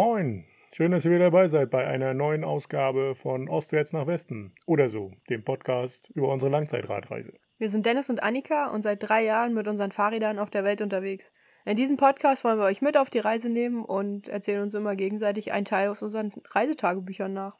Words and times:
Moin, 0.00 0.44
schön, 0.70 0.92
dass 0.92 1.04
ihr 1.04 1.10
wieder 1.10 1.24
dabei 1.24 1.48
seid 1.48 1.70
bei 1.70 1.84
einer 1.84 2.14
neuen 2.14 2.44
Ausgabe 2.44 3.16
von 3.16 3.48
Ostwärts 3.48 3.92
nach 3.92 4.06
Westen 4.06 4.54
oder 4.64 4.90
so, 4.90 5.10
dem 5.28 5.42
Podcast 5.42 6.08
über 6.10 6.32
unsere 6.32 6.52
Langzeitradreise. 6.52 7.32
Wir 7.58 7.68
sind 7.68 7.84
Dennis 7.84 8.08
und 8.08 8.22
Annika 8.22 8.68
und 8.68 8.82
seit 8.82 9.02
drei 9.02 9.24
Jahren 9.24 9.54
mit 9.54 9.66
unseren 9.66 9.90
Fahrrädern 9.90 10.38
auf 10.38 10.50
der 10.50 10.62
Welt 10.62 10.82
unterwegs. 10.82 11.32
In 11.64 11.76
diesem 11.76 11.96
Podcast 11.96 12.44
wollen 12.44 12.60
wir 12.60 12.66
euch 12.66 12.80
mit 12.80 12.96
auf 12.96 13.10
die 13.10 13.18
Reise 13.18 13.48
nehmen 13.48 13.84
und 13.84 14.28
erzählen 14.28 14.62
uns 14.62 14.72
immer 14.74 14.94
gegenseitig 14.94 15.50
einen 15.50 15.64
Teil 15.64 15.88
aus 15.88 16.00
unseren 16.00 16.32
Reisetagebüchern 16.48 17.32
nach. 17.32 17.56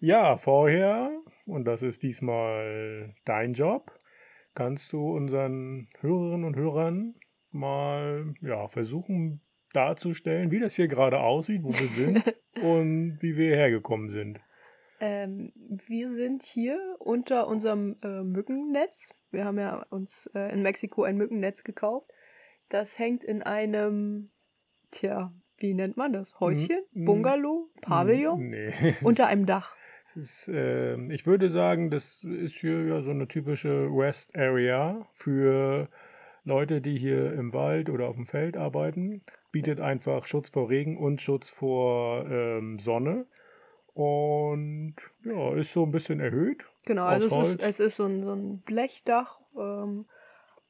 Ja, 0.00 0.38
vorher, 0.38 1.10
und 1.44 1.66
das 1.66 1.82
ist 1.82 2.02
diesmal 2.02 3.14
dein 3.26 3.52
Job, 3.52 3.92
kannst 4.54 4.90
du 4.90 5.14
unseren 5.14 5.88
Hörerinnen 6.00 6.46
und 6.46 6.56
Hörern 6.56 7.14
mal 7.50 8.32
ja, 8.40 8.68
versuchen 8.68 9.42
darzustellen, 9.72 10.50
wie 10.50 10.60
das 10.60 10.74
hier 10.74 10.88
gerade 10.88 11.20
aussieht, 11.20 11.62
wo 11.62 11.72
wir 11.72 11.88
sind 11.88 12.34
und 12.62 13.18
wie 13.20 13.36
wir 13.36 13.56
hergekommen 13.56 14.10
sind. 14.10 14.40
Ähm, 15.00 15.52
wir 15.88 16.12
sind 16.12 16.44
hier 16.44 16.78
unter 17.00 17.48
unserem 17.48 17.96
äh, 18.04 18.22
Mückennetz. 18.22 19.08
Wir 19.32 19.44
haben 19.44 19.58
ja 19.58 19.84
uns 19.90 20.30
äh, 20.34 20.52
in 20.52 20.62
Mexiko 20.62 21.02
ein 21.02 21.16
Mückennetz 21.16 21.64
gekauft. 21.64 22.08
Das 22.68 22.98
hängt 22.98 23.24
in 23.24 23.42
einem, 23.42 24.28
tja, 24.92 25.32
wie 25.58 25.74
nennt 25.74 25.96
man 25.96 26.12
das? 26.12 26.38
Häuschen? 26.38 26.78
Mm, 26.92 27.04
Bungalow? 27.04 27.68
Pavillon? 27.80 28.50
Nee. 28.50 28.94
Unter 29.02 29.26
einem 29.26 29.44
Dach. 29.44 29.74
Ist, 30.14 30.46
äh, 30.48 30.96
ich 31.12 31.26
würde 31.26 31.50
sagen, 31.50 31.90
das 31.90 32.22
ist 32.22 32.54
hier 32.56 32.84
ja 32.84 33.02
so 33.02 33.10
eine 33.10 33.26
typische 33.26 33.88
Rest 33.90 34.36
Area 34.36 35.08
für 35.14 35.88
Leute, 36.44 36.80
die 36.80 36.98
hier 36.98 37.32
im 37.32 37.52
Wald 37.52 37.90
oder 37.90 38.08
auf 38.08 38.16
dem 38.16 38.26
Feld 38.26 38.56
arbeiten. 38.56 39.22
Bietet 39.52 39.80
einfach 39.80 40.26
Schutz 40.26 40.50
vor 40.50 40.68
Regen 40.68 40.96
und 40.96 41.20
Schutz 41.20 41.50
vor 41.50 42.26
ähm, 42.28 42.78
Sonne. 42.78 43.26
Und 43.94 44.94
ja, 45.24 45.54
ist 45.54 45.72
so 45.72 45.84
ein 45.84 45.92
bisschen 45.92 46.18
erhöht. 46.20 46.64
Genau, 46.86 47.04
also 47.04 47.26
es 47.42 47.48
ist, 47.48 47.60
es 47.60 47.80
ist 47.80 47.96
so 47.96 48.06
ein, 48.06 48.24
so 48.24 48.32
ein 48.32 48.62
Blechdach 48.64 49.38
ähm, 49.56 50.06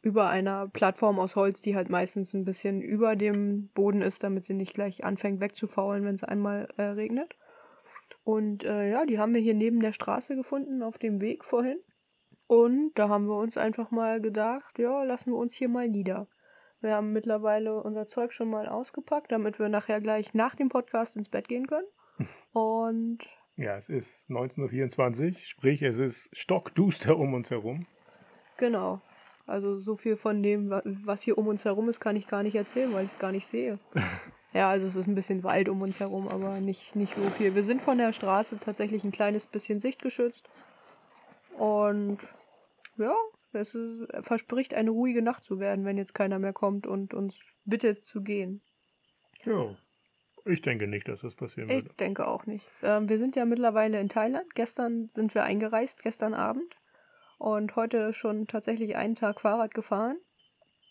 über 0.03 0.29
einer 0.29 0.69
Plattform 0.69 1.21
aus 1.21 1.37
Holz, 1.37 1.63
die 1.63 1.77
halt 1.77 1.89
meistens 1.89 2.35
ein 2.35 2.45
bisschen 2.45 2.83
über 2.83 3.15
dem 3.15 3.69
Boden 3.75 4.03
ist, 4.03 4.25
damit 4.25 4.43
sie 4.43 4.55
nicht 4.55 4.75
gleich 4.75 5.05
anfängt 5.05 5.41
wegzufaulen, 5.41 6.05
wenn 6.05 6.17
es 6.17 6.25
einmal 6.25 6.69
äh, 6.77 6.83
regnet. 6.83 7.37
Und 8.25 8.65
äh, 8.65 8.91
ja, 8.91 9.07
die 9.07 9.19
haben 9.19 9.35
wir 9.35 9.41
hier 9.41 9.55
neben 9.55 9.81
der 9.81 9.93
Straße 9.93 10.35
gefunden, 10.35 10.83
auf 10.83 10.99
dem 10.99 11.21
Weg 11.21 11.45
vorhin. 11.45 11.79
Und 12.49 12.93
da 12.97 13.09
haben 13.09 13.27
wir 13.27 13.39
uns 13.39 13.57
einfach 13.57 13.91
mal 13.91 14.21
gedacht, 14.21 14.79
ja, 14.79 15.05
lassen 15.05 15.31
wir 15.31 15.39
uns 15.39 15.55
hier 15.55 15.69
mal 15.69 15.89
nieder. 15.89 16.27
Wir 16.83 16.95
haben 16.97 17.13
mittlerweile 17.13 17.83
unser 17.83 18.09
Zeug 18.09 18.33
schon 18.33 18.51
mal 18.51 18.69
ausgepackt, 18.69 19.33
damit 19.33 19.59
wir 19.59 19.69
nachher 19.69 20.01
gleich 20.01 20.35
nach 20.35 20.55
dem 20.57 20.69
Podcast 20.69 21.17
ins 21.17 21.29
Bett 21.29 21.49
gehen 21.49 21.67
können. 21.67 21.87
Und 22.53 23.19
Ja, 23.57 23.77
es 23.79 23.89
ist 23.89 24.29
19.24 24.29 25.29
Uhr, 25.31 25.39
sprich, 25.45 25.83
es 25.83 25.97
ist 25.99 26.29
stockduster 26.37 27.17
um 27.17 27.35
uns 27.35 27.51
herum. 27.51 27.87
Genau. 28.59 29.01
Also 29.47 29.81
so 29.81 29.97
viel 29.97 30.17
von 30.17 30.43
dem, 30.43 30.71
wa- 30.71 30.83
was 30.85 31.23
hier 31.23 31.39
um 31.39 31.47
uns 31.49 31.65
herum 31.65 31.89
ist, 31.89 32.01
kann 32.01 32.17
ich 32.17 32.27
gar 32.29 32.43
nicht 32.43 32.55
erzählen, 32.55 32.93
weil 32.93 33.05
ich 33.07 33.13
es 33.13 33.19
gar 33.19 33.33
nicht 33.33 33.47
sehe. 33.49 33.79
ja, 34.53 34.69
also 34.71 34.87
es 34.87 34.95
ist 34.97 35.07
ein 35.09 35.15
bisschen 35.15 35.43
Wald 35.45 35.69
um 35.69 35.83
uns 35.83 35.99
herum, 36.01 36.29
aber 36.29 36.61
nicht, 36.61 36.95
nicht 36.97 37.15
so 37.15 37.29
viel. 37.31 37.55
Wir 37.55 37.63
sind 37.65 37.81
von 37.83 37.99
der 37.99 38.13
Straße 38.13 38.59
tatsächlich 38.61 39.03
ein 39.05 39.13
kleines 39.13 39.47
bisschen 39.47 39.81
sichtgeschützt. 39.81 40.49
Und 41.59 42.19
ja, 42.99 43.15
es 43.55 43.75
ist, 43.75 44.09
verspricht 44.25 44.75
eine 44.75 44.91
ruhige 44.91 45.23
Nacht 45.23 45.45
zu 45.45 45.59
werden, 45.59 45.85
wenn 45.85 45.99
jetzt 45.99 46.15
keiner 46.15 46.39
mehr 46.39 46.53
kommt 46.53 46.87
und 46.87 47.15
uns 47.15 47.35
bittet 47.65 48.05
zu 48.05 48.23
gehen. 48.23 48.63
Ja, 49.45 49.75
ich 50.45 50.63
denke 50.63 50.87
nicht, 50.87 51.09
dass 51.09 51.21
das 51.21 51.35
passieren 51.35 51.69
Ich 51.71 51.85
würde. 51.85 51.95
denke 52.01 52.27
auch 52.27 52.47
nicht. 52.47 52.67
Ähm, 52.83 53.09
wir 53.09 53.19
sind 53.19 53.37
ja 53.37 53.45
mittlerweile 53.45 54.01
in 54.01 54.09
Thailand. 54.09 54.55
Gestern 54.55 55.05
sind 55.05 55.35
wir 55.35 55.45
eingereist, 55.45 56.03
gestern 56.03 56.35
Abend. 56.35 56.75
Und 57.39 57.77
heute 57.77 58.13
schon 58.15 58.47
tatsächlich 58.47 58.97
einen 58.97 59.15
Tag 59.17 59.41
Fahrrad 59.41 59.75
gefahren. 59.75 60.17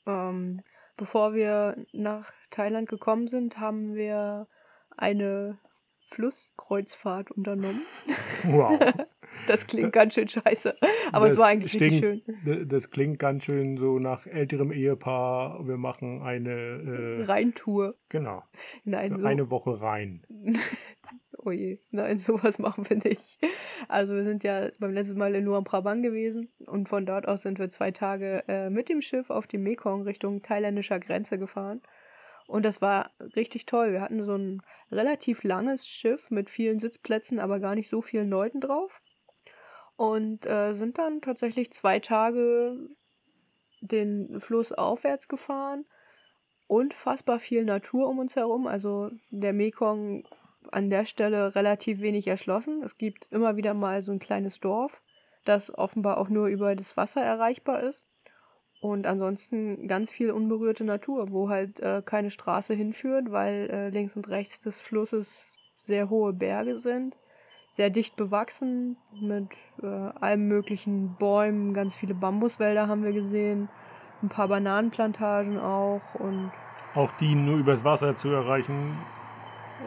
Ähm, 0.06 0.62
bevor 0.98 1.34
wir 1.34 1.86
nach 1.94 2.32
Thailand 2.50 2.90
gekommen 2.90 3.28
sind, 3.28 3.58
haben 3.60 3.94
wir 3.96 4.46
eine 4.98 5.58
Flusskreuzfahrt 6.12 7.32
unternommen. 7.32 7.82
Wow. 8.44 8.80
Das 9.48 9.66
klingt 9.68 9.92
ganz 9.94 10.14
schön 10.14 10.28
scheiße. 10.28 10.76
Aber 11.12 11.26
es 11.28 11.34
Das 11.34 11.40
war 11.40 11.48
eigentlich 11.48 11.74
richtig 11.80 11.98
stinkt- 12.00 12.24
schön. 12.46 12.68
Das 12.70 12.90
klingt 12.92 13.20
ganz 13.20 13.44
schön 13.44 13.78
so 13.78 14.00
nach 14.00 14.26
älterem 14.28 14.72
Ehepaar. 14.72 15.68
Wir 15.68 15.78
machen 15.78 16.22
eine, 16.22 16.52
äh, 16.52 17.24
Reintour. 17.26 17.96
genau, 18.10 18.44
Nein, 18.84 19.20
so. 19.20 19.26
eine 19.26 19.50
Woche 19.50 19.82
rein. 19.82 20.24
Oh 21.44 21.50
je, 21.50 21.80
nein, 21.90 22.20
sowas 22.20 22.60
machen 22.60 22.88
wir 22.88 22.98
nicht. 22.98 23.40
Also 23.88 24.14
wir 24.14 24.24
sind 24.24 24.44
ja 24.44 24.70
beim 24.78 24.94
letzten 24.94 25.18
Mal 25.18 25.34
in 25.34 25.46
Luang 25.46 25.64
Prabang 25.64 26.04
gewesen 26.04 26.50
und 26.68 26.88
von 26.88 27.08
dort 27.08 27.28
aus 27.28 27.42
sind 27.42 27.58
wir 27.58 27.68
zwei 27.70 27.90
Tage 27.90 28.44
äh, 28.48 28.70
mit 28.70 28.90
dem 28.90 29.02
Schiff 29.02 29.32
auf 29.32 29.48
die 29.48 29.58
Mekong 29.58 30.04
Richtung 30.04 30.44
thailändischer 30.44 31.00
Grenze 31.00 31.40
gefahren. 31.40 31.82
Und 32.46 32.64
das 32.64 32.80
war 32.80 33.10
richtig 33.36 33.66
toll. 33.66 33.92
Wir 33.92 34.02
hatten 34.02 34.24
so 34.24 34.36
ein 34.36 34.62
relativ 34.92 35.44
langes 35.44 35.88
Schiff 35.88 36.30
mit 36.30 36.48
vielen 36.52 36.80
Sitzplätzen, 36.80 37.40
aber 37.40 37.60
gar 37.60 37.74
nicht 37.74 37.90
so 37.90 38.04
vielen 38.04 38.30
Leuten 38.30 38.62
drauf. 38.62 39.01
Und 40.02 40.48
äh, 40.48 40.74
sind 40.74 40.98
dann 40.98 41.22
tatsächlich 41.22 41.72
zwei 41.74 42.00
Tage 42.00 42.76
den 43.82 44.40
Fluss 44.40 44.72
aufwärts 44.72 45.28
gefahren. 45.28 45.86
Unfassbar 46.68 47.38
viel 47.38 47.66
Natur 47.66 48.10
um 48.10 48.18
uns 48.18 48.36
herum. 48.36 48.66
Also 48.66 49.12
der 49.30 49.54
Mekong 49.54 50.24
an 50.72 50.90
der 50.90 51.06
Stelle 51.06 51.54
relativ 51.54 52.02
wenig 52.02 52.26
erschlossen. 52.26 52.82
Es 52.82 52.98
gibt 52.98 53.32
immer 53.32 53.58
wieder 53.58 53.76
mal 53.76 54.02
so 54.02 54.12
ein 54.12 54.18
kleines 54.18 54.60
Dorf, 54.60 54.92
das 55.46 55.72
offenbar 55.78 56.18
auch 56.18 56.30
nur 56.30 56.48
über 56.48 56.76
das 56.76 56.98
Wasser 56.98 57.22
erreichbar 57.22 57.84
ist. 57.84 58.04
Und 58.82 59.06
ansonsten 59.06 59.88
ganz 59.88 60.10
viel 60.10 60.32
unberührte 60.32 60.84
Natur, 60.84 61.32
wo 61.32 61.50
halt 61.50 61.80
äh, 61.80 62.02
keine 62.04 62.32
Straße 62.32 62.74
hinführt, 62.74 63.32
weil 63.32 63.70
äh, 63.70 63.90
links 63.90 64.16
und 64.16 64.30
rechts 64.30 64.62
des 64.62 64.78
Flusses 64.78 65.46
sehr 65.76 66.10
hohe 66.10 66.34
Berge 66.34 66.80
sind. 66.80 67.16
Sehr 67.74 67.90
dicht 67.90 68.18
bewachsen 68.18 68.98
mit 69.20 69.48
äh, 69.82 69.86
allem 69.88 70.48
möglichen 70.48 71.16
Bäumen, 71.16 71.74
ganz 71.74 71.96
viele 71.96 72.14
Bambuswälder 72.14 72.88
haben 72.88 73.04
wir 73.04 73.14
gesehen, 73.14 73.70
ein 74.22 74.28
paar 74.30 74.50
Bananenplantagen 74.50 75.58
auch 75.58 76.02
und 76.16 76.52
Auch 76.96 77.12
die 77.20 77.34
nur 77.34 77.58
übers 77.58 77.84
Wasser 77.86 78.16
zu 78.18 78.28
erreichen, 78.30 78.98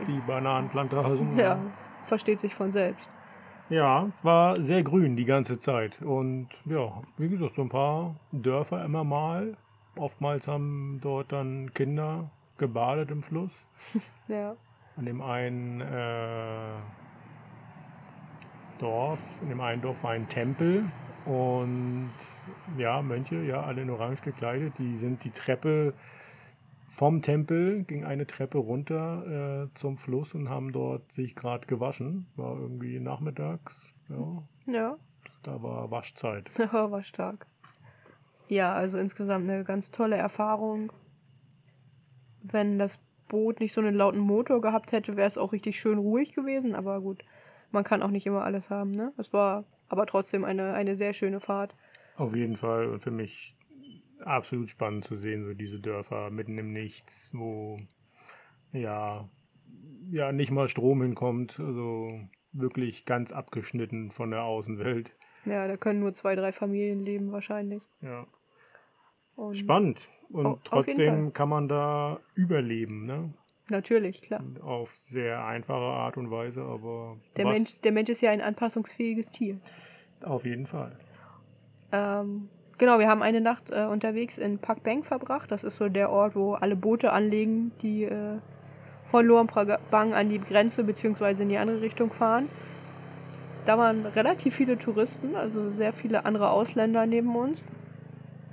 die 0.09 0.19
Bananenplantagen. 0.27 1.39
ja, 1.39 1.59
versteht 2.06 2.41
sich 2.41 2.55
von 2.55 2.72
selbst. 2.72 3.11
Ja, 3.69 4.06
es 4.15 4.25
war 4.25 4.56
sehr 4.61 4.83
grün 4.83 5.15
die 5.16 5.25
ganze 5.27 5.59
Zeit. 5.59 6.01
Und 6.03 6.49
ja, 6.65 7.03
wie 7.19 7.28
gesagt, 7.28 7.55
so 7.56 7.62
ein 7.62 7.69
paar 7.69 8.16
Dörfer 8.33 8.84
immer 8.84 9.05
mal. 9.05 9.56
Oftmals 9.97 10.49
haben 10.49 11.01
dort 11.03 11.33
dann 11.33 11.71
Kinder 11.75 12.31
gebadet 12.59 13.11
im 13.11 13.22
Fluss. 13.22 13.53
Ja. 14.27 14.55
An 14.97 15.05
dem 15.05 15.21
einen 15.21 15.83
äh, 15.83 16.77
Dorf, 18.84 19.19
in 19.41 19.49
dem 19.49 19.62
einen 19.62 19.81
Dorf 19.81 20.05
war 20.05 20.11
ein 20.11 20.28
Tempel 20.28 20.84
und 21.25 22.11
ja, 22.77 23.00
Mönche, 23.00 23.43
ja, 23.43 23.62
alle 23.62 23.81
in 23.81 23.89
Orange 23.89 24.21
gekleidet, 24.21 24.75
die 24.78 24.99
sind 24.99 25.25
die 25.25 25.31
Treppe 25.31 25.95
vom 26.91 27.22
Tempel, 27.22 27.83
ging 27.84 28.05
eine 28.05 28.27
Treppe 28.27 28.59
runter 28.59 29.71
äh, 29.72 29.78
zum 29.78 29.97
Fluss 29.97 30.34
und 30.34 30.50
haben 30.50 30.71
dort 30.72 31.11
sich 31.15 31.34
gerade 31.34 31.67
gewaschen. 31.67 32.27
War 32.37 32.61
irgendwie 32.61 33.00
nachmittags, 33.00 33.75
ja, 34.10 34.42
Ja, 34.66 34.97
da 35.42 35.63
war 35.63 35.91
Waschzeit. 35.91 36.51
war 36.72 37.03
stark. 37.03 37.47
Ja, 38.48 38.75
also 38.75 38.98
insgesamt 38.98 39.48
eine 39.48 39.65
ganz 39.65 39.92
tolle 39.92 40.16
Erfahrung. 40.16 40.92
Wenn 42.42 42.78
das 42.78 42.98
Boot 43.28 43.60
nicht 43.60 43.72
so 43.72 43.80
einen 43.80 43.95
lauten 43.95 44.21
Motor 44.21 44.60
gehabt 44.60 44.92
hätte, 44.92 45.16
wäre 45.16 45.27
es 45.27 45.39
auch 45.39 45.53
richtig 45.53 45.80
schön 45.80 45.97
ruhig 45.97 46.34
gewesen. 46.34 46.75
Aber 46.75 47.01
gut, 47.01 47.25
man 47.74 47.84
kann 47.84 48.03
auch 48.03 48.10
nicht 48.10 48.26
immer 48.26 48.44
alles 48.44 48.71
haben, 48.71 48.92
ne? 48.92 49.12
Es 49.18 49.32
war 49.32 49.65
aber 49.88 50.06
trotzdem 50.06 50.44
eine, 50.44 50.72
eine 50.72 50.97
sehr 50.97 51.12
schöne 51.12 51.41
Fahrt. 51.41 51.74
Auf 52.16 52.34
jeden 52.34 52.56
Fall 52.56 52.88
und 52.88 53.03
für 53.03 53.10
mich 53.10 53.54
absolut 54.24 54.71
spannend 54.71 55.04
zu 55.04 55.16
sehen, 55.16 55.44
so 55.44 55.53
diese 55.53 55.80
Dörfer 55.80 56.30
mitten 56.30 56.56
im 56.56 56.72
Nichts, 56.72 57.30
wo 57.32 57.78
ja, 58.72 59.28
ja 60.10 60.32
nicht 60.32 60.50
mal 60.50 60.68
Strom 60.68 61.03
hinkommt, 61.03 61.60
also 61.60 62.18
wirklich 62.53 63.04
ganz 63.04 63.32
abgeschnitten 63.32 64.10
von 64.10 64.30
der 64.30 64.44
Außenwelt. 64.44 65.10
Ja, 65.44 65.66
da 65.66 65.77
können 65.77 66.00
nur 66.00 66.15
zwei, 66.15 66.34
drei 66.36 66.53
Familien 66.53 67.04
leben 67.04 67.32
wahrscheinlich. 67.32 67.82
Ja. 68.00 68.24
Und 69.36 69.56
Spannend. 69.56 70.09
Und 70.30 70.47
jeden 70.47 70.65
trotzdem 70.65 71.32
kann 71.32 71.48
man 71.48 71.68
da 71.68 72.18
überleben, 72.34 73.04
ne? 73.04 73.34
Natürlich, 73.71 74.21
klar. 74.21 74.43
Auf 74.63 74.91
sehr 75.11 75.45
einfache 75.45 75.84
Art 75.84 76.16
und 76.16 76.31
Weise, 76.31 76.63
aber 76.63 77.16
Der 77.37 77.47
Mensch, 77.47 77.81
der 77.81 77.93
Mensch 77.93 78.11
ist 78.11 78.21
ja 78.21 78.31
ein 78.31 78.43
anpassungsfähiges 78.43 79.31
Tier. 79.31 79.59
auf 80.22 80.45
jeden 80.45 80.66
Fall. 80.66 80.93
Ähm, 81.93 82.49
genau, 82.77 82.99
wir 82.99 83.09
haben 83.09 83.22
eine 83.22 83.41
Nacht 83.41 83.71
äh, 83.71 83.84
unterwegs 83.84 84.37
in 84.37 84.59
Pak 84.59 84.83
Beng 84.83 85.03
verbracht. 85.03 85.51
Das 85.51 85.65
ist 85.65 85.77
so 85.77 85.89
der 85.89 86.11
Ort, 86.11 86.37
wo 86.37 86.55
alle 86.55 86.77
Boote 86.77 87.13
anlegen, 87.13 87.72
die 87.81 88.05
äh, 88.05 88.39
von 89.11 89.25
Luang 89.27 89.47
Prabang 89.47 90.13
an 90.13 90.28
die 90.28 90.41
Grenze 90.41 90.84
bzw. 90.84 91.43
in 91.43 91.49
die 91.49 91.59
andere 91.59 91.81
Richtung 91.81 92.13
fahren. 92.13 92.49
Da 93.65 93.78
waren 93.78 94.05
relativ 94.05 94.57
viele 94.57 94.78
Touristen, 94.78 95.37
also 95.37 95.71
sehr 95.71 95.93
viele 95.95 96.27
andere 96.27 96.51
Ausländer 96.51 97.07
neben 97.07 97.34
uns, 97.34 97.63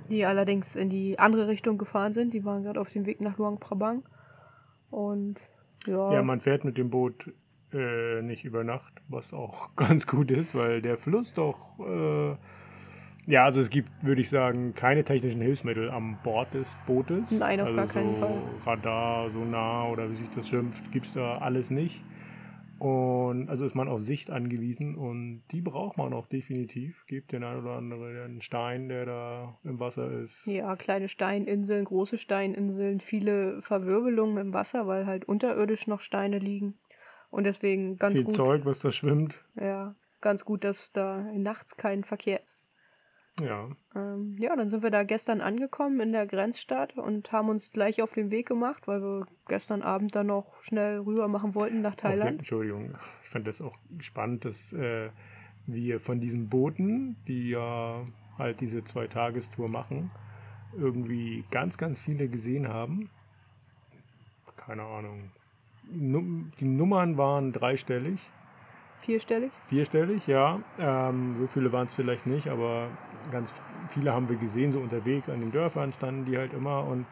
die 0.10 0.25
allerdings 0.25 0.75
in 0.75 0.90
die 0.90 1.19
andere 1.19 1.50
Richtung 1.50 1.78
gefahren 1.78 2.13
sind. 2.13 2.34
Die 2.34 2.46
waren 2.46 2.63
gerade 2.63 2.80
auf 2.80 2.92
dem 2.92 3.06
Weg 3.06 3.19
nach 3.19 3.38
Luang 3.38 3.60
Prabang. 3.60 4.04
Und 4.91 5.39
ja. 5.88 6.13
Ja, 6.13 6.21
man 6.21 6.41
fährt 6.41 6.63
mit 6.63 6.77
dem 6.77 6.89
Boot 6.89 7.15
äh, 7.73 8.21
nicht 8.21 8.43
über 8.43 8.63
Nacht, 8.63 8.93
was 9.07 9.33
auch 9.33 9.69
ganz 9.75 10.05
gut 10.05 10.29
ist, 10.29 10.53
weil 10.53 10.81
der 10.81 10.97
Fluss 10.97 11.33
doch. 11.33 11.79
Äh, 11.79 12.35
ja, 13.27 13.45
also 13.45 13.61
es 13.61 13.69
gibt, 13.69 13.89
würde 14.01 14.21
ich 14.21 14.29
sagen, 14.29 14.73
keine 14.75 15.03
technischen 15.03 15.41
Hilfsmittel 15.41 15.91
an 15.91 16.17
Bord 16.23 16.53
des 16.53 16.67
Bootes. 16.88 17.23
Nein, 17.29 17.61
auf 17.61 17.67
also 17.67 17.77
gar 17.77 17.88
keinen 17.88 18.15
so 18.15 18.21
Fall. 18.21 18.41
Radar, 18.65 19.29
Sonar 19.29 19.91
oder 19.91 20.09
wie 20.11 20.15
sich 20.15 20.27
das 20.35 20.47
schimpft, 20.47 20.91
gibt 20.91 21.05
es 21.05 21.13
da 21.13 21.38
alles 21.38 21.69
nicht. 21.69 22.01
Und 22.81 23.48
also 23.48 23.63
ist 23.63 23.75
man 23.75 23.88
auf 23.88 24.01
Sicht 24.01 24.31
angewiesen 24.31 24.95
und 24.95 25.44
die 25.51 25.62
braucht 25.62 26.00
man 26.00 26.13
auch 26.13 26.28
definitiv. 26.28 27.06
Gibt 27.06 27.31
den 27.31 27.44
einen 27.44 27.62
oder 27.62 27.74
anderen 27.75 28.42
Stein, 28.42 28.89
der 28.89 29.06
da 29.06 29.60
im 29.63 29.80
Wasser 29.80 30.10
ist. 30.10 30.48
Ja, 30.48 30.75
kleine 30.75 31.07
Steininseln, 31.07 31.86
große 31.86 32.18
Steininseln, 32.18 33.00
viele 33.00 33.62
Verwirbelungen 33.62 34.48
im 34.48 34.54
Wasser, 34.56 34.88
weil 34.88 35.06
halt 35.06 35.25
unterirdisch 35.25 35.86
noch 35.86 36.01
Steine 36.01 36.39
liegen. 36.39 36.74
Und 37.30 37.44
deswegen 37.44 38.00
ganz 38.00 38.16
Viel 38.16 38.24
gut. 38.24 38.36
Zeug, 38.36 38.66
was 38.66 38.80
da 38.80 38.92
schwimmt. 38.92 39.36
Ja, 39.54 39.94
ganz 40.19 40.44
gut, 40.44 40.63
dass 40.63 40.92
da 40.92 41.22
nachts 41.36 41.77
kein 41.77 42.04
Verkehr 42.04 42.42
ist. 42.44 42.66
Ja. 43.39 43.69
Ähm, 43.95 44.36
ja, 44.38 44.56
dann 44.56 44.69
sind 44.69 44.83
wir 44.83 44.92
da 44.92 45.04
gestern 45.04 45.42
angekommen 45.42 46.00
in 46.01 46.12
der 46.12 46.28
Grenzstadt 46.28 46.98
und 46.98 47.31
haben 47.31 47.50
uns 47.50 47.72
gleich 47.72 48.01
auf 48.01 48.13
den 48.13 48.30
Weg 48.30 48.48
gemacht, 48.48 48.88
weil 48.88 49.01
wir 49.01 49.25
gestern 49.48 49.81
Abend 49.81 50.16
dann 50.16 50.28
noch 50.28 50.62
schnell 50.63 51.00
rüber 51.00 51.28
machen 51.28 51.56
wollten 51.56 51.81
nach 51.81 51.95
Okay, 52.01 52.01
Thailand. 52.01 52.39
Entschuldigung, 52.39 52.94
ich 53.24 53.30
fand 53.30 53.48
das 53.48 53.62
auch 53.62 53.75
spannend, 54.01 54.45
dass 54.45 54.74
äh, 54.74 55.10
wir 55.66 56.00
von 56.00 56.19
diesen 56.19 56.50
Booten, 56.50 57.16
die 57.28 57.50
ja 57.50 58.06
halt 58.38 58.60
diese 58.60 58.83
Zwei-Tagestour 58.83 59.69
machen, 59.69 60.12
irgendwie 60.77 61.45
ganz, 61.51 61.77
ganz 61.77 62.00
viele 62.00 62.27
gesehen 62.27 62.68
haben. 62.68 63.10
Keine 64.57 64.84
Ahnung. 64.84 65.31
Num 65.89 66.51
die 66.60 66.66
Nummern 66.66 67.18
waren 67.18 67.51
dreistellig, 67.54 68.19
Vierstellig. 69.00 69.51
vierstellig, 69.68 70.27
ja. 70.27 70.62
Ähm, 70.80 71.38
so 71.39 71.48
viele 71.48 71.72
waren 71.74 71.88
es 71.88 71.94
vielleicht 71.94 72.27
nicht, 72.27 72.48
aber 72.48 72.88
ganz 73.31 73.50
viele 73.94 74.13
haben 74.13 74.29
wir 74.29 74.38
gesehen, 74.38 74.71
so 74.71 74.79
unterwegs 74.79 75.29
an 75.29 75.41
den 75.41 75.51
Dörfern 75.51 75.94
standen 75.94 76.25
die 76.25 76.38
halt 76.38 76.53
immer 76.53 76.85
und 76.85 77.06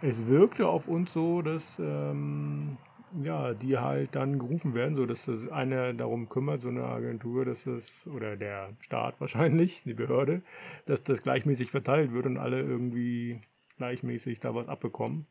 es 0.00 0.26
wirkte 0.26 0.66
auf 0.66 0.88
uns 0.88 1.12
so, 1.12 1.42
dass 1.42 1.62
ähm, 1.78 2.76
ja, 3.22 3.54
die 3.54 3.78
halt 3.78 4.14
dann 4.14 4.38
gerufen 4.38 4.74
werden, 4.74 4.96
so 4.96 5.06
dass 5.06 5.24
das 5.24 5.50
einer 5.50 5.92
darum 5.92 6.28
kümmert, 6.28 6.62
so 6.62 6.68
eine 6.68 6.84
Agentur, 6.84 7.44
dass 7.44 7.62
das, 7.64 8.06
oder 8.06 8.36
der 8.36 8.70
Staat 8.80 9.14
wahrscheinlich, 9.20 9.82
die 9.84 9.94
Behörde, 9.94 10.42
dass 10.86 11.02
das 11.04 11.22
gleichmäßig 11.22 11.70
verteilt 11.70 12.12
wird 12.12 12.26
und 12.26 12.38
alle 12.38 12.60
irgendwie 12.60 13.40
gleichmäßig 13.76 14.40
da 14.40 14.54
was 14.54 14.68
abbekommen. 14.68 15.26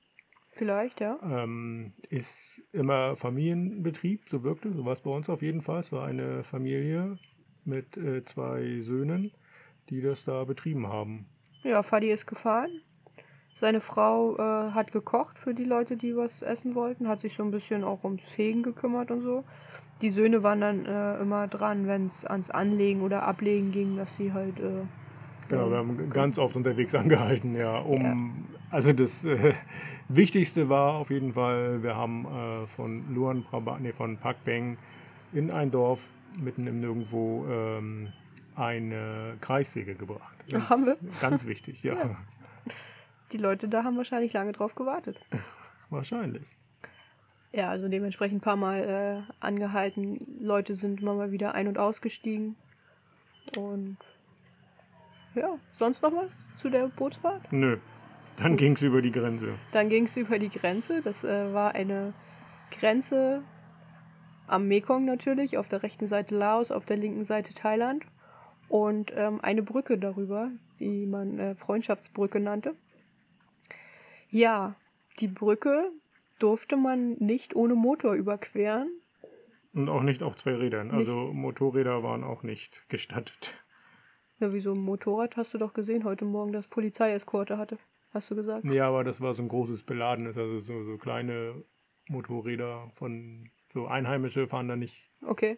Vielleicht, 0.53 0.99
ja. 0.99 1.17
Ähm, 1.23 1.93
ist 2.09 2.61
immer 2.73 3.15
Familienbetrieb, 3.15 4.27
so 4.29 4.43
wirkte, 4.43 4.73
so 4.73 4.85
war 4.85 4.93
es 4.93 4.99
bei 4.99 5.09
uns 5.09 5.29
auf 5.29 5.41
jeden 5.41 5.61
Fall. 5.61 5.79
Es 5.79 5.91
war 5.91 6.05
eine 6.05 6.43
Familie 6.43 7.17
mit 7.63 7.95
äh, 7.95 8.23
zwei 8.25 8.81
Söhnen, 8.81 9.31
die 9.91 10.01
das 10.01 10.23
da 10.23 10.43
betrieben 10.45 10.87
haben. 10.87 11.25
Ja, 11.63 11.83
Fadi 11.83 12.09
ist 12.09 12.25
gefahren. 12.25 12.71
Seine 13.59 13.81
Frau 13.81 14.37
äh, 14.37 14.71
hat 14.71 14.91
gekocht 14.91 15.37
für 15.37 15.53
die 15.53 15.65
Leute, 15.65 15.95
die 15.95 16.15
was 16.15 16.41
essen 16.41 16.73
wollten, 16.73 17.07
hat 17.07 17.19
sich 17.19 17.35
so 17.35 17.43
ein 17.43 17.51
bisschen 17.51 17.83
auch 17.83 18.03
ums 18.03 18.23
Fegen 18.23 18.63
gekümmert 18.63 19.11
und 19.11 19.21
so. 19.21 19.43
Die 20.01 20.09
Söhne 20.09 20.41
waren 20.41 20.61
dann 20.61 20.85
äh, 20.85 21.19
immer 21.19 21.47
dran, 21.47 21.85
wenn 21.85 22.07
es 22.07 22.25
ans 22.25 22.49
Anlegen 22.49 23.01
oder 23.01 23.21
Ablegen 23.21 23.71
ging, 23.71 23.97
dass 23.97 24.15
sie 24.17 24.33
halt. 24.33 24.59
Äh, 24.59 24.85
Genau, 25.49 25.69
wir 25.69 25.77
haben 25.77 26.09
ganz 26.09 26.37
oft 26.37 26.55
unterwegs 26.55 26.95
angehalten, 26.95 27.57
ja, 27.57 27.77
um, 27.79 28.45
also 28.69 28.93
das 28.93 29.25
äh, 29.25 29.53
Wichtigste 30.07 30.69
war 30.69 30.93
auf 30.93 31.09
jeden 31.09 31.33
Fall, 31.33 31.83
wir 31.83 31.95
haben 31.95 32.25
äh, 32.25 32.67
von 32.77 33.03
Luan 33.13 33.43
Prabang, 33.43 33.81
nee, 33.81 33.91
von 33.91 34.15
Pak 34.15 34.45
Beng 34.45 34.77
in 35.33 35.51
ein 35.51 35.69
Dorf 35.69 36.07
mitten 36.41 36.67
im 36.67 36.79
Nirgendwo 36.79 37.45
ähm, 37.49 38.13
eine 38.67 39.37
Kreissäge 39.41 39.95
gebracht. 39.95 40.35
Ach, 40.53 40.69
haben 40.69 40.85
wir? 40.85 40.97
Ganz 41.19 41.45
wichtig, 41.45 41.83
ja, 41.83 41.93
Ja. 41.95 42.15
Die 43.31 43.37
Leute 43.37 43.69
da 43.69 43.83
haben 43.85 43.95
wahrscheinlich 43.95 44.33
lange 44.33 44.51
drauf 44.51 44.75
gewartet. 44.75 45.17
wahrscheinlich. 45.89 46.43
Ja, 47.53 47.69
also 47.69 47.87
dementsprechend 47.87 48.39
ein 48.39 48.41
paar 48.41 48.55
Mal 48.57 49.23
äh, 49.29 49.33
angehalten. 49.45 50.19
Leute 50.41 50.75
sind 50.75 51.01
immer 51.01 51.13
mal 51.13 51.31
wieder 51.31 51.53
ein- 51.55 51.67
und 51.67 51.77
ausgestiegen. 51.77 52.55
Und 53.57 53.97
ja, 55.35 55.57
sonst 55.77 56.01
noch 56.01 56.13
was 56.13 56.29
zu 56.61 56.69
der 56.69 56.87
Bootsfahrt? 56.87 57.51
Nö, 57.51 57.77
dann 58.37 58.57
ging 58.57 58.75
es 58.75 58.81
über 58.81 59.01
die 59.01 59.11
Grenze. 59.11 59.53
Dann 59.71 59.89
ging 59.89 60.05
es 60.05 60.15
über 60.17 60.37
die 60.39 60.49
Grenze. 60.49 61.01
Das 61.01 61.23
äh, 61.23 61.53
war 61.53 61.73
eine 61.73 62.13
Grenze 62.71 63.41
am 64.47 64.67
Mekong 64.67 65.05
natürlich, 65.05 65.57
auf 65.57 65.67
der 65.69 65.83
rechten 65.83 66.07
Seite 66.07 66.35
Laos, 66.35 66.71
auf 66.71 66.85
der 66.85 66.97
linken 66.97 67.23
Seite 67.23 67.53
Thailand. 67.53 68.03
Und 68.71 69.11
ähm, 69.17 69.41
eine 69.41 69.63
Brücke 69.63 69.97
darüber, 69.97 70.49
die 70.79 71.05
man 71.05 71.37
äh, 71.37 71.55
Freundschaftsbrücke 71.55 72.39
nannte. 72.39 72.73
Ja, 74.29 74.75
die 75.19 75.27
Brücke 75.27 75.91
durfte 76.39 76.77
man 76.77 77.17
nicht 77.19 77.53
ohne 77.53 77.75
Motor 77.75 78.13
überqueren. 78.13 78.87
Und 79.73 79.89
auch 79.89 80.03
nicht 80.03 80.23
auf 80.23 80.37
zwei 80.37 80.55
Rädern, 80.55 80.91
also 80.91 81.33
Motorräder 81.33 82.01
waren 82.01 82.23
auch 82.23 82.43
nicht 82.43 82.87
gestattet. 82.87 83.53
Na, 84.39 84.53
wie 84.53 84.61
so 84.61 84.71
ein 84.71 84.79
Motorrad 84.79 85.35
hast 85.35 85.53
du 85.53 85.57
doch 85.57 85.73
gesehen 85.73 86.05
heute 86.05 86.23
Morgen, 86.23 86.53
das 86.53 86.69
Polizeieskorte 86.69 87.57
hatte. 87.57 87.77
Hast 88.13 88.31
du 88.31 88.37
gesagt? 88.37 88.63
Ja, 88.63 88.87
aber 88.87 89.03
das 89.03 89.19
war 89.19 89.35
so 89.35 89.41
ein 89.41 89.49
großes 89.49 89.83
beladenes, 89.83 90.37
also 90.37 90.61
so, 90.61 90.81
so 90.85 90.97
kleine 90.97 91.61
Motorräder 92.07 92.89
von 92.95 93.49
so 93.73 93.87
Einheimische 93.87 94.47
fahren 94.47 94.69
da 94.69 94.77
nicht 94.77 95.11
Okay. 95.23 95.57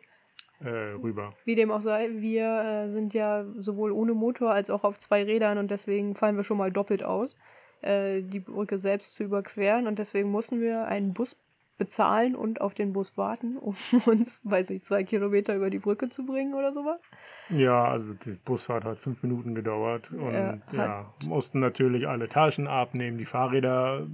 Äh, 0.64 0.94
rüber. 1.02 1.34
Wie 1.46 1.56
dem 1.56 1.72
auch 1.72 1.84
sei, 1.84 2.10
wir 2.12 2.86
äh, 2.86 2.90
sind 2.90 3.14
ja 3.14 3.46
sowohl 3.46 3.92
ohne 3.92 4.14
Motor 4.14 4.52
als 4.52 4.70
auch 4.70 4.84
auf 4.84 5.00
zwei 5.00 5.24
Rädern 5.24 5.58
und 5.58 5.72
deswegen 5.72 6.16
fallen 6.16 6.38
wir 6.38 6.44
schon 6.44 6.58
mal 6.58 6.72
doppelt 6.72 7.04
aus, 7.04 7.36
äh, 7.82 8.22
die 8.22 8.40
Brücke 8.40 8.80
selbst 8.80 9.16
zu 9.16 9.24
überqueren 9.24 9.88
und 9.88 10.00
deswegen 10.00 10.32
mussten 10.32 10.62
wir 10.62 10.88
einen 10.88 11.14
Bus 11.14 11.36
bezahlen 11.78 12.36
und 12.36 12.62
auf 12.62 12.74
den 12.74 12.94
Bus 12.94 13.18
warten, 13.18 13.58
um 13.62 13.76
uns, 14.06 14.42
weiß 14.44 14.70
nicht, 14.70 14.86
zwei 14.86 15.04
Kilometer 15.04 15.56
über 15.56 15.70
die 15.70 15.80
Brücke 15.80 16.10
zu 16.10 16.26
bringen 16.26 16.54
oder 16.54 16.74
sowas. 16.74 17.02
Ja, 17.50 17.86
also 17.86 18.14
die 18.14 18.38
Busfahrt 18.46 18.86
hat 18.86 19.00
fünf 19.00 19.24
Minuten 19.24 19.56
gedauert 19.56 20.12
und 20.12 20.34
Ja, 20.34 20.60
ja, 20.72 21.14
mussten 21.26 21.60
natürlich 21.60 22.08
alle 22.08 22.30
Taschen 22.30 22.68
abnehmen. 22.68 23.18
Die 23.18 23.26
Fahrräder, 23.26 24.06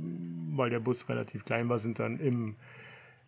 weil 0.56 0.70
der 0.70 0.80
Bus 0.80 1.08
relativ 1.10 1.46
klein 1.46 1.70
war, 1.70 1.80
sind 1.80 2.00
dann 2.00 2.20
im, 2.20 2.56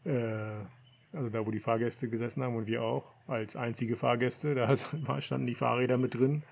äh, 0.05 0.65
also 1.13 1.29
da, 1.29 1.45
wo 1.45 1.51
die 1.51 1.59
Fahrgäste 1.59 2.07
gesessen 2.07 2.43
haben 2.43 2.55
und 2.55 2.67
wir 2.67 2.83
auch, 2.83 3.03
als 3.27 3.55
einzige 3.55 3.95
Fahrgäste, 3.97 4.55
da 4.55 4.75
standen 5.21 5.47
die 5.47 5.55
Fahrräder 5.55 5.97
mit 5.97 6.13
drin. 6.15 6.43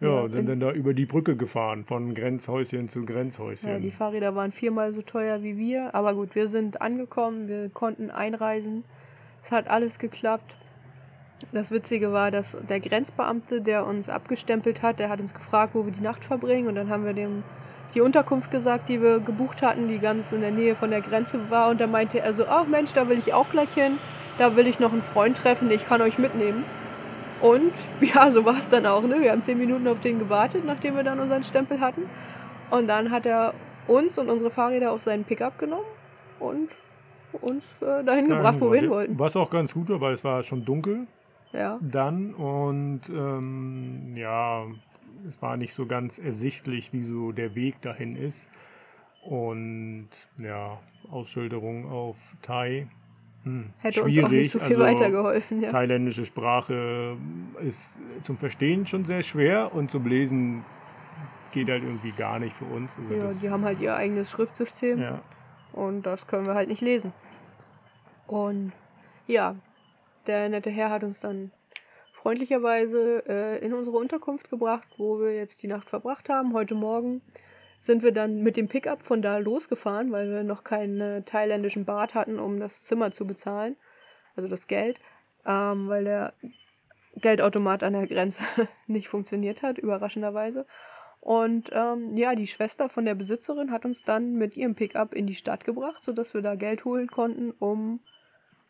Ja, 0.00 0.08
Ja, 0.08 0.20
und 0.22 0.30
sind 0.32 0.40
in- 0.40 0.46
dann 0.46 0.60
da 0.60 0.72
über 0.72 0.92
die 0.94 1.06
Brücke 1.06 1.36
gefahren, 1.36 1.84
von 1.84 2.14
Grenzhäuschen 2.14 2.88
zu 2.90 3.04
Grenzhäuschen. 3.04 3.68
Ja, 3.68 3.78
die 3.78 3.90
Fahrräder 3.92 4.34
waren 4.34 4.52
viermal 4.52 4.92
so 4.92 5.02
teuer 5.02 5.42
wie 5.42 5.56
wir, 5.56 5.94
aber 5.94 6.14
gut, 6.14 6.34
wir 6.34 6.48
sind 6.48 6.80
angekommen, 6.82 7.48
wir 7.48 7.68
konnten 7.70 8.10
einreisen. 8.10 8.84
Es 9.44 9.50
hat 9.50 9.68
alles 9.68 9.98
geklappt. 9.98 10.54
Das 11.52 11.70
Witzige 11.70 12.12
war, 12.12 12.30
dass 12.30 12.56
der 12.68 12.80
Grenzbeamte, 12.80 13.60
der 13.60 13.86
uns 13.86 14.08
abgestempelt 14.08 14.82
hat, 14.82 14.98
der 14.98 15.10
hat 15.10 15.20
uns 15.20 15.34
gefragt, 15.34 15.74
wo 15.74 15.84
wir 15.84 15.92
die 15.92 16.00
Nacht 16.02 16.24
verbringen 16.24 16.68
und 16.68 16.74
dann 16.74 16.88
haben 16.88 17.04
wir 17.04 17.12
dem 17.12 17.42
die 17.94 18.00
Unterkunft 18.00 18.50
gesagt, 18.50 18.88
die 18.88 19.00
wir 19.00 19.20
gebucht 19.20 19.62
hatten, 19.62 19.88
die 19.88 19.98
ganz 19.98 20.32
in 20.32 20.40
der 20.40 20.50
Nähe 20.50 20.74
von 20.74 20.90
der 20.90 21.00
Grenze 21.00 21.38
war 21.50 21.70
und 21.70 21.80
da 21.80 21.86
meinte 21.86 22.20
er 22.20 22.34
so, 22.34 22.46
ach 22.46 22.66
Mensch, 22.66 22.92
da 22.92 23.08
will 23.08 23.18
ich 23.18 23.32
auch 23.32 23.48
gleich 23.50 23.72
hin, 23.72 23.98
da 24.38 24.56
will 24.56 24.66
ich 24.66 24.78
noch 24.80 24.92
einen 24.92 25.02
Freund 25.02 25.36
treffen, 25.36 25.70
ich 25.70 25.86
kann 25.86 26.02
euch 26.02 26.18
mitnehmen. 26.18 26.64
Und 27.40 27.72
ja, 28.00 28.30
so 28.30 28.44
war 28.44 28.58
es 28.58 28.70
dann 28.70 28.86
auch. 28.86 29.02
Ne? 29.02 29.20
Wir 29.20 29.32
haben 29.32 29.42
zehn 29.42 29.58
Minuten 29.58 29.86
auf 29.88 30.00
den 30.00 30.18
gewartet, 30.18 30.64
nachdem 30.64 30.96
wir 30.96 31.02
dann 31.04 31.20
unseren 31.20 31.44
Stempel 31.44 31.80
hatten. 31.80 32.02
Und 32.70 32.88
dann 32.88 33.10
hat 33.10 33.26
er 33.26 33.54
uns 33.86 34.16
und 34.18 34.30
unsere 34.30 34.50
Fahrräder 34.50 34.90
auf 34.92 35.02
seinen 35.02 35.24
Pickup 35.24 35.58
genommen 35.58 35.84
und 36.40 36.70
uns 37.42 37.64
äh, 37.80 38.02
dahin 38.04 38.28
gebracht, 38.28 38.56
wo 38.60 38.72
wir 38.72 38.80
hin 38.80 38.90
wollten. 38.90 39.18
Was 39.18 39.36
auch 39.36 39.50
ganz 39.50 39.74
gut 39.74 39.88
war, 39.90 40.00
weil 40.00 40.14
es 40.14 40.24
war 40.24 40.42
schon 40.42 40.64
dunkel 40.64 41.06
Ja. 41.52 41.78
dann 41.80 42.32
und 42.34 43.02
ähm, 43.10 44.14
ja, 44.16 44.62
es 45.28 45.40
war 45.42 45.56
nicht 45.56 45.74
so 45.74 45.86
ganz 45.86 46.18
ersichtlich, 46.18 46.92
wie 46.92 47.04
so 47.04 47.32
der 47.32 47.54
Weg 47.54 47.80
dahin 47.82 48.16
ist. 48.16 48.46
Und 49.22 50.08
ja, 50.38 50.78
Ausschilderung 51.10 51.90
auf 51.90 52.16
Thai. 52.42 52.86
Hm, 53.44 53.70
Hätte 53.80 54.02
uns 54.02 54.14
schwierig. 54.14 54.26
auch 54.26 54.30
nicht 54.30 54.50
so 54.52 54.58
viel 54.58 54.82
also, 54.82 54.98
weitergeholfen. 54.98 55.62
Ja. 55.62 55.70
Thailändische 55.70 56.26
Sprache 56.26 57.16
ist 57.66 57.98
zum 58.24 58.36
Verstehen 58.36 58.86
schon 58.86 59.04
sehr 59.04 59.22
schwer 59.22 59.74
und 59.74 59.90
zum 59.90 60.06
Lesen 60.06 60.64
geht 61.52 61.68
halt 61.68 61.82
irgendwie 61.84 62.12
gar 62.12 62.38
nicht 62.38 62.54
für 62.56 62.64
uns. 62.64 62.90
Also 62.98 63.14
ja, 63.14 63.32
die 63.32 63.50
haben 63.50 63.64
halt 63.64 63.80
ihr 63.80 63.94
eigenes 63.94 64.30
Schriftsystem. 64.30 65.00
ja. 65.00 65.20
Und 65.72 66.02
das 66.06 66.26
können 66.26 66.46
wir 66.46 66.54
halt 66.54 66.68
nicht 66.68 66.80
lesen. 66.80 67.12
Und 68.26 68.72
ja, 69.26 69.56
der 70.26 70.48
nette 70.48 70.70
Herr 70.70 70.90
hat 70.90 71.02
uns 71.02 71.20
dann 71.20 71.50
freundlicherweise 72.24 73.22
äh, 73.28 73.58
in 73.62 73.74
unsere 73.74 73.98
Unterkunft 73.98 74.48
gebracht, 74.48 74.88
wo 74.96 75.20
wir 75.20 75.36
jetzt 75.36 75.62
die 75.62 75.66
Nacht 75.66 75.90
verbracht 75.90 76.30
haben. 76.30 76.54
Heute 76.54 76.74
Morgen 76.74 77.20
sind 77.82 78.02
wir 78.02 78.12
dann 78.12 78.42
mit 78.42 78.56
dem 78.56 78.66
Pickup 78.66 79.02
von 79.02 79.20
da 79.20 79.36
losgefahren, 79.36 80.10
weil 80.10 80.30
wir 80.30 80.42
noch 80.42 80.64
keinen 80.64 81.02
äh, 81.02 81.22
thailändischen 81.22 81.84
Bad 81.84 82.14
hatten, 82.14 82.38
um 82.38 82.60
das 82.60 82.82
Zimmer 82.84 83.12
zu 83.12 83.26
bezahlen, 83.26 83.76
also 84.36 84.48
das 84.48 84.68
Geld, 84.68 84.98
ähm, 85.44 85.86
weil 85.88 86.04
der 86.04 86.32
Geldautomat 87.16 87.82
an 87.82 87.92
der 87.92 88.06
Grenze 88.06 88.42
nicht 88.86 89.08
funktioniert 89.08 89.62
hat, 89.62 89.76
überraschenderweise. 89.76 90.64
Und 91.20 91.72
ähm, 91.74 92.16
ja, 92.16 92.34
die 92.34 92.46
Schwester 92.46 92.88
von 92.88 93.04
der 93.04 93.16
Besitzerin 93.16 93.70
hat 93.70 93.84
uns 93.84 94.02
dann 94.02 94.32
mit 94.32 94.56
ihrem 94.56 94.74
Pickup 94.74 95.12
in 95.12 95.26
die 95.26 95.34
Stadt 95.34 95.64
gebracht, 95.64 96.02
sodass 96.02 96.32
wir 96.32 96.40
da 96.40 96.54
Geld 96.54 96.86
holen 96.86 97.08
konnten, 97.08 97.50
um 97.50 98.00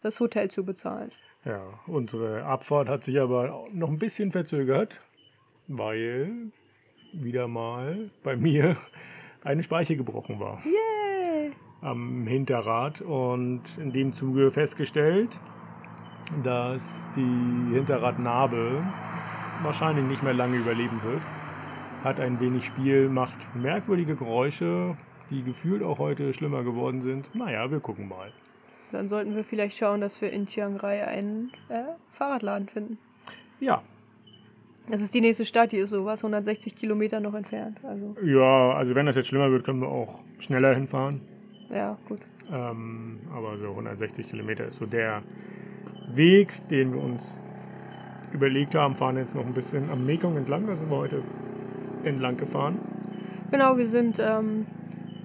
das 0.03 0.19
Hotel 0.19 0.51
zu 0.51 0.65
bezahlen. 0.65 1.13
Ja, 1.45 1.61
unsere 1.87 2.45
Abfahrt 2.45 2.89
hat 2.89 3.05
sich 3.05 3.21
aber 3.21 3.67
noch 3.71 3.91
ein 3.91 3.99
bisschen 3.99 4.33
verzögert, 4.33 4.99
weil 5.69 6.51
wieder 7.13 7.49
mal 7.49 8.11
bei 8.23 8.35
mir 8.35 8.77
eine 9.43 9.63
Speiche 9.63 9.97
gebrochen 9.97 10.41
war. 10.41 10.63
Yay! 10.65 11.53
Am 11.83 12.27
Hinterrad 12.27 13.03
und 13.03 13.61
in 13.77 13.93
dem 13.93 14.15
Zuge 14.15 14.51
festgestellt, 14.51 15.39
dass 16.43 17.11
die 17.15 17.75
Hinterradnarbe 17.75 18.83
wahrscheinlich 19.63 20.07
nicht 20.07 20.23
mehr 20.23 20.33
lange 20.33 20.57
überleben 20.57 21.03
wird. 21.03 21.21
Hat 22.03 22.21
ein 22.21 22.41
wenig 22.41 22.65
Spiel, 22.65 23.11
macht 23.11 23.37
merkwürdige 23.55 24.17
Geräusche, 24.17 24.97
die 25.29 25.45
gefühlt 25.45 25.83
auch 25.83 25.99
heute 25.99 26.33
schlimmer 26.33 26.63
geworden 26.63 27.03
sind. 27.03 27.35
Naja, 27.35 27.71
wir 27.71 27.81
gucken 27.81 28.09
mal. 28.09 28.33
Dann 28.95 29.09
sollten 29.09 29.35
wir 29.35 29.43
vielleicht 29.43 29.77
schauen, 29.77 30.01
dass 30.01 30.23
wir 30.23 30.31
in 30.31 30.47
Chiang 30.47 30.77
Rai 30.77 31.05
einen 31.05 31.51
äh, 31.69 31.83
Fahrradladen 32.13 32.69
finden. 32.69 32.99
Ja. 33.59 33.83
Das 34.89 35.01
ist 35.01 35.13
die 35.15 35.21
nächste 35.21 35.45
Stadt, 35.45 35.73
die 35.73 35.79
ist 35.79 35.91
sowas, 35.91 36.21
160 36.21 36.77
Kilometer 36.77 37.19
noch 37.19 37.35
entfernt. 37.35 37.79
Also. 37.83 38.15
Ja, 38.23 38.73
also 38.75 38.95
wenn 38.95 39.07
das 39.07 39.17
jetzt 39.17 39.29
schlimmer 39.29 39.51
wird, 39.51 39.65
können 39.65 39.81
wir 39.81 39.89
auch 39.89 40.21
schneller 40.39 40.75
hinfahren. 40.75 41.23
Ja, 41.71 41.99
gut. 42.09 42.21
Ähm, 42.53 43.19
aber 43.35 43.59
so 43.59 43.71
160 43.71 44.29
Kilometer 44.29 44.67
ist 44.67 44.79
so 44.79 44.87
der 44.87 45.23
Weg, 46.15 46.53
den 46.69 46.93
wir 46.93 47.03
uns 47.03 47.37
überlegt 48.33 48.77
haben. 48.77 48.95
Fahren 48.95 49.17
jetzt 49.17 49.35
noch 49.35 49.45
ein 49.45 49.55
bisschen 49.55 49.91
am 49.91 50.07
Mekong 50.07 50.37
entlang, 50.37 50.67
da 50.69 50.77
sind 50.77 50.89
wir 50.89 50.99
heute 50.99 51.23
entlang 52.05 52.37
gefahren. 52.37 52.79
Genau, 53.51 53.77
wir 53.77 53.89
sind 53.89 54.19
ähm, 54.21 54.67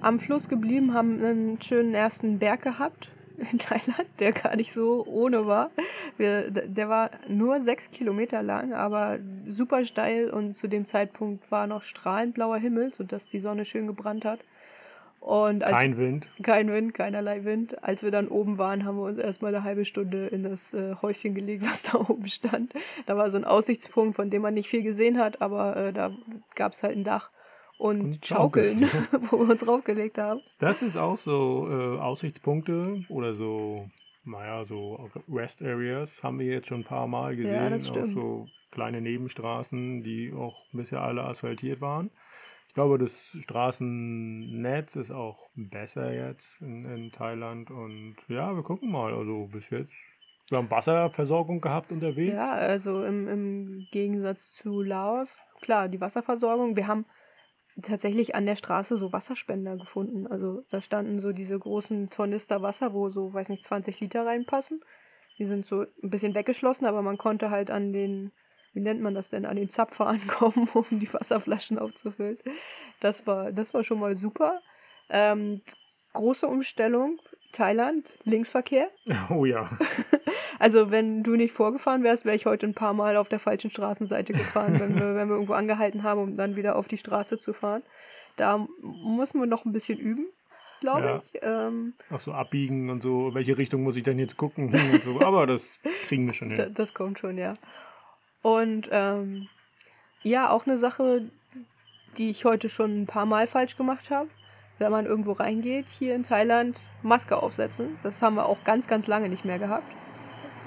am 0.00 0.18
Fluss 0.18 0.48
geblieben, 0.48 0.92
haben 0.92 1.22
einen 1.22 1.62
schönen 1.62 1.94
ersten 1.94 2.40
Berg 2.40 2.62
gehabt 2.62 3.10
in 3.50 3.58
Thailand, 3.58 4.06
der 4.18 4.32
gar 4.32 4.56
nicht 4.56 4.72
so 4.72 5.04
ohne 5.06 5.46
war. 5.46 5.70
Wir, 6.16 6.50
der 6.50 6.88
war 6.88 7.10
nur 7.28 7.60
sechs 7.60 7.90
Kilometer 7.90 8.42
lang, 8.42 8.72
aber 8.72 9.18
super 9.48 9.84
steil 9.84 10.30
und 10.30 10.56
zu 10.56 10.68
dem 10.68 10.86
Zeitpunkt 10.86 11.50
war 11.50 11.66
noch 11.66 11.82
strahlend 11.82 12.34
blauer 12.34 12.58
Himmel, 12.58 12.92
sodass 12.94 13.26
die 13.26 13.40
Sonne 13.40 13.64
schön 13.64 13.86
gebrannt 13.86 14.24
hat. 14.24 14.40
Und 15.20 15.60
kein 15.60 15.98
Wind. 15.98 16.26
Kein 16.42 16.72
Wind, 16.72 16.94
keinerlei 16.94 17.44
Wind. 17.44 17.84
Als 17.84 18.02
wir 18.02 18.10
dann 18.10 18.28
oben 18.28 18.56
waren, 18.56 18.86
haben 18.86 18.96
wir 18.96 19.04
uns 19.04 19.18
erstmal 19.18 19.54
eine 19.54 19.64
halbe 19.64 19.84
Stunde 19.84 20.28
in 20.28 20.44
das 20.44 20.72
äh, 20.72 20.94
Häuschen 21.02 21.34
gelegt, 21.34 21.62
was 21.70 21.82
da 21.82 21.98
oben 21.98 22.26
stand. 22.28 22.72
Da 23.06 23.16
war 23.16 23.30
so 23.30 23.36
ein 23.36 23.44
Aussichtspunkt, 23.44 24.16
von 24.16 24.30
dem 24.30 24.42
man 24.42 24.54
nicht 24.54 24.68
viel 24.68 24.82
gesehen 24.82 25.18
hat, 25.18 25.42
aber 25.42 25.76
äh, 25.76 25.92
da 25.92 26.12
gab 26.54 26.72
es 26.72 26.82
halt 26.82 26.96
ein 26.96 27.04
Dach 27.04 27.30
und, 27.80 28.00
und 28.02 28.26
Schaukeln, 28.26 28.82
wo 29.30 29.38
wir 29.38 29.50
uns 29.50 29.66
raufgelegt 29.66 30.18
haben. 30.18 30.40
Das 30.58 30.82
ist 30.82 30.96
auch 30.96 31.16
so 31.16 31.66
äh, 31.70 31.98
Aussichtspunkte 31.98 33.00
oder 33.08 33.34
so, 33.34 33.88
naja, 34.24 34.66
so 34.66 35.08
Rest 35.28 35.62
Areas 35.62 36.22
haben 36.22 36.38
wir 36.38 36.46
jetzt 36.46 36.68
schon 36.68 36.80
ein 36.80 36.84
paar 36.84 37.06
Mal 37.06 37.36
gesehen. 37.36 37.54
Ja, 37.54 37.70
das 37.70 37.88
stimmt. 37.88 38.10
Auch 38.10 38.22
so 38.22 38.46
kleine 38.70 39.00
Nebenstraßen, 39.00 40.02
die 40.02 40.32
auch 40.36 40.62
bisher 40.72 41.00
alle 41.00 41.24
asphaltiert 41.24 41.80
waren. 41.80 42.10
Ich 42.68 42.74
glaube, 42.74 42.98
das 42.98 43.34
Straßennetz 43.40 44.96
ist 44.96 45.10
auch 45.10 45.48
besser 45.56 46.12
jetzt 46.12 46.60
in, 46.60 46.84
in 46.84 47.10
Thailand 47.10 47.70
und 47.70 48.16
ja, 48.28 48.54
wir 48.54 48.62
gucken 48.62 48.92
mal. 48.92 49.14
Also 49.14 49.48
bis 49.50 49.70
jetzt 49.70 49.94
wir 50.50 50.58
haben 50.58 50.70
Wasserversorgung 50.70 51.60
gehabt 51.60 51.92
unterwegs. 51.92 52.34
Ja, 52.34 52.50
also 52.50 53.04
im, 53.04 53.28
im 53.28 53.86
Gegensatz 53.92 54.50
zu 54.50 54.82
Laos, 54.82 55.28
klar, 55.60 55.88
die 55.88 56.00
Wasserversorgung. 56.00 56.74
Wir 56.74 56.88
haben 56.88 57.06
tatsächlich 57.82 58.34
an 58.34 58.46
der 58.46 58.56
Straße 58.56 58.98
so 58.98 59.12
Wasserspender 59.12 59.76
gefunden. 59.76 60.26
Also 60.26 60.62
da 60.70 60.80
standen 60.80 61.20
so 61.20 61.32
diese 61.32 61.58
großen 61.58 62.10
Tornister 62.10 62.62
Wasser, 62.62 62.92
wo 62.92 63.08
so, 63.10 63.32
weiß 63.32 63.48
nicht, 63.48 63.64
20 63.64 64.00
Liter 64.00 64.26
reinpassen. 64.26 64.80
Die 65.38 65.46
sind 65.46 65.64
so 65.64 65.82
ein 66.02 66.10
bisschen 66.10 66.34
weggeschlossen, 66.34 66.86
aber 66.86 67.02
man 67.02 67.18
konnte 67.18 67.50
halt 67.50 67.70
an 67.70 67.92
den, 67.92 68.32
wie 68.72 68.80
nennt 68.80 69.00
man 69.00 69.14
das 69.14 69.30
denn, 69.30 69.46
an 69.46 69.56
den 69.56 69.68
Zapfer 69.68 70.06
ankommen, 70.08 70.68
um 70.72 70.86
die 70.90 71.12
Wasserflaschen 71.12 71.78
aufzufüllen. 71.78 72.38
Das 73.00 73.26
war, 73.26 73.52
das 73.52 73.72
war 73.74 73.84
schon 73.84 74.00
mal 74.00 74.16
super. 74.16 74.60
Ähm, 75.08 75.62
große 76.12 76.46
Umstellung 76.46 77.18
Thailand, 77.52 78.08
Linksverkehr. 78.24 78.90
Oh 79.30 79.44
ja. 79.44 79.70
Also 80.60 80.90
wenn 80.90 81.22
du 81.22 81.34
nicht 81.34 81.52
vorgefahren 81.52 82.04
wärst, 82.04 82.24
wäre 82.24 82.36
ich 82.36 82.46
heute 82.46 82.66
ein 82.66 82.74
paar 82.74 82.92
Mal 82.92 83.16
auf 83.16 83.28
der 83.28 83.40
falschen 83.40 83.70
Straßenseite 83.70 84.32
gefahren, 84.32 84.78
wenn 84.78 84.94
wir, 84.94 85.14
wenn 85.16 85.28
wir 85.28 85.34
irgendwo 85.34 85.54
angehalten 85.54 86.04
haben, 86.04 86.20
um 86.20 86.36
dann 86.36 86.54
wieder 86.54 86.76
auf 86.76 86.86
die 86.86 86.98
Straße 86.98 87.38
zu 87.38 87.52
fahren. 87.52 87.82
Da 88.36 88.66
muss 88.80 89.34
man 89.34 89.48
noch 89.48 89.64
ein 89.64 89.72
bisschen 89.72 89.98
üben, 89.98 90.26
glaube 90.80 91.06
ja. 91.06 91.16
ich. 91.16 91.40
Ähm, 91.42 91.94
Ach 92.10 92.20
so, 92.20 92.32
abbiegen 92.32 92.90
und 92.90 93.02
so, 93.02 93.34
welche 93.34 93.58
Richtung 93.58 93.82
muss 93.82 93.96
ich 93.96 94.04
denn 94.04 94.18
jetzt 94.18 94.36
gucken? 94.36 94.72
So. 95.04 95.20
Aber 95.20 95.46
das 95.46 95.80
kriegen 96.06 96.26
wir 96.26 96.34
schon 96.34 96.48
hin. 96.50 96.58
Das, 96.58 96.72
das 96.74 96.94
kommt 96.94 97.18
schon, 97.18 97.36
ja. 97.36 97.56
Und 98.42 98.88
ähm, 98.92 99.48
ja, 100.22 100.50
auch 100.50 100.66
eine 100.66 100.78
Sache, 100.78 101.30
die 102.18 102.30
ich 102.30 102.44
heute 102.44 102.68
schon 102.68 103.02
ein 103.02 103.06
paar 103.06 103.26
Mal 103.26 103.46
falsch 103.46 103.76
gemacht 103.76 104.10
habe 104.10 104.28
wenn 104.80 104.90
man 104.90 105.06
irgendwo 105.06 105.32
reingeht, 105.32 105.86
hier 105.98 106.14
in 106.14 106.24
Thailand, 106.24 106.80
Maske 107.02 107.36
aufsetzen. 107.36 107.98
Das 108.02 108.22
haben 108.22 108.36
wir 108.36 108.46
auch 108.46 108.64
ganz, 108.64 108.88
ganz 108.88 109.06
lange 109.06 109.28
nicht 109.28 109.44
mehr 109.44 109.58
gehabt. 109.58 109.86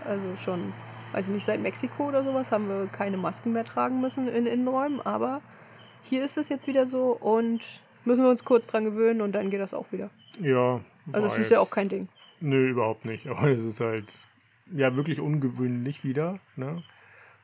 Also 0.05 0.23
schon, 0.43 0.73
weiß 1.11 1.27
ich 1.27 1.33
nicht, 1.33 1.45
seit 1.45 1.61
Mexiko 1.61 2.07
oder 2.07 2.23
sowas 2.23 2.51
haben 2.51 2.67
wir 2.67 2.87
keine 2.87 3.17
Masken 3.17 3.53
mehr 3.53 3.65
tragen 3.65 4.01
müssen 4.01 4.27
in 4.27 4.45
Innenräumen. 4.45 5.01
Aber 5.01 5.41
hier 6.03 6.23
ist 6.23 6.37
es 6.37 6.49
jetzt 6.49 6.67
wieder 6.67 6.87
so 6.87 7.17
und 7.19 7.61
müssen 8.05 8.23
wir 8.23 8.29
uns 8.29 8.43
kurz 8.43 8.67
dran 8.67 8.85
gewöhnen 8.85 9.21
und 9.21 9.33
dann 9.33 9.49
geht 9.49 9.61
das 9.61 9.73
auch 9.73 9.91
wieder. 9.91 10.09
Ja. 10.39 10.81
Also 11.11 11.27
es 11.27 11.37
ist 11.37 11.51
ja 11.51 11.59
auch 11.59 11.69
kein 11.69 11.89
Ding. 11.89 12.07
Nö, 12.39 12.69
überhaupt 12.69 13.05
nicht. 13.05 13.27
Aber 13.29 13.47
es 13.47 13.61
ist 13.61 13.79
halt 13.79 14.05
ja 14.73 14.95
wirklich 14.95 15.19
ungewöhnlich 15.19 16.03
wieder. 16.03 16.39
Ne? 16.55 16.83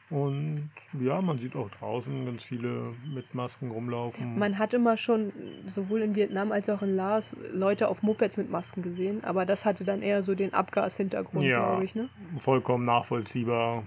Und 0.09 0.71
ja, 0.99 1.21
man 1.21 1.37
sieht 1.37 1.55
auch 1.55 1.69
draußen 1.69 2.25
ganz 2.25 2.43
viele 2.43 2.95
mit 3.13 3.35
Masken 3.35 3.69
rumlaufen. 3.69 4.39
Man 4.39 4.57
hat 4.57 4.73
immer 4.73 4.97
schon, 4.97 5.31
sowohl 5.75 6.01
in 6.01 6.15
Vietnam 6.15 6.51
als 6.51 6.67
auch 6.67 6.81
in 6.81 6.95
Laos, 6.95 7.25
Leute 7.53 7.87
auf 7.87 8.01
Mopeds 8.01 8.35
mit 8.37 8.49
Masken 8.49 8.81
gesehen, 8.81 9.23
aber 9.23 9.45
das 9.45 9.65
hatte 9.65 9.83
dann 9.83 10.01
eher 10.01 10.23
so 10.23 10.33
den 10.33 10.53
Abgashintergrund, 10.53 11.45
ja, 11.45 11.59
glaube 11.59 11.85
ich. 11.85 11.93
Ne? 11.93 12.09
Vollkommen 12.39 12.85
nachvollziehbar, 12.85 13.83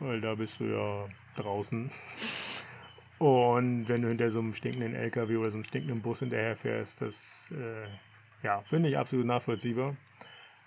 weil 0.00 0.20
da 0.20 0.34
bist 0.34 0.58
du 0.58 0.64
ja 0.64 1.04
draußen. 1.36 1.90
Und 3.18 3.88
wenn 3.88 4.02
du 4.02 4.08
hinter 4.08 4.30
so 4.30 4.40
einem 4.40 4.54
stinkenden 4.54 4.94
LKW 4.96 5.36
oder 5.36 5.50
so 5.50 5.56
einem 5.56 5.64
stinkenden 5.64 6.02
Bus 6.02 6.18
hinterherfährst, 6.18 7.00
das 7.00 7.14
äh, 7.52 8.44
ja, 8.44 8.60
finde 8.66 8.88
ich 8.88 8.98
absolut 8.98 9.26
nachvollziehbar. 9.26 9.94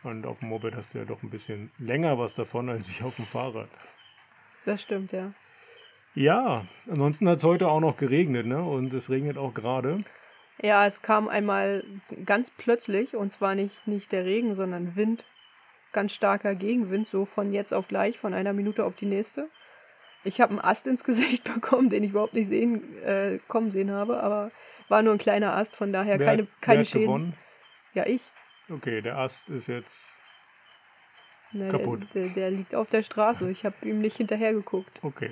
Und 0.04 0.26
auf 0.26 0.40
dem 0.40 0.48
Moped 0.50 0.76
hast 0.76 0.94
du 0.94 1.00
ja 1.00 1.06
doch 1.06 1.22
ein 1.24 1.30
bisschen 1.30 1.70
länger 1.78 2.18
was 2.18 2.36
davon 2.36 2.70
als 2.70 2.88
ich 2.88 3.04
auf 3.04 3.18
dem 3.18 3.26
Fahrrad. 3.26 3.68
Das 4.68 4.82
stimmt, 4.82 5.14
ja. 5.14 5.32
Ja, 6.14 6.66
ansonsten 6.92 7.30
hat 7.30 7.38
es 7.38 7.44
heute 7.46 7.70
auch 7.70 7.80
noch 7.80 7.96
geregnet, 7.96 8.46
ne? 8.46 8.62
Und 8.62 8.94
es 8.94 9.10
regnet 9.10 9.38
auch 9.38 9.54
gerade. 9.54 10.04
Ja, 10.62 10.86
es 10.86 11.02
kam 11.02 11.30
einmal 11.30 11.86
ganz 12.26 12.52
plötzlich 12.52 13.16
und 13.16 13.32
zwar 13.32 13.56
nicht, 13.56 13.88
nicht 13.88 14.12
der 14.12 14.26
Regen, 14.26 14.58
sondern 14.58 14.98
Wind. 14.98 15.24
Ganz 15.94 16.12
starker 16.12 16.54
Gegenwind, 16.54 17.08
so 17.08 17.24
von 17.24 17.54
jetzt 17.54 17.74
auf 17.74 17.88
gleich, 17.88 18.20
von 18.20 18.34
einer 18.34 18.52
Minute 18.52 18.84
auf 18.84 18.98
die 18.98 19.06
nächste. 19.06 19.48
Ich 20.26 20.42
habe 20.42 20.52
einen 20.52 20.60
Ast 20.60 20.86
ins 20.86 21.04
Gesicht 21.06 21.46
bekommen, 21.46 21.90
den 21.90 22.04
ich 22.04 22.10
überhaupt 22.10 22.34
nicht 22.34 22.50
sehen, 22.50 22.84
äh, 23.06 23.40
kommen 23.48 23.72
sehen 23.72 23.92
habe, 23.92 24.22
aber 24.22 24.52
war 24.90 25.02
nur 25.02 25.14
ein 25.14 25.18
kleiner 25.18 25.56
Ast, 25.56 25.78
von 25.78 25.94
daher 25.94 26.20
wer, 26.20 26.28
keine, 26.28 26.48
keine 26.60 26.80
wer 26.80 26.86
Schäden. 26.86 27.06
Gewonnen? 27.06 27.34
Ja, 27.94 28.06
ich. 28.06 28.22
Okay, 28.70 29.02
der 29.02 29.18
Ast 29.18 29.48
ist 29.48 29.70
jetzt 29.70 29.96
Ne, 31.52 31.70
Kaputt. 31.70 32.02
Der, 32.14 32.24
der, 32.24 32.34
der, 32.34 32.52
liegt 32.52 32.76
auf 32.76 32.90
der 32.90 33.04
Straße. 33.04 33.50
Ich 33.50 33.66
habe 33.66 33.76
ihm 33.84 34.00
nicht 34.00 34.18
hinterher 34.18 34.54
geguckt. 34.54 34.92
Okay. 35.02 35.32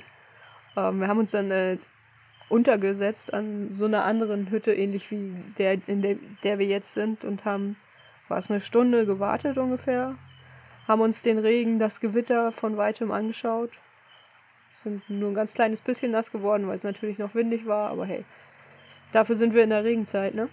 Ähm, 0.77 0.99
wir 0.99 1.07
haben 1.07 1.19
uns 1.19 1.31
dann 1.31 1.51
äh, 1.51 1.77
untergesetzt 2.49 3.33
an 3.33 3.73
so 3.75 3.85
einer 3.85 4.05
anderen 4.05 4.49
Hütte, 4.49 4.73
ähnlich 4.73 5.09
wie 5.11 5.33
der, 5.57 5.77
in 5.87 6.01
der, 6.01 6.17
der 6.43 6.59
wir 6.59 6.67
jetzt 6.67 6.93
sind, 6.93 7.23
und 7.23 7.45
haben, 7.45 7.75
war 8.27 8.37
es 8.37 8.49
eine 8.49 8.61
Stunde 8.61 9.05
gewartet 9.05 9.57
ungefähr. 9.57 10.15
Haben 10.87 11.01
uns 11.01 11.21
den 11.21 11.39
Regen, 11.39 11.79
das 11.79 11.99
Gewitter 11.99 12.51
von 12.51 12.77
weitem 12.77 13.11
angeschaut. 13.11 13.71
Sind 14.83 15.09
nur 15.09 15.31
ein 15.31 15.35
ganz 15.35 15.53
kleines 15.53 15.81
bisschen 15.81 16.11
nass 16.11 16.31
geworden, 16.31 16.67
weil 16.67 16.77
es 16.77 16.83
natürlich 16.83 17.17
noch 17.17 17.33
windig 17.33 17.65
war, 17.65 17.89
aber 17.89 18.05
hey. 18.05 18.23
Dafür 19.11 19.35
sind 19.35 19.53
wir 19.53 19.63
in 19.63 19.69
der 19.69 19.83
Regenzeit, 19.83 20.35
ne? 20.35 20.49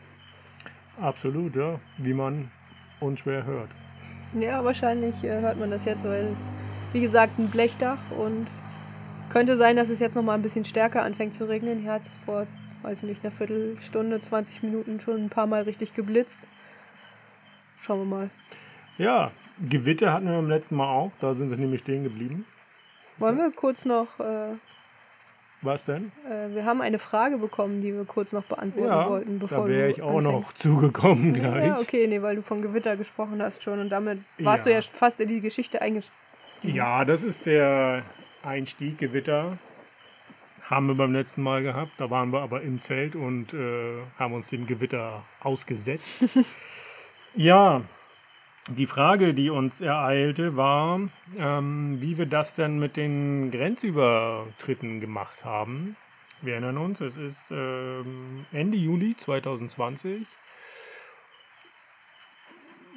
Absolut, 1.00 1.54
ja. 1.57 1.81
Wie 1.99 2.14
man 2.14 2.50
unschwer 3.00 3.45
hört. 3.45 3.69
Ja, 4.35 4.65
wahrscheinlich 4.65 5.23
äh, 5.23 5.41
hört 5.41 5.59
man 5.59 5.71
das 5.71 5.85
jetzt, 5.85 6.05
weil, 6.05 6.35
wie 6.93 7.01
gesagt, 7.01 7.39
ein 7.39 7.51
Blechdach 7.51 7.99
und 8.19 8.47
könnte 9.31 9.57
sein, 9.57 9.77
dass 9.77 9.91
es 9.91 9.99
jetzt 9.99 10.15
nochmal 10.15 10.37
ein 10.37 10.43
bisschen 10.43 10.65
stärker 10.65 11.03
anfängt 11.03 11.35
zu 11.35 11.49
regnen. 11.49 11.81
Hier 11.81 11.93
hat 11.93 12.03
es 12.03 12.17
vor, 12.25 12.47
weiß 12.83 13.03
nicht, 13.03 13.25
einer 13.25 13.33
Viertelstunde, 13.33 14.21
20 14.21 14.62
Minuten 14.62 15.01
schon 15.01 15.25
ein 15.25 15.31
paar 15.31 15.47
Mal 15.47 15.62
richtig 15.62 15.95
geblitzt. 15.95 16.41
Schauen 17.81 18.01
wir 18.01 18.17
mal. 18.17 18.31
Ja, 18.99 19.33
Gewitter 19.69 20.12
hatten 20.12 20.27
wir 20.27 20.33
beim 20.33 20.49
letzten 20.49 20.77
Mal 20.77 20.89
auch. 20.89 21.12
Da 21.21 21.35
sind 21.35 21.51
wir 21.51 21.57
nämlich 21.57 21.83
stehen 21.83 22.05
geblieben. 22.05 22.47
Wollen 23.19 23.37
wir 23.37 23.51
kurz 23.51 23.85
noch. 23.85 24.19
Äh, 24.19 24.55
Was 25.62 25.85
denn? 25.85 26.11
äh, 26.28 26.54
wir 26.54 26.64
haben 26.64 26.81
eine 26.83 26.99
Frage 26.99 27.38
bekommen, 27.38 27.83
die 27.83 27.92
wir 27.95 28.04
kurz 28.04 28.33
noch 28.33 28.42
beantworten 28.45 28.88
Ja, 28.88 29.09
wollten, 29.09 29.38
bevor 29.38 29.59
da 29.59 29.69
wäre 29.69 29.90
ich 29.90 30.02
auch 30.02 30.19
anfängst. 30.19 30.33
noch 30.33 30.52
zugekommen 30.54 31.35
gleich. 31.35 31.66
Ja, 31.66 31.78
okay, 31.78 32.07
nee, 32.09 32.21
weil 32.21 32.35
du 32.37 32.42
von 32.42 32.62
Gewitter 32.62 32.97
gesprochen 32.97 33.40
hast 33.40 33.62
schon 33.62 33.78
und 33.78 33.88
damit 33.88 34.19
warst 34.38 34.66
Ja. 34.66 34.73
du 34.73 34.76
ja 34.78 34.83
fast 34.83 35.21
in 35.21 35.28
die 35.28 35.40
Geschichte 35.40 35.81
eingesch... 35.81 36.07
Ja, 36.64 37.04
das 37.04 37.23
ist 37.23 37.47
der 37.47 38.02
Einstieg, 38.42 38.99
Gewitter. 38.99 39.59
Haben 40.69 40.87
wir 40.88 40.95
beim 40.95 41.12
letzten 41.12 41.42
Mal 41.42 41.62
gehabt. 41.62 41.92
Da 41.99 42.09
waren 42.11 42.33
wir 42.33 42.40
aber 42.40 42.62
im 42.62 42.81
Zelt 42.83 43.14
und 43.16 43.52
äh, 43.52 43.95
haben 44.19 44.33
uns 44.35 44.49
dem 44.49 44.66
Gewitter 44.66 45.23
ausgesetzt. 45.40 46.25
ja, 47.35 47.83
die 48.69 48.87
Frage, 48.87 49.35
die 49.35 49.50
uns 49.50 49.81
ereilte, 49.81 50.57
war, 50.57 51.00
ähm, 51.38 52.00
wie 52.00 52.16
wir 52.16 52.26
das 52.26 52.54
denn 52.54 52.78
mit 52.78 52.97
den 52.97 53.50
Grenzübertritten 53.50 55.00
gemacht 55.00 55.45
haben. 55.45 55.97
Wir 56.42 56.54
erinnern 56.54 56.78
uns, 56.78 57.00
es 57.00 57.16
ist 57.16 57.50
ähm, 57.50 58.47
Ende 58.52 58.76
Juli 58.76 59.16
2020. 59.16 60.26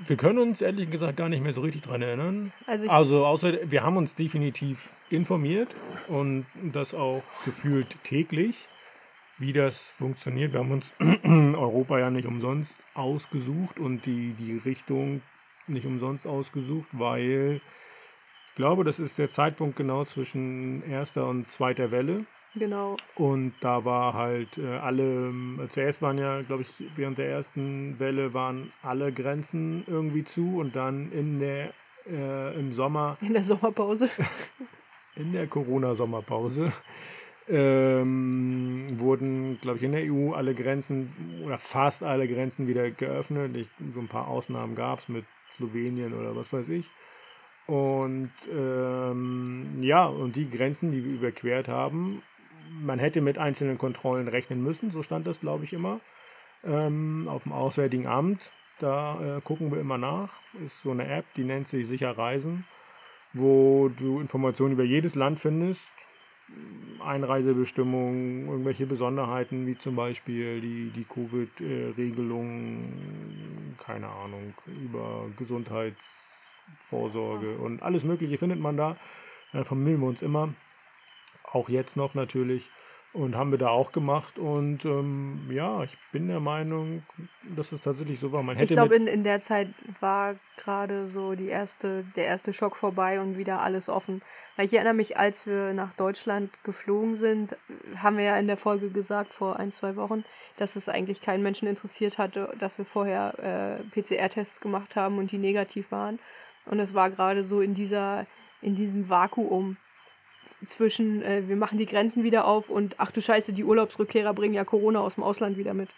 Wir 0.08 0.18
können 0.18 0.40
uns 0.40 0.62
ehrlich 0.62 0.92
gesagt 0.92 1.18
gar 1.18 1.30
nicht 1.30 1.42
mehr 1.42 1.54
so 1.54 1.62
richtig 1.62 1.84
dran 1.84 2.02
erinnern. 2.02 2.52
Also 2.68 2.90
Also 2.90 3.26
außer 3.26 3.72
wir 3.72 3.82
haben 3.82 3.98
uns 3.98 4.14
definitiv 4.14 4.90
informiert 5.10 5.70
und 6.08 6.46
das 6.74 6.94
auch 6.94 7.24
gefühlt 7.46 7.88
täglich, 8.04 8.56
wie 9.38 9.54
das 9.54 9.92
funktioniert. 9.92 10.54
Wir 10.54 10.60
haben 10.60 10.72
uns 10.72 10.94
Europa 11.00 12.00
ja 12.00 12.10
nicht 12.10 12.28
umsonst 12.28 12.78
ausgesucht 12.94 13.80
und 13.80 14.06
die, 14.06 14.34
die 14.34 14.58
Richtung 14.58 15.22
nicht 15.68 15.86
umsonst 15.86 16.26
ausgesucht, 16.28 16.88
weil 16.92 17.62
ich 18.50 18.56
glaube, 18.56 18.84
das 18.86 19.00
ist 19.00 19.18
der 19.18 19.30
Zeitpunkt 19.30 19.76
genau 19.76 20.06
zwischen 20.06 20.82
erster 20.90 21.28
und 21.28 21.52
zweiter 21.52 21.92
Welle. 21.92 22.26
genau. 22.54 22.96
Und 23.16 23.54
da 23.60 23.84
war 23.84 24.14
halt 24.14 24.58
äh, 24.58 24.78
alle, 24.78 25.30
äh, 25.62 25.68
zuerst 25.70 26.02
waren 26.02 26.18
ja, 26.18 26.42
glaube 26.42 26.62
ich, 26.64 26.70
während 26.96 27.18
der 27.18 27.30
ersten 27.30 28.00
Welle 28.00 28.34
waren 28.34 28.72
alle 28.82 29.12
Grenzen 29.12 29.84
irgendwie 29.88 30.24
zu 30.24 30.60
und 30.60 30.74
dann 30.76 31.12
in 31.12 31.40
der, 31.40 31.74
äh, 32.08 32.58
im 32.58 32.72
Sommer, 32.72 33.18
In 33.22 33.34
der 33.34 33.44
Sommerpause. 33.44 34.10
in 35.18 35.34
der 35.34 35.48
Corona-Sommerpause, 35.48 36.72
ähm, 37.48 38.88
wurden, 39.00 39.60
glaube 39.62 39.78
ich, 39.78 39.84
in 39.84 39.92
der 39.92 40.04
EU 40.12 40.32
alle 40.34 40.56
Grenzen 40.56 41.14
oder 41.46 41.58
fast 41.58 42.04
alle 42.04 42.28
Grenzen 42.28 42.68
wieder 42.68 42.90
geöffnet. 42.90 43.56
Ich, 43.56 43.68
so 43.94 44.00
ein 44.00 44.08
paar 44.08 44.28
Ausnahmen 44.28 44.76
gab 44.76 45.00
es 45.00 45.10
mit 45.10 45.26
Slowenien 45.58 46.14
oder 46.14 46.36
was 46.36 46.52
weiß 46.52 46.70
ich. 46.70 46.86
Und 47.68 48.32
ähm, 48.52 49.82
ja, 49.82 50.06
und 50.06 50.36
die 50.36 50.50
Grenzen, 50.50 50.92
die 50.92 51.04
wir 51.04 51.14
überquert 51.14 51.68
haben, 51.68 52.22
man 52.84 53.00
hätte 53.00 53.22
mit 53.22 53.38
einzelnen 53.38 53.78
Kontrollen 53.78 54.28
rechnen 54.28 54.62
müssen, 54.64 54.92
so 54.92 55.02
stand 55.04 55.26
das, 55.26 55.40
glaube 55.40 55.64
ich, 55.64 55.74
immer. 55.74 56.00
Ähm, 56.64 57.28
auf 57.28 57.44
dem 57.44 57.54
Auswärtigen 57.54 58.08
Amt, 58.08 58.42
da 58.80 59.38
äh, 59.38 59.42
gucken 59.42 59.72
wir 59.72 59.80
immer 59.80 59.98
nach. 59.98 60.30
Ist 60.66 60.82
so 60.84 60.92
eine 60.92 61.08
App, 61.08 61.26
die 61.36 61.44
nennt 61.44 61.68
sich 61.68 61.88
Sicher 61.88 62.18
Reisen, 62.18 62.66
wo 63.34 63.90
du 63.90 64.20
Informationen 64.20 64.74
über 64.74 64.84
jedes 64.84 65.16
Land 65.16 65.40
findest. 65.40 65.82
Einreisebestimmungen, 67.04 68.48
irgendwelche 68.48 68.86
Besonderheiten, 68.86 69.66
wie 69.68 69.78
zum 69.78 69.96
Beispiel 69.96 70.62
die, 70.62 70.92
die 70.96 71.06
Covid-Regelung, 71.06 72.94
keine 73.84 74.08
Ahnung, 74.08 74.54
über 74.66 75.28
Gesundheitsvorsorge 75.38 77.58
und 77.58 77.84
alles 77.84 78.04
Mögliche 78.04 78.38
findet 78.38 78.60
man 78.60 78.78
da. 78.78 78.96
Da 79.54 79.64
vermüllen 79.64 80.02
wir 80.02 80.08
uns 80.08 80.22
immer. 80.22 80.54
Auch 81.44 81.70
jetzt 81.70 81.98
noch 81.98 82.14
natürlich. 82.16 82.64
Und 83.16 83.36
haben 83.36 83.52
wir 83.52 83.58
da 83.58 83.70
auch 83.70 83.94
gemacht. 83.94 84.38
Und 84.38 84.84
ähm, 84.84 85.50
ja, 85.50 85.84
ich 85.84 85.98
bin 86.12 86.28
der 86.28 86.42
Meinung, 86.42 87.04
dass 87.56 87.72
es 87.72 87.82
tatsächlich 87.82 88.20
so 88.20 88.34
war. 88.34 88.44
Man 88.44 88.58
Ich 88.58 88.64
hätte 88.64 88.74
glaube, 88.74 89.00
mit, 89.00 89.08
in, 89.08 89.08
in 89.08 89.24
der 89.24 89.40
Zeit 89.40 89.70
war 90.02 90.36
gerade 90.58 91.08
so 91.08 91.34
die 91.34 91.48
erste, 91.48 92.04
der 92.18 92.26
erste 92.26 92.52
Schock 92.52 92.76
vorbei 92.76 93.22
und 93.22 93.38
wieder 93.38 93.62
alles 93.62 93.88
offen. 93.88 94.22
Weil 94.58 94.66
ich 94.66 94.74
erinnere 94.74 94.94
mich, 94.94 95.18
als 95.18 95.46
wir 95.46 95.74
nach 95.74 95.94
Deutschland 95.94 96.52
geflogen 96.64 97.16
sind, 97.16 97.56
haben 97.96 98.18
wir 98.18 98.26
ja 98.26 98.38
in 98.38 98.48
der 98.48 98.58
Folge 98.58 98.90
gesagt, 98.90 99.34
vor 99.34 99.60
ein, 99.60 99.72
zwei 99.72 99.96
Wochen, 99.96 100.26
dass 100.58 100.76
es 100.76 100.90
eigentlich 100.90 101.22
keinen 101.22 101.44
Menschen 101.44 101.70
interessiert 101.70 102.18
hatte, 102.18 102.54
dass 102.60 102.78
wir 102.78 102.86
vorher 102.86 103.80
äh, 103.94 104.02
PCR-Tests 104.02 104.60
gemacht 104.60 104.98
haben 104.98 105.18
und 105.20 105.32
die 105.32 105.38
negativ 105.38 105.92
waren. 105.92 106.20
Und 106.66 106.80
es 106.80 106.94
war 106.94 107.10
gerade 107.10 107.46
so 107.46 107.62
in 107.62 107.76
dieser, 107.76 108.26
in 108.62 108.76
diesem 108.76 109.10
Vakuum 109.10 109.78
zwischen, 110.68 111.22
äh, 111.22 111.48
wir 111.48 111.56
machen 111.56 111.78
die 111.78 111.86
Grenzen 111.86 112.24
wieder 112.24 112.46
auf 112.46 112.70
und 112.70 112.96
ach 112.98 113.12
du 113.12 113.22
Scheiße, 113.22 113.54
die 113.54 113.64
Urlaubsrückkehrer 113.64 114.34
bringen 114.34 114.54
ja 114.54 114.64
Corona 114.64 115.00
aus 115.00 115.16
dem 115.16 115.24
Ausland 115.24 115.58
wieder 115.58 115.74
mit. 115.74 115.90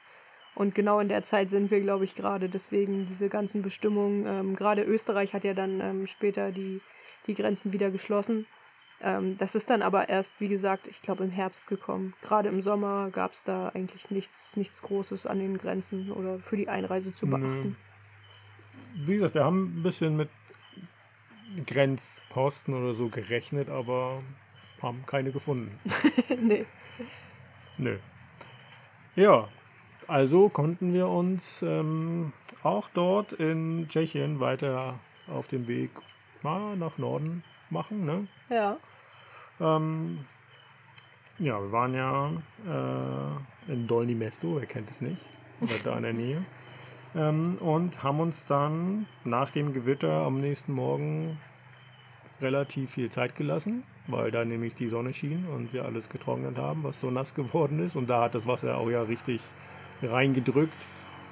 Und 0.55 0.73
genau 0.73 0.99
in 0.99 1.07
der 1.07 1.23
Zeit 1.23 1.51
sind 1.51 1.69
wir, 1.69 1.81
glaube 1.81 2.05
ich, 2.05 2.15
gerade. 2.15 2.49
Deswegen 2.49 3.05
diese 3.07 3.29
ganzen 3.29 3.61
Bestimmungen. 3.61 4.25
Ähm, 4.25 4.55
gerade 4.55 4.81
Österreich 4.81 5.33
hat 5.33 5.43
ja 5.43 5.53
dann 5.53 5.79
ähm, 5.81 6.07
später 6.07 6.51
die, 6.51 6.81
die 7.27 7.35
Grenzen 7.35 7.73
wieder 7.73 7.91
geschlossen. 7.91 8.47
Ähm, 9.01 9.37
das 9.37 9.53
ist 9.53 9.69
dann 9.69 9.83
aber 9.83 10.09
erst, 10.09 10.39
wie 10.39 10.47
gesagt, 10.47 10.87
ich 10.87 11.03
glaube 11.03 11.23
im 11.23 11.29
Herbst 11.29 11.67
gekommen. 11.67 12.13
Gerade 12.23 12.49
im 12.49 12.63
Sommer 12.63 13.09
gab 13.11 13.33
es 13.33 13.43
da 13.43 13.69
eigentlich 13.69 14.09
nichts, 14.09 14.57
nichts 14.57 14.81
Großes 14.81 15.27
an 15.27 15.37
den 15.37 15.59
Grenzen 15.59 16.11
oder 16.11 16.39
für 16.39 16.57
die 16.57 16.69
Einreise 16.69 17.13
zu 17.13 17.27
Nö. 17.27 17.37
beachten. 17.37 17.75
wie 18.95 19.15
gesagt, 19.15 19.35
wir 19.35 19.43
haben 19.43 19.79
ein 19.79 19.83
bisschen 19.83 20.17
mit 20.17 20.29
Grenzposten 21.67 22.73
oder 22.73 22.95
so 22.95 23.09
gerechnet, 23.09 23.69
aber 23.69 24.21
haben 24.81 25.03
keine 25.05 25.31
gefunden. 25.31 25.79
nee. 26.41 26.65
Nö. 27.77 27.97
Ja, 29.15 29.47
also 30.07 30.49
konnten 30.49 30.93
wir 30.93 31.07
uns 31.07 31.61
ähm, 31.61 32.33
auch 32.63 32.89
dort 32.93 33.33
in 33.33 33.87
Tschechien 33.89 34.39
weiter 34.39 34.95
auf 35.27 35.47
dem 35.47 35.67
Weg 35.67 35.91
mal 36.43 36.75
nach 36.77 36.97
Norden 36.97 37.43
machen. 37.69 38.05
Ne? 38.05 38.27
Ja. 38.49 38.77
Ähm, 39.59 40.25
ja, 41.39 41.61
wir 41.61 41.71
waren 41.71 41.93
ja 41.93 42.31
äh, 42.65 43.71
in 43.71 43.87
Dolny 43.87 44.15
Mesto, 44.15 44.57
wer 44.59 44.65
kennt 44.65 44.89
es 44.89 45.01
nicht, 45.01 45.21
da 45.83 45.97
in 45.97 46.03
der 46.03 46.13
Nähe. 46.13 46.45
Ähm, 47.15 47.57
und 47.61 48.03
haben 48.03 48.19
uns 48.19 48.45
dann 48.47 49.07
nach 49.23 49.49
dem 49.51 49.73
Gewitter 49.73 50.23
am 50.23 50.41
nächsten 50.41 50.73
Morgen 50.73 51.39
relativ 52.41 52.91
viel 52.91 53.09
Zeit 53.09 53.35
gelassen, 53.37 53.83
weil 54.07 54.31
da 54.31 54.45
nämlich 54.45 54.75
die 54.75 54.89
Sonne 54.89 55.13
schien 55.13 55.45
und 55.47 55.73
wir 55.73 55.85
alles 55.85 56.09
getrocknet 56.09 56.57
haben, 56.57 56.83
was 56.83 56.99
so 57.01 57.11
nass 57.11 57.33
geworden 57.35 57.79
ist. 57.79 57.95
Und 57.95 58.09
da 58.09 58.23
hat 58.23 58.35
das 58.35 58.47
Wasser 58.47 58.77
auch 58.77 58.89
ja 58.89 59.01
richtig 59.03 59.41
reingedrückt 60.01 60.73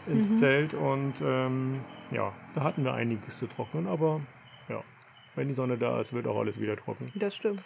ins 0.05 0.31
Mhm. 0.31 0.37
Zelt 0.37 0.73
und 0.73 1.13
ähm, 1.23 1.85
ja, 2.11 2.33
da 2.53 2.63
hatten 2.63 2.83
wir 2.83 2.93
einiges 2.93 3.39
zu 3.39 3.47
trocknen, 3.47 3.87
aber 3.87 4.21
ja, 4.69 4.83
wenn 5.35 5.47
die 5.47 5.53
Sonne 5.55 5.77
da 5.77 5.99
ist, 6.01 6.13
wird 6.13 6.27
auch 6.27 6.37
alles 6.39 6.59
wieder 6.59 6.77
trocken. 6.77 7.11
Das 7.15 7.35
stimmt. 7.35 7.63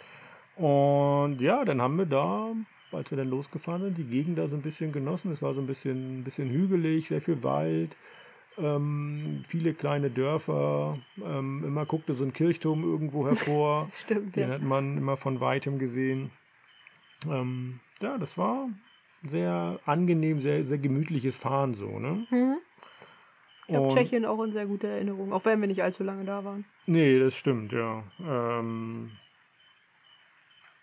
Und 0.56 1.40
ja, 1.40 1.64
dann 1.64 1.80
haben 1.80 1.96
wir 1.98 2.06
da, 2.06 2.52
als 2.92 3.10
wir 3.10 3.18
dann 3.18 3.28
losgefahren 3.30 3.82
sind, 3.82 3.98
die 3.98 4.04
Gegend 4.04 4.38
da 4.38 4.48
so 4.48 4.56
ein 4.56 4.62
bisschen 4.62 4.92
genossen. 4.92 5.32
Es 5.32 5.42
war 5.42 5.54
so 5.54 5.60
ein 5.60 5.66
bisschen, 5.66 6.20
ein 6.20 6.24
bisschen 6.24 6.50
hügelig, 6.50 7.08
sehr 7.08 7.22
viel 7.22 7.42
Wald, 7.42 7.96
ähm, 8.60 9.44
viele 9.48 9.74
kleine 9.74 10.10
Dörfer. 10.10 10.98
Ähm, 11.24 11.64
immer 11.64 11.86
guckte 11.86 12.14
so 12.14 12.24
ein 12.24 12.32
Kirchturm 12.32 12.82
irgendwo 12.82 13.26
hervor. 13.26 13.90
Stimmt, 13.96 14.36
Den 14.36 14.48
ja. 14.48 14.54
hat 14.54 14.62
man 14.62 14.98
immer 14.98 15.16
von 15.16 15.40
weitem 15.40 15.78
gesehen. 15.78 16.30
Ähm, 17.28 17.80
ja, 18.00 18.18
das 18.18 18.38
war 18.38 18.68
sehr 19.22 19.78
angenehm, 19.84 20.42
sehr, 20.42 20.64
sehr 20.64 20.78
gemütliches 20.78 21.36
Fahren 21.36 21.74
so, 21.74 21.98
ne? 21.98 22.26
Mhm. 22.30 22.56
Ich 23.68 23.76
habe 23.76 23.88
Tschechien 23.88 24.24
auch 24.24 24.42
in 24.42 24.50
sehr 24.50 24.66
guter 24.66 24.88
Erinnerung, 24.88 25.32
auch 25.32 25.44
wenn 25.44 25.60
wir 25.60 25.68
nicht 25.68 25.82
allzu 25.82 26.02
lange 26.02 26.24
da 26.24 26.44
waren. 26.44 26.64
Nee, 26.86 27.20
das 27.20 27.36
stimmt, 27.36 27.70
ja. 27.70 28.02
Ähm, 28.18 29.12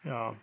ja. 0.05 0.33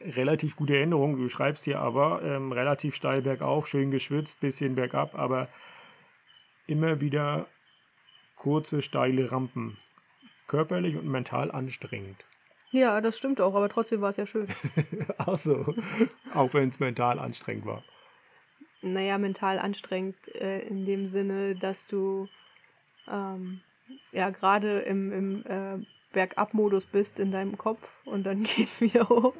Relativ 0.00 0.56
gute 0.56 0.76
Erinnerung. 0.76 1.16
Du 1.16 1.28
schreibst 1.28 1.64
hier 1.64 1.78
aber 1.78 2.22
ähm, 2.24 2.50
relativ 2.50 2.96
steil 2.96 3.22
bergauf, 3.22 3.68
schön 3.68 3.92
geschwitzt, 3.92 4.40
bisschen 4.40 4.74
bergab, 4.74 5.16
aber 5.16 5.48
immer 6.68 7.00
wieder 7.00 7.46
kurze, 8.36 8.82
steile 8.82 9.32
Rampen. 9.32 9.76
Körperlich 10.46 10.96
und 10.96 11.06
mental 11.08 11.50
anstrengend. 11.50 12.16
Ja, 12.70 13.00
das 13.00 13.18
stimmt 13.18 13.40
auch, 13.40 13.54
aber 13.54 13.68
trotzdem 13.68 14.00
war 14.00 14.10
es 14.10 14.16
ja 14.16 14.26
schön. 14.26 14.48
Ach 15.18 15.38
so. 15.38 15.74
Auch 16.34 16.54
wenn 16.54 16.68
es 16.68 16.78
mental 16.80 17.18
anstrengend 17.18 17.66
war. 17.66 17.82
naja, 18.82 19.18
mental 19.18 19.58
anstrengend 19.58 20.16
äh, 20.34 20.60
in 20.60 20.86
dem 20.86 21.08
Sinne, 21.08 21.54
dass 21.56 21.86
du 21.86 22.28
ähm, 23.10 23.60
ja 24.12 24.30
gerade 24.30 24.80
im, 24.80 25.12
im 25.12 25.46
äh, 25.46 25.84
Bergab-Modus 26.12 26.86
bist 26.86 27.18
in 27.18 27.32
deinem 27.32 27.58
Kopf 27.58 27.86
und 28.04 28.24
dann 28.24 28.42
geht's 28.56 28.80
wieder 28.80 29.08
hoch. 29.08 29.34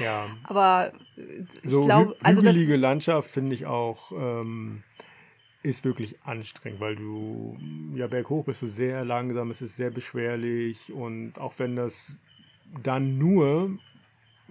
Ja. 0.00 0.26
Aber 0.44 0.92
äh, 1.16 1.20
ich 1.62 1.70
So 1.70 1.84
glaube, 1.84 2.16
also 2.22 2.42
das, 2.42 2.54
hügelige 2.54 2.76
Landschaft 2.76 3.30
finde 3.30 3.54
ich 3.54 3.66
auch, 3.66 4.12
ähm, 4.12 4.82
ist 5.66 5.84
wirklich 5.84 6.16
anstrengend, 6.24 6.80
weil 6.80 6.94
du, 6.96 7.58
ja, 7.94 8.06
berghoch 8.06 8.44
bist 8.44 8.62
du 8.62 8.68
sehr 8.68 9.04
langsam, 9.04 9.50
es 9.50 9.60
ist 9.60 9.74
sehr 9.76 9.90
beschwerlich 9.90 10.92
und 10.92 11.38
auch 11.38 11.54
wenn 11.58 11.74
das 11.74 12.06
dann 12.84 13.18
nur, 13.18 13.70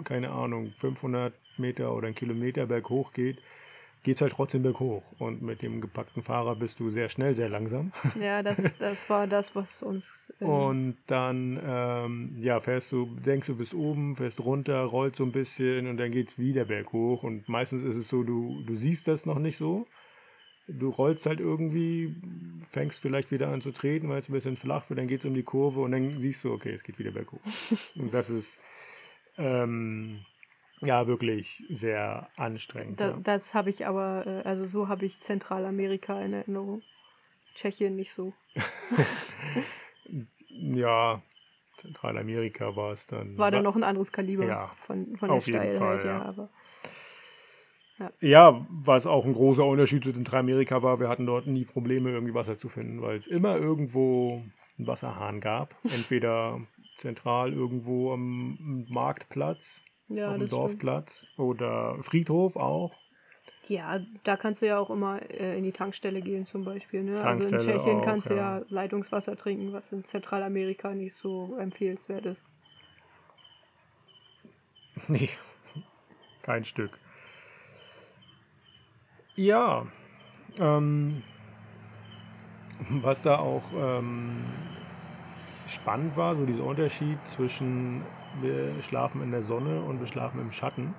keine 0.03 0.31
Ahnung, 0.31 0.73
500 0.77 1.33
Meter 1.57 1.93
oder 1.95 2.07
ein 2.09 2.15
Kilometer 2.15 2.65
berghoch 2.65 3.13
geht, 3.13 3.37
geht 4.03 4.17
es 4.17 4.21
halt 4.21 4.33
trotzdem 4.33 4.61
berghoch. 4.61 5.03
Und 5.17 5.41
mit 5.41 5.61
dem 5.61 5.79
gepackten 5.81 6.21
Fahrer 6.21 6.55
bist 6.55 6.79
du 6.79 6.91
sehr 6.91 7.07
schnell, 7.09 7.33
sehr 7.33 7.49
langsam. 7.49 7.93
ja, 8.19 8.43
das, 8.43 8.77
das 8.77 9.09
war 9.09 9.25
das, 9.25 9.55
was 9.55 9.81
uns. 9.81 10.11
Äh, 10.41 10.45
Und 10.45 10.97
dann, 11.07 11.59
ähm, 11.65 12.35
ja, 12.39 12.59
fährst 12.59 12.91
du, 12.91 13.05
denkst 13.25 13.47
du 13.47 13.57
bis 13.57 13.73
oben, 13.73 14.17
fährst 14.17 14.41
runter, 14.41 14.81
rollt 14.83 15.15
so 15.15 15.23
ein 15.23 15.31
bisschen 15.31 15.87
und 15.87 15.97
dann 15.97 16.11
geht's 16.11 16.37
wieder 16.37 16.65
berghoch. 16.65 17.23
Und 17.23 17.47
meistens 17.49 17.85
ist 17.85 17.95
es 17.95 18.09
so, 18.09 18.23
du, 18.23 18.61
du 18.67 18.75
siehst 18.75 19.07
das 19.07 19.25
noch 19.25 19.39
nicht 19.39 19.57
so. 19.57 19.87
Du 20.67 20.89
rollst 20.89 21.25
halt 21.25 21.39
irgendwie, 21.39 22.15
fängst 22.71 22.99
vielleicht 22.99 23.31
wieder 23.31 23.49
an 23.49 23.61
zu 23.61 23.71
treten, 23.71 24.09
weil 24.09 24.19
es 24.21 24.29
ein 24.29 24.33
bisschen 24.33 24.57
flach 24.57 24.89
wird, 24.89 24.99
dann 24.99 25.07
geht's 25.07 25.25
um 25.25 25.33
die 25.33 25.43
Kurve 25.43 25.81
und 25.81 25.91
dann 25.91 26.19
siehst 26.19 26.43
du, 26.43 26.51
okay, 26.51 26.71
es 26.71 26.83
geht 26.83 26.97
wieder 26.97 27.11
berghoch. 27.11 27.39
und 27.95 28.13
das 28.13 28.29
ist, 28.29 28.57
ähm, 29.37 30.25
ja, 30.81 31.07
wirklich 31.07 31.63
sehr 31.69 32.27
anstrengend. 32.35 32.99
da, 32.99 33.09
Ja. 33.11 33.17
das 33.23 33.53
habe 33.53 33.69
ich 33.69 33.85
aber, 33.85 34.25
äh, 34.25 34.47
also 34.47 34.65
so 34.65 34.87
habe 34.87 35.05
ich 35.05 35.19
Zentralamerika 35.21 36.19
in 36.21 36.33
Erinnerung. 36.33 36.81
Tschechien 37.55 37.95
nicht 37.95 38.13
so. 38.13 38.33
ja, 40.49 41.21
Zentralamerika 41.77 42.75
war 42.75 42.93
es 42.93 43.07
dann. 43.07 43.37
War 43.37 43.51
dann 43.51 43.63
noch 43.63 43.75
ein 43.75 43.83
anderes 43.83 44.11
Kaliber 44.11 44.45
Ja, 44.45 44.75
von, 44.85 45.15
von 45.17 45.29
der 45.29 45.41
Steilheit, 45.41 46.05
ja. 46.05 46.21
Aber 46.23 46.49
Ja, 48.19 48.65
was 48.69 49.05
auch 49.05 49.25
ein 49.25 49.33
großer 49.33 49.65
Unterschied 49.65 50.03
zu 50.03 50.11
Zentralamerika 50.11 50.83
war, 50.83 50.99
wir 50.99 51.07
hatten 51.07 51.25
dort 51.25 51.47
nie 51.47 51.63
Probleme, 51.63 52.11
irgendwie 52.11 52.33
Wasser 52.33 52.59
zu 52.59 52.67
finden, 52.67 53.01
weil 53.01 53.15
es 53.15 53.27
immer 53.27 53.55
irgendwo 53.55 54.41
einen 54.77 54.87
Wasserhahn 54.87 55.39
gab. 55.39 55.75
Entweder 55.83 56.59
zentral 56.97 57.53
irgendwo 57.53 58.13
am 58.13 58.85
Marktplatz, 58.89 59.81
ja, 60.07 60.31
dem 60.31 60.41
das 60.41 60.49
stimmt. 60.49 60.51
Dorfplatz 60.51 61.25
oder 61.37 61.97
Friedhof 62.01 62.55
auch. 62.57 62.93
Ja, 63.67 63.99
da 64.23 64.37
kannst 64.37 64.61
du 64.61 64.67
ja 64.67 64.77
auch 64.77 64.89
immer 64.89 65.21
äh, 65.31 65.57
in 65.57 65.63
die 65.63 65.71
Tankstelle 65.71 66.21
gehen 66.21 66.45
zum 66.45 66.65
Beispiel. 66.65 67.03
Ne? 67.03 67.19
Also 67.21 67.47
in 67.47 67.59
Tschechien 67.59 67.99
auch, 67.99 68.05
kannst 68.05 68.29
du 68.29 68.35
ja. 68.35 68.59
ja 68.59 68.65
Leitungswasser 68.69 69.35
trinken, 69.35 69.73
was 69.73 69.91
in 69.91 70.05
Zentralamerika 70.05 70.93
nicht 70.93 71.15
so 71.15 71.57
empfehlenswert 71.57 72.25
ist. 72.25 72.45
Nee, 75.07 75.29
kein 76.41 76.63
Stück. 76.63 76.97
Ja, 79.37 79.85
ähm, 80.59 81.21
was 82.89 83.21
da 83.23 83.37
auch 83.37 83.63
ähm, 83.75 84.45
spannend 85.67 86.15
war, 86.15 86.37
so 86.37 86.45
dieser 86.45 86.63
Unterschied 86.63 87.17
zwischen 87.35 88.01
wir 88.41 88.81
schlafen 88.81 89.21
in 89.21 89.31
der 89.31 89.43
Sonne 89.43 89.81
und 89.81 89.99
wir 89.99 90.07
schlafen 90.07 90.39
im 90.39 90.53
Schatten. 90.53 90.93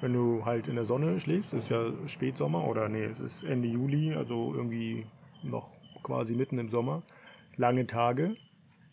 Wenn 0.00 0.12
du 0.12 0.44
halt 0.44 0.68
in 0.68 0.76
der 0.76 0.84
Sonne 0.84 1.20
schläfst, 1.20 1.52
ist 1.52 1.68
ja 1.68 1.90
Spätsommer 2.06 2.64
oder 2.64 2.88
nee, 2.88 3.04
es 3.04 3.18
ist 3.18 3.42
Ende 3.42 3.66
Juli, 3.66 4.14
also 4.14 4.54
irgendwie 4.54 5.04
noch 5.42 5.68
quasi 6.04 6.34
mitten 6.34 6.58
im 6.58 6.70
Sommer, 6.70 7.02
lange 7.56 7.88
Tage. 7.88 8.36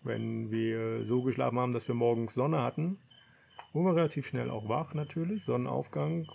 Wenn 0.04 0.50
wir 0.50 1.06
so 1.06 1.22
geschlafen 1.22 1.60
haben, 1.60 1.74
dass 1.74 1.88
wir 1.88 1.94
morgens 1.94 2.34
Sonne 2.34 2.64
hatten, 2.64 2.98
wurden 3.74 3.86
wir 3.86 3.96
relativ 3.96 4.26
schnell 4.26 4.50
auch 4.50 4.70
wach 4.70 4.96
natürlich. 4.96 5.46
Sonnenaufgang 5.46 6.26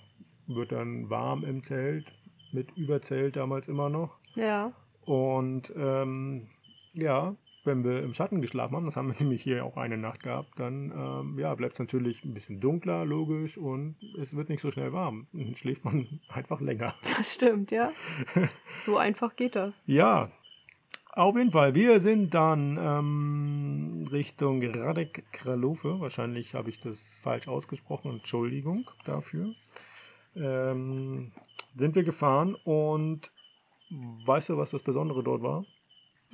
wird 0.46 0.70
dann 0.70 1.10
warm 1.10 1.42
im 1.42 1.64
Zelt, 1.64 2.06
mit 2.52 2.76
Überzelt 2.76 3.36
damals 3.36 3.68
immer 3.68 3.88
noch. 3.88 4.18
Ja, 4.34 4.72
Und 5.06 5.72
ähm, 5.76 6.48
ja, 6.92 7.34
wenn 7.64 7.84
wir 7.84 8.02
im 8.02 8.14
Schatten 8.14 8.40
geschlafen 8.40 8.76
haben, 8.76 8.86
das 8.86 8.96
haben 8.96 9.08
wir 9.08 9.16
nämlich 9.20 9.42
hier 9.42 9.64
auch 9.64 9.76
eine 9.76 9.96
Nacht 9.96 10.22
gehabt, 10.22 10.58
dann 10.58 10.92
ähm, 10.96 11.38
ja, 11.38 11.54
bleibt 11.54 11.74
es 11.74 11.78
natürlich 11.78 12.24
ein 12.24 12.34
bisschen 12.34 12.60
dunkler, 12.60 13.04
logisch, 13.04 13.56
und 13.58 13.96
es 14.18 14.34
wird 14.34 14.48
nicht 14.48 14.62
so 14.62 14.70
schnell 14.70 14.92
warm. 14.92 15.26
Dann 15.32 15.56
schläft 15.56 15.84
man 15.84 16.06
einfach 16.28 16.60
länger. 16.60 16.94
das 17.16 17.34
stimmt, 17.34 17.70
ja. 17.70 17.92
so 18.84 18.96
einfach 18.96 19.36
geht 19.36 19.56
das. 19.56 19.74
Ja, 19.86 20.30
auf 21.16 21.34
jeden 21.34 21.50
Fall. 21.50 21.74
Wir 21.74 21.98
sind 22.00 22.34
dann 22.34 22.78
ähm, 22.78 24.06
Richtung 24.12 24.62
Radek 24.62 25.24
Kralofe. 25.32 25.98
Wahrscheinlich 25.98 26.52
habe 26.52 26.68
ich 26.68 26.82
das 26.82 27.18
falsch 27.22 27.48
ausgesprochen. 27.48 28.10
Entschuldigung 28.12 28.90
dafür. 29.06 29.54
Ähm, 30.36 31.32
sind 31.76 31.94
wir 31.94 32.02
gefahren 32.04 32.54
und 32.64 33.22
weißt 34.26 34.48
du, 34.50 34.56
was 34.58 34.70
das 34.70 34.82
Besondere 34.82 35.22
dort 35.22 35.42
war? 35.42 35.64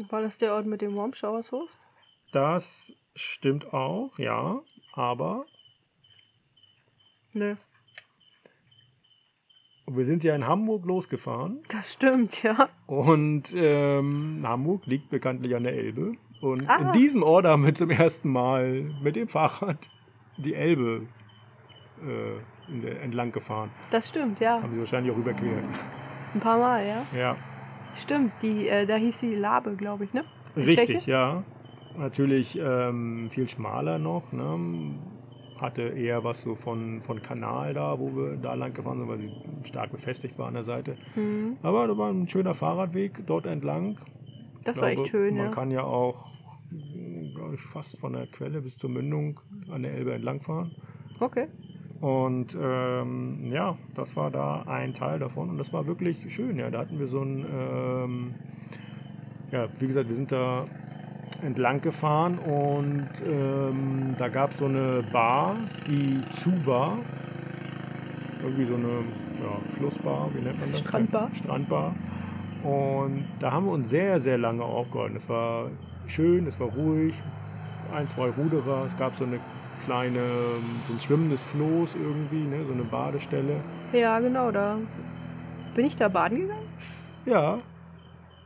War 0.09 0.22
das 0.22 0.38
der 0.38 0.55
Ort 0.55 0.66
mit 0.66 0.81
dem 0.81 0.96
Warm? 0.96 1.12
Das 2.33 2.92
stimmt 3.14 3.72
auch, 3.74 4.18
ja, 4.18 4.61
aber 4.94 5.44
Nö. 7.35 7.57
wir 9.87 10.05
sind 10.07 10.24
ja 10.24 10.35
in 10.35 10.46
Hamburg 10.46 10.85
losgefahren 10.87 11.62
Das 11.68 11.92
stimmt, 11.92 12.42
ja. 12.42 12.68
und 12.87 13.52
ähm, 13.55 14.42
Hamburg 14.46 14.87
liegt 14.87 15.11
bekanntlich 15.11 15.55
an 15.55 15.64
der 15.64 15.74
Elbe. 15.74 16.14
Und 16.40 16.68
Ah. 16.68 16.76
in 16.76 16.92
diesem 16.92 17.22
Ort 17.22 17.44
haben 17.46 17.64
wir 17.64 17.74
zum 17.74 17.90
ersten 17.90 18.31
Mal 18.31 18.83
mit 19.02 19.14
dem 19.16 19.28
Fahrrad 19.28 19.78
die 20.38 20.55
Elbe 20.55 21.07
äh, 22.02 22.40
entlang 23.02 23.32
gefahren. 23.32 23.70
Das 23.90 24.08
stimmt, 24.08 24.40
ja. 24.40 24.62
Haben 24.62 24.72
sie 24.72 24.80
wahrscheinlich 24.80 25.12
auch 25.12 25.18
überquert. 25.18 25.64
Ein 26.35 26.40
paar 26.40 26.58
Mal, 26.58 26.87
ja. 26.87 27.06
Ja, 27.18 27.37
Stimmt, 27.96 28.32
die, 28.42 28.68
äh, 28.68 28.87
da 28.87 28.96
hieß 28.96 29.18
sie 29.18 29.35
Labe, 29.35 29.74
glaube 29.76 30.04
ich, 30.04 30.14
ne? 30.14 30.24
In 30.56 30.62
richtig, 30.62 30.87
Tschechien? 30.87 31.12
ja. 31.12 31.44
Natürlich 31.98 32.58
ähm, 32.58 33.28
viel 33.30 33.48
schmaler 33.48 33.98
noch. 33.98 34.32
Ne? 34.32 34.94
Hatte 35.61 35.82
eher 35.82 36.24
was 36.24 36.42
so 36.42 36.54
von, 36.56 37.02
von 37.02 37.22
Kanal 37.22 37.74
da, 37.74 37.98
wo 37.98 38.16
wir 38.16 38.37
da 38.37 38.54
lang 38.54 38.72
gefahren 38.72 38.98
sind, 38.98 39.08
weil 39.08 39.18
sie 39.18 39.68
stark 39.68 39.92
befestigt 39.92 40.38
war 40.38 40.48
an 40.48 40.54
der 40.54 40.62
Seite. 40.62 40.96
Mhm. 41.14 41.58
Aber 41.62 41.87
da 41.87 41.96
war 41.98 42.11
ein 42.11 42.26
schöner 42.28 42.54
Fahrradweg 42.54 43.26
dort 43.26 43.44
entlang. 43.46 43.98
Das 44.64 44.76
Ich 44.76 44.82
war 44.82 44.90
glaube, 44.90 45.02
echt 45.02 45.11
schön, 45.11 45.37
Man 45.37 45.46
ja. 45.46 45.52
kann 45.52 45.70
ja 45.70 45.82
auch, 45.82 46.30
glaube 47.35 47.56
ich, 47.56 47.61
fast 47.61 47.98
von 47.98 48.14
der 48.14 48.26
Quelle 48.28 48.62
bis 48.62 48.76
zur 48.78 48.88
Mündung 48.88 49.38
an 49.70 49.82
der 49.82 49.92
Elbe 49.92 50.14
entlang 50.14 50.40
fahren. 50.40 50.70
Okay. 51.20 51.46
Und 52.02 52.56
ähm, 52.60 53.52
ja, 53.52 53.76
das 53.94 54.16
war 54.16 54.32
da 54.32 54.64
ein 54.66 54.92
Teil 54.92 55.20
davon 55.20 55.50
und 55.50 55.58
das 55.58 55.72
war 55.72 55.86
wirklich 55.86 56.34
schön. 56.34 56.58
Ja, 56.58 56.68
da 56.68 56.80
hatten 56.80 56.98
wir 56.98 57.06
so 57.06 57.20
ein, 57.20 57.46
ähm, 57.48 58.34
ja, 59.52 59.68
wie 59.78 59.86
gesagt, 59.86 60.08
wir 60.08 60.16
sind 60.16 60.32
da 60.32 60.64
entlang 61.42 61.80
gefahren 61.80 62.40
und 62.40 63.08
ähm, 63.24 64.16
da 64.18 64.28
gab 64.28 64.50
es 64.50 64.58
so 64.58 64.64
eine 64.64 65.04
Bar, 65.12 65.54
die 65.86 66.20
zu 66.40 66.50
war. 66.66 66.98
Irgendwie 68.42 68.64
so 68.64 68.74
eine 68.74 68.88
ja, 68.88 69.76
Flussbar, 69.76 70.28
wie 70.34 70.40
nennt 70.40 70.58
man 70.58 70.72
das? 70.72 70.80
Strandbar. 70.80 71.30
Strandbar. 71.36 71.94
Und 72.64 73.26
da 73.38 73.52
haben 73.52 73.66
wir 73.66 73.72
uns 73.72 73.90
sehr, 73.90 74.18
sehr 74.18 74.38
lange 74.38 74.64
aufgehalten. 74.64 75.14
Es 75.14 75.28
war 75.28 75.68
schön, 76.08 76.48
es 76.48 76.58
war 76.58 76.66
ruhig, 76.66 77.14
ein, 77.94 78.08
zwei 78.08 78.30
Ruderer, 78.30 78.86
es 78.88 78.96
gab 78.98 79.14
so 79.14 79.24
eine 79.24 79.38
kleine, 79.84 80.20
so 80.88 80.94
ein 80.94 81.00
schwimmendes 81.00 81.42
Floß 81.42 81.90
irgendwie, 81.94 82.44
ne? 82.44 82.64
so 82.66 82.72
eine 82.72 82.84
Badestelle. 82.84 83.60
Ja, 83.92 84.18
genau, 84.20 84.50
da 84.50 84.78
bin 85.74 85.84
ich 85.86 85.96
da 85.96 86.08
baden 86.08 86.40
gegangen. 86.42 86.68
Ja, 87.26 87.60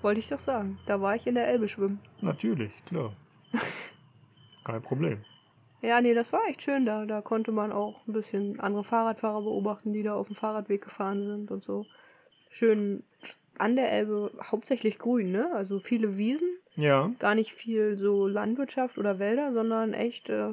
Wollte 0.03 0.20
ich 0.20 0.29
doch 0.29 0.40
sagen. 0.40 0.79
Da 0.87 1.01
war 1.01 1.16
ich 1.16 1.27
in 1.27 1.35
der 1.35 1.49
Elbe 1.49 1.68
schwimmen. 1.68 1.99
natürlich, 2.20 2.70
klar. 2.87 3.12
Kein 4.64 4.83
Problem. 4.83 5.18
Ja, 5.83 6.01
nee, 6.01 6.14
das 6.14 6.33
war 6.33 6.40
echt 6.49 6.62
schön 6.62 6.85
da. 6.87 7.07
Da 7.07 7.20
konnte 7.22 7.51
man 7.53 7.72
auch 7.72 8.07
ein 8.07 8.12
bisschen 8.12 8.61
andere 8.61 8.85
Fahrradfahrer 8.85 9.42
beobachten, 9.42 9.92
die 9.92 10.03
da 10.03 10.14
auf 10.14 10.27
dem 10.27 10.37
Fahrradweg 10.37 10.83
gefahren 10.83 11.25
sind 11.27 11.51
und 11.51 11.62
so. 11.64 11.87
Schön 12.51 13.03
an 13.59 13.75
der 13.77 13.90
Elbe, 13.92 14.31
hauptsächlich 14.42 14.99
grün, 14.99 15.33
ne? 15.33 15.51
Also 15.55 15.79
viele 15.81 16.16
Wiesen, 16.16 16.49
Ja, 16.77 17.11
gar 17.18 17.35
nicht 17.35 17.53
viel 17.53 17.96
so 17.96 18.27
Landwirtschaft 18.27 18.99
oder 18.99 19.18
Wälder, 19.18 19.53
sondern 19.55 19.92
echt 19.94 20.29
äh, 20.29 20.51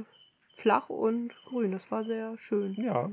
flach 0.55 0.89
und 0.89 1.33
grün. 1.45 1.71
Das 1.71 1.89
war 1.91 2.03
sehr 2.03 2.37
schön. 2.37 2.73
ja. 2.75 3.09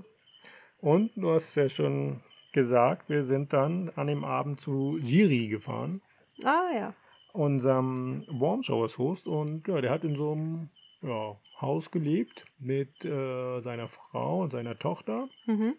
Und 0.81 1.11
du 1.17 1.31
hast 1.31 1.55
ja 1.57 1.69
schon 1.69 2.21
gesagt, 2.53 3.11
wir 3.11 3.25
sind 3.25 3.53
dann 3.53 3.91
an 3.97 4.07
dem 4.07 4.25
Abend 4.25 4.61
zu 4.61 4.99
Jiri 4.99 5.49
gefahren, 5.49 6.01
Ah 6.43 6.71
ja. 6.75 6.95
unserem 7.35 8.25
Warm 8.31 8.63
Showers 8.63 8.97
Host. 8.97 9.27
Und 9.27 9.69
ja, 9.69 9.81
der 9.83 9.91
hat 9.91 10.05
in 10.05 10.17
so 10.17 10.33
einem 10.33 10.71
ja, 11.03 11.37
Haus 11.61 11.91
gelebt 11.91 12.47
mit 12.61 13.05
äh, 13.05 13.61
seiner 13.61 13.89
Frau 13.89 14.41
und 14.43 14.53
seiner 14.53 14.79
Tochter. 14.79 15.29
Mhm. 15.47 15.75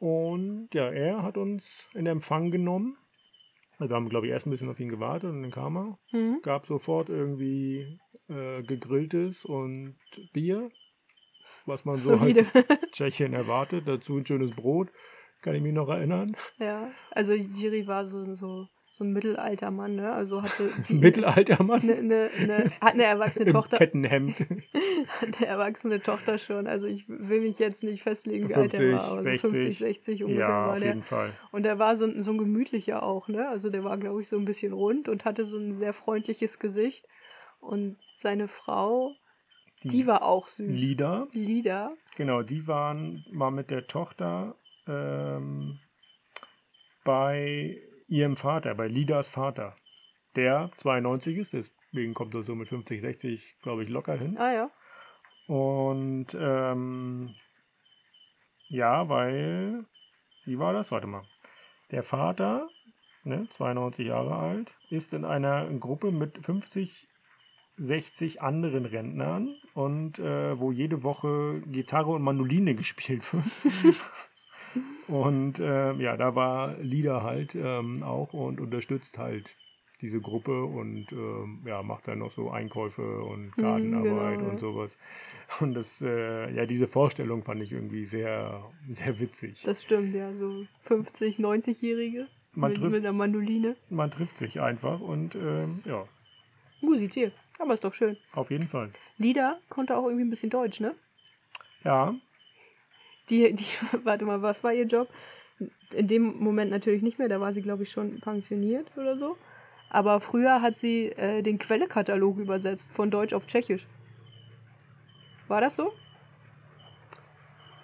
Und 0.00 0.68
ja, 0.74 0.90
er 0.90 1.22
hat 1.22 1.36
uns 1.36 1.64
in 1.94 2.06
Empfang 2.06 2.50
genommen. 2.50 2.96
Also 3.78 3.90
wir 3.90 3.96
haben, 3.96 4.08
glaube 4.08 4.26
ich, 4.26 4.32
erst 4.32 4.46
ein 4.46 4.50
bisschen 4.50 4.70
auf 4.70 4.80
ihn 4.80 4.88
gewartet 4.88 5.30
und 5.30 5.42
dann 5.42 5.50
kam 5.52 5.76
er. 5.76 5.98
Mhm. 6.10 6.40
Gab 6.42 6.66
sofort 6.66 7.08
irgendwie 7.08 7.86
äh, 8.28 8.62
gegrilltes 8.62 9.44
und 9.44 9.96
Bier, 10.32 10.70
was 11.66 11.84
man 11.84 11.96
so 11.96 12.16
Solide. 12.16 12.46
halt 12.52 12.66
Tschechien 12.92 13.32
erwartet. 13.34 13.84
Dazu 13.86 14.16
ein 14.16 14.26
schönes 14.26 14.50
Brot, 14.54 14.88
kann 15.42 15.54
ich 15.54 15.62
mich 15.62 15.72
noch 15.74 15.88
erinnern. 15.88 16.36
ja, 16.58 16.90
also 17.12 17.32
Jiri 17.32 17.86
war 17.86 18.06
so, 18.06 18.34
so, 18.34 18.66
so 18.98 19.04
ein 19.04 19.12
mittelalter 19.12 19.70
Mann, 19.70 19.96
ne? 19.96 20.10
Also 20.12 20.42
hatte 20.42 20.70
die- 20.88 20.94
Mittelalter 20.94 21.62
Mann 21.62 21.82
eine, 21.82 21.94
eine, 21.96 22.30
eine, 22.38 22.70
hat 22.80 22.94
eine 22.94 23.04
erwachsene 23.04 23.44
im 23.46 23.52
Tochter, 23.52 23.76
Kettenhemd. 23.78 24.36
hat 25.20 25.36
eine 25.36 25.46
erwachsene 25.46 26.00
Tochter 26.00 26.38
schon. 26.38 26.66
Also 26.66 26.86
ich 26.86 27.08
will 27.08 27.40
mich 27.42 27.58
jetzt 27.58 27.84
nicht 27.84 28.02
festlegen, 28.02 28.48
wie 28.48 28.54
alt 28.54 28.74
er 28.74 28.80
50, 28.80 28.96
war, 28.98 29.04
aber 29.04 29.16
so 29.18 29.22
60. 29.24 29.50
50, 29.50 29.78
60 29.78 30.24
ungefähr 30.24 30.48
ja, 30.48 30.70
auf 30.72 30.78
der. 30.78 30.88
jeden 30.88 31.02
Fall. 31.02 31.32
Und 31.52 31.62
der 31.64 31.78
war 31.78 31.96
so, 31.96 32.06
ein- 32.06 32.22
so 32.22 32.30
ein 32.32 32.38
gemütlicher 32.38 33.02
auch, 33.02 33.28
ne? 33.28 33.48
Also 33.48 33.70
der 33.70 33.84
war, 33.84 33.98
glaube 33.98 34.22
ich, 34.22 34.28
so 34.28 34.36
ein 34.38 34.44
bisschen 34.46 34.72
rund 34.72 35.08
und 35.08 35.24
hatte 35.24 35.44
so 35.46 35.58
ein 35.58 35.74
sehr 35.74 35.92
freundliches 35.92 36.58
Gesicht. 36.58 37.06
Und 37.60 37.96
seine 38.26 38.48
Frau, 38.48 39.14
die, 39.84 40.04
war 40.08 40.22
auch 40.22 40.48
süß. 40.48 40.68
Lieder, 40.68 41.28
Lida. 41.32 41.92
genau, 42.16 42.42
die 42.42 42.66
waren, 42.66 43.24
war 43.30 43.52
mit 43.52 43.70
der 43.70 43.86
Tochter 43.86 44.56
ähm, 44.88 45.78
bei 47.04 47.78
ihrem 48.08 48.36
Vater, 48.36 48.74
bei 48.74 48.88
Lidas 48.88 49.30
Vater, 49.30 49.76
der 50.34 50.72
92 50.78 51.38
ist, 51.38 51.52
deswegen 51.52 52.14
kommt 52.14 52.34
er 52.34 52.42
so 52.42 52.56
mit 52.56 52.68
50, 52.68 53.00
60, 53.00 53.54
glaube 53.62 53.84
ich, 53.84 53.90
locker 53.90 54.16
hin. 54.16 54.36
Ah 54.38 54.52
ja. 54.52 54.70
Und 55.46 56.26
ähm, 56.34 57.32
ja, 58.66 59.08
weil, 59.08 59.84
wie 60.46 60.58
war 60.58 60.72
das? 60.72 60.90
Warte 60.90 61.06
mal. 61.06 61.22
Der 61.92 62.02
Vater, 62.02 62.68
ne, 63.22 63.46
92 63.52 64.08
Jahre 64.08 64.34
alt, 64.34 64.72
ist 64.90 65.12
in 65.12 65.24
einer 65.24 65.70
Gruppe 65.78 66.10
mit 66.10 66.44
50, 66.44 67.05
60 67.78 68.42
anderen 68.42 68.86
Rentnern 68.86 69.54
und 69.74 70.18
äh, 70.18 70.58
wo 70.58 70.72
jede 70.72 71.02
Woche 71.02 71.62
Gitarre 71.66 72.12
und 72.12 72.22
Mandoline 72.22 72.74
gespielt 72.74 73.22
wird. 73.32 73.96
und 75.08 75.58
äh, 75.58 75.92
ja, 75.94 76.16
da 76.16 76.34
war 76.34 76.76
Lieder 76.78 77.22
halt 77.22 77.54
ähm, 77.54 78.02
auch 78.02 78.32
und 78.32 78.60
unterstützt 78.60 79.18
halt 79.18 79.46
diese 80.02 80.20
Gruppe 80.20 80.64
und 80.64 81.10
ähm, 81.12 81.60
ja, 81.64 81.82
macht 81.82 82.06
dann 82.08 82.18
noch 82.18 82.32
so 82.32 82.50
Einkäufe 82.50 83.22
und 83.22 83.56
Mhm, 83.56 83.62
Gartenarbeit 83.62 84.38
genau, 84.38 84.50
und 84.50 84.60
sowas. 84.60 84.96
Und 85.60 85.74
das, 85.74 86.00
äh, 86.02 86.52
ja, 86.54 86.66
diese 86.66 86.86
Vorstellung 86.88 87.44
fand 87.44 87.62
ich 87.62 87.72
irgendwie 87.72 88.04
sehr, 88.04 88.62
sehr 88.90 89.18
witzig. 89.20 89.62
Das 89.64 89.82
stimmt, 89.82 90.14
ja. 90.14 90.34
So 90.34 90.66
50, 90.84 91.38
90-Jährige 91.38 92.26
Man 92.54 92.72
mit, 92.72 92.82
mit 92.82 92.94
einer 93.04 93.12
Mandoline. 93.12 93.76
Man 93.88 94.10
trifft 94.10 94.36
sich 94.36 94.60
einfach 94.60 95.00
und 95.00 95.34
ähm, 95.34 95.82
ja, 95.84 96.04
Musiziert. 96.80 97.32
Aber 97.58 97.74
ist 97.74 97.84
doch 97.84 97.94
schön. 97.94 98.16
auf 98.32 98.50
jeden 98.50 98.68
Fall. 98.68 98.90
Lida 99.18 99.58
konnte 99.68 99.96
auch 99.96 100.04
irgendwie 100.04 100.24
ein 100.24 100.30
bisschen 100.30 100.50
Deutsch, 100.50 100.80
ne? 100.80 100.94
Ja, 101.84 102.14
Die, 103.30 103.52
die, 103.54 103.66
warte 104.04 104.24
mal, 104.24 104.42
was 104.42 104.62
war 104.64 104.72
ihr 104.72 104.86
Job? 104.86 105.08
In 105.92 106.08
dem 106.08 106.38
Moment 106.38 106.70
natürlich 106.70 107.02
nicht 107.02 107.18
mehr, 107.18 107.28
da 107.28 107.40
war 107.40 107.52
sie, 107.52 107.62
glaube 107.62 107.84
ich, 107.84 107.90
schon 107.90 108.20
pensioniert 108.20 108.86
oder 108.96 109.16
so. 109.16 109.36
Aber 109.88 110.20
früher 110.20 110.60
hat 110.60 110.76
sie 110.76 111.06
äh, 111.12 111.42
den 111.42 111.58
Quellekatalog 111.58 112.38
übersetzt, 112.38 112.90
von 112.92 113.10
Deutsch 113.10 113.32
auf 113.32 113.46
Tschechisch. 113.46 113.86
War 115.48 115.60
das 115.60 115.76
so? 115.76 115.92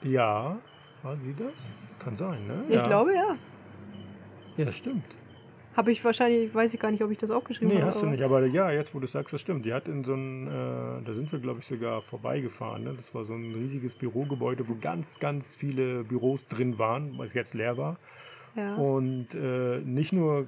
ja, 0.02 0.58
war 1.02 1.16
sie 1.16 1.34
das? 1.38 1.52
Kann 2.00 2.16
sein, 2.16 2.44
ne? 2.46 2.64
Ich 2.68 2.74
ja. 2.74 2.86
glaube 2.86 3.14
ja. 3.14 3.36
Ja, 4.56 4.72
stimmt. 4.72 5.04
Habe 5.76 5.90
ich 5.90 6.04
wahrscheinlich, 6.04 6.54
weiß 6.54 6.74
ich 6.74 6.80
gar 6.80 6.90
nicht, 6.90 7.02
ob 7.02 7.10
ich 7.10 7.18
das 7.18 7.30
auch 7.30 7.44
geschrieben 7.44 7.72
Nee, 7.72 7.80
habe. 7.80 7.86
hast 7.86 8.02
du 8.02 8.06
nicht, 8.06 8.22
aber 8.22 8.44
ja, 8.46 8.70
jetzt 8.70 8.94
wo 8.94 8.98
du 8.98 9.06
sagst, 9.06 9.32
das 9.32 9.40
stimmt. 9.40 9.64
Die 9.64 9.72
hat 9.72 9.88
in 9.88 10.04
so 10.04 10.14
ein, 10.14 10.46
äh, 10.46 10.50
da 11.06 11.14
sind 11.14 11.32
wir 11.32 11.38
glaube 11.38 11.60
ich 11.60 11.66
sogar 11.66 12.02
vorbeigefahren. 12.02 12.84
Ne? 12.84 12.94
Das 12.96 13.14
war 13.14 13.24
so 13.24 13.32
ein 13.34 13.54
riesiges 13.54 13.94
Bürogebäude, 13.94 14.68
wo 14.68 14.76
ganz, 14.80 15.18
ganz 15.18 15.56
viele 15.56 16.04
Büros 16.04 16.46
drin 16.48 16.78
waren, 16.78 17.16
weil 17.16 17.28
es 17.28 17.34
jetzt 17.34 17.54
leer 17.54 17.78
war. 17.78 17.96
Ja. 18.54 18.74
Und 18.74 19.28
äh, 19.34 19.78
nicht 19.78 20.12
nur 20.12 20.46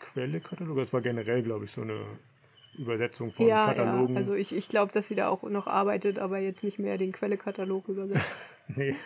Quelle-Katalog, 0.00 0.78
das 0.78 0.92
war 0.92 1.00
generell 1.00 1.42
glaube 1.42 1.66
ich 1.66 1.70
so 1.70 1.82
eine 1.82 1.98
Übersetzung 2.76 3.32
von 3.32 3.46
ja, 3.46 3.66
Katalogen. 3.66 4.14
ja, 4.14 4.20
also 4.20 4.34
ich, 4.34 4.52
ich 4.54 4.68
glaube, 4.68 4.92
dass 4.92 5.06
sie 5.06 5.14
da 5.14 5.28
auch 5.28 5.44
noch 5.44 5.68
arbeitet, 5.68 6.18
aber 6.18 6.38
jetzt 6.38 6.64
nicht 6.64 6.80
mehr 6.80 6.98
den 6.98 7.12
Quellekatalog 7.12 7.88
übersetzt. 7.88 8.24
Nee. 8.76 8.96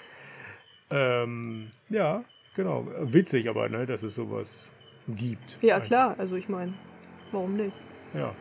Ähm, 0.88 1.73
ja, 1.88 2.23
genau. 2.55 2.87
Witzig 3.03 3.49
aber, 3.49 3.69
ne, 3.69 3.87
dass 3.87 4.05
es 4.05 4.14
sowas 4.14 4.47
gibt. 5.16 5.62
ja, 5.62 5.77
Einfach. 5.77 5.87
klar, 5.88 6.14
also 6.18 6.37
ich 6.37 6.49
meine, 6.49 6.75
warum 7.33 7.57
nicht? 7.57 7.73
Ja. 8.14 8.35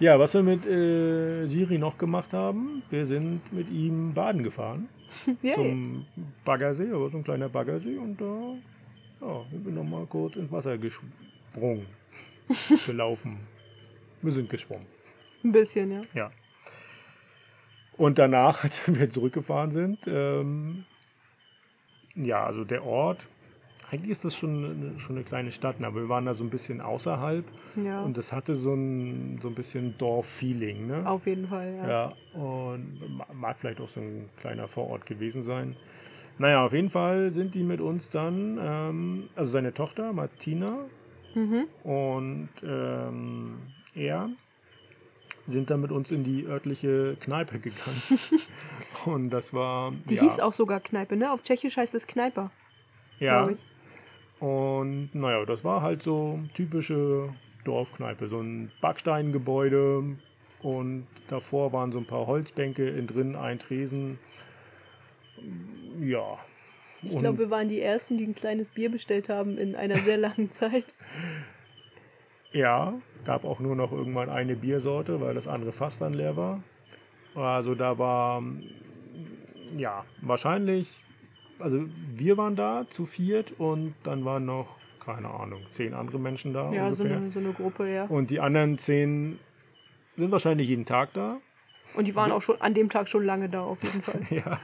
Ja, 0.00 0.18
was 0.18 0.34
wir 0.34 0.42
mit 0.42 0.66
äh, 0.66 1.46
Giri 1.46 1.78
noch 1.78 1.96
gemacht 1.96 2.32
haben, 2.32 2.82
wir 2.90 3.06
sind 3.06 3.40
mit 3.52 3.70
ihm 3.70 4.12
baden 4.14 4.42
gefahren 4.42 4.88
Yay. 5.42 5.54
zum 5.54 6.06
Baggersee, 6.44 6.90
aber 6.90 7.08
so 7.10 7.18
ein 7.18 7.24
kleiner 7.24 7.48
Baggersee 7.48 7.98
und 7.98 8.20
da 8.20 8.54
ja, 9.20 9.44
sind 9.50 9.64
wir 9.64 9.72
nochmal 9.72 10.06
kurz 10.06 10.34
ins 10.36 10.50
Wasser 10.50 10.76
gesprungen, 10.76 11.86
gelaufen. 12.86 13.38
Wir 14.22 14.32
sind 14.32 14.50
gesprungen. 14.50 14.86
Ein 15.44 15.52
bisschen, 15.52 15.92
ja. 15.92 16.02
Ja. 16.14 16.30
Und 17.96 18.18
danach, 18.18 18.64
als 18.64 18.80
wir 18.86 19.10
zurückgefahren 19.10 19.70
sind, 19.70 19.98
ähm, 20.06 20.84
ja, 22.14 22.44
also 22.44 22.64
der 22.64 22.84
Ort, 22.84 23.20
eigentlich 23.92 24.10
ist 24.10 24.24
das 24.24 24.34
schon 24.34 24.64
eine, 24.64 25.00
schon 25.00 25.16
eine 25.16 25.24
kleine 25.24 25.52
Stadt, 25.52 25.78
ne, 25.78 25.86
aber 25.86 26.00
wir 26.00 26.08
waren 26.08 26.24
da 26.24 26.34
so 26.34 26.42
ein 26.42 26.50
bisschen 26.50 26.80
außerhalb 26.80 27.44
Ja, 27.76 28.02
und 28.02 28.16
das 28.16 28.32
hatte 28.32 28.56
so 28.56 28.72
ein, 28.74 29.38
so 29.42 29.48
ein 29.48 29.54
bisschen 29.54 29.96
Dorf-Feeling, 29.98 30.86
ne? 30.86 31.06
auf 31.06 31.26
jeden 31.26 31.46
Fall, 31.46 31.74
ja. 31.76 31.88
Ja, 31.88 32.12
und 32.40 33.16
ma- 33.16 33.26
mag 33.34 33.56
vielleicht 33.60 33.80
auch 33.80 33.88
so 33.90 34.00
ein 34.00 34.28
kleiner 34.40 34.66
Vorort 34.66 35.04
gewesen 35.06 35.44
sein. 35.44 35.76
Naja, 36.38 36.64
auf 36.64 36.72
jeden 36.72 36.88
Fall 36.90 37.32
sind 37.32 37.54
die 37.54 37.62
mit 37.62 37.80
uns 37.82 38.08
dann, 38.10 38.58
ähm, 38.60 39.28
also 39.36 39.52
seine 39.52 39.72
Tochter 39.74 40.12
Martina 40.12 40.78
Mhm. 41.34 41.64
und 41.84 42.48
ähm, 42.62 43.56
er 43.94 44.28
sind 45.46 45.70
dann 45.70 45.80
mit 45.80 45.90
uns 45.92 46.10
in 46.10 46.24
die 46.24 46.44
örtliche 46.46 47.16
Kneipe 47.20 47.58
gegangen. 47.58 48.02
und 49.06 49.30
das 49.30 49.52
war. 49.52 49.92
Die 50.08 50.14
ja, 50.14 50.22
hieß 50.22 50.40
auch 50.40 50.54
sogar 50.54 50.80
Kneipe, 50.80 51.16
ne? 51.16 51.32
Auf 51.32 51.42
Tschechisch 51.42 51.76
heißt 51.76 51.94
es 51.94 52.06
Kneiper, 52.06 52.50
Ja. 53.18 53.48
Und 54.42 55.10
naja, 55.14 55.44
das 55.46 55.62
war 55.62 55.82
halt 55.82 56.02
so 56.02 56.40
typische 56.54 57.28
Dorfkneipe. 57.64 58.26
So 58.26 58.40
ein 58.40 58.72
Backsteingebäude 58.80 60.16
und 60.62 61.06
davor 61.30 61.72
waren 61.72 61.92
so 61.92 61.98
ein 61.98 62.06
paar 62.06 62.26
Holzbänke, 62.26 62.88
innen 62.88 63.06
drin 63.06 63.36
ein 63.36 63.60
Tresen. 63.60 64.18
Ja. 66.00 66.40
Ich 67.02 67.16
glaube, 67.18 67.38
wir 67.38 67.50
waren 67.50 67.68
die 67.68 67.80
Ersten, 67.80 68.18
die 68.18 68.26
ein 68.26 68.34
kleines 68.34 68.70
Bier 68.70 68.90
bestellt 68.90 69.28
haben 69.28 69.58
in 69.58 69.76
einer 69.76 70.00
sehr 70.00 70.16
langen 70.16 70.50
Zeit. 70.50 70.86
Ja, 72.50 72.94
gab 73.24 73.44
auch 73.44 73.60
nur 73.60 73.76
noch 73.76 73.92
irgendwann 73.92 74.28
eine 74.28 74.56
Biersorte, 74.56 75.20
weil 75.20 75.34
das 75.34 75.46
andere 75.46 75.70
Fass 75.70 75.98
dann 75.98 76.14
leer 76.14 76.36
war. 76.36 76.64
Also 77.36 77.76
da 77.76 77.96
war, 77.96 78.42
ja, 79.76 80.04
wahrscheinlich, 80.20 80.88
also 81.58 81.84
wir 82.14 82.36
waren 82.36 82.56
da 82.56 82.86
zu 82.90 83.06
viert 83.06 83.52
und 83.58 83.94
dann 84.04 84.24
waren 84.24 84.44
noch, 84.44 84.76
keine 85.04 85.28
Ahnung, 85.28 85.60
zehn 85.72 85.94
andere 85.94 86.18
Menschen 86.18 86.52
da 86.52 86.72
Ja, 86.72 86.92
so 86.92 87.04
eine, 87.04 87.30
so 87.30 87.38
eine 87.38 87.52
Gruppe, 87.52 87.92
ja. 87.92 88.04
Und 88.04 88.30
die 88.30 88.40
anderen 88.40 88.78
zehn 88.78 89.38
sind 90.16 90.30
wahrscheinlich 90.30 90.68
jeden 90.68 90.86
Tag 90.86 91.12
da. 91.14 91.38
Und 91.94 92.06
die 92.06 92.14
waren 92.14 92.32
auch 92.32 92.42
schon 92.42 92.60
an 92.60 92.74
dem 92.74 92.88
Tag 92.88 93.08
schon 93.08 93.24
lange 93.24 93.48
da, 93.48 93.60
auf 93.60 93.82
jeden 93.82 94.02
Fall. 94.02 94.20
ja, 94.30 94.60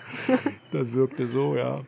das 0.73 0.93
wirkte 0.93 1.27
so, 1.27 1.57
ja. 1.57 1.81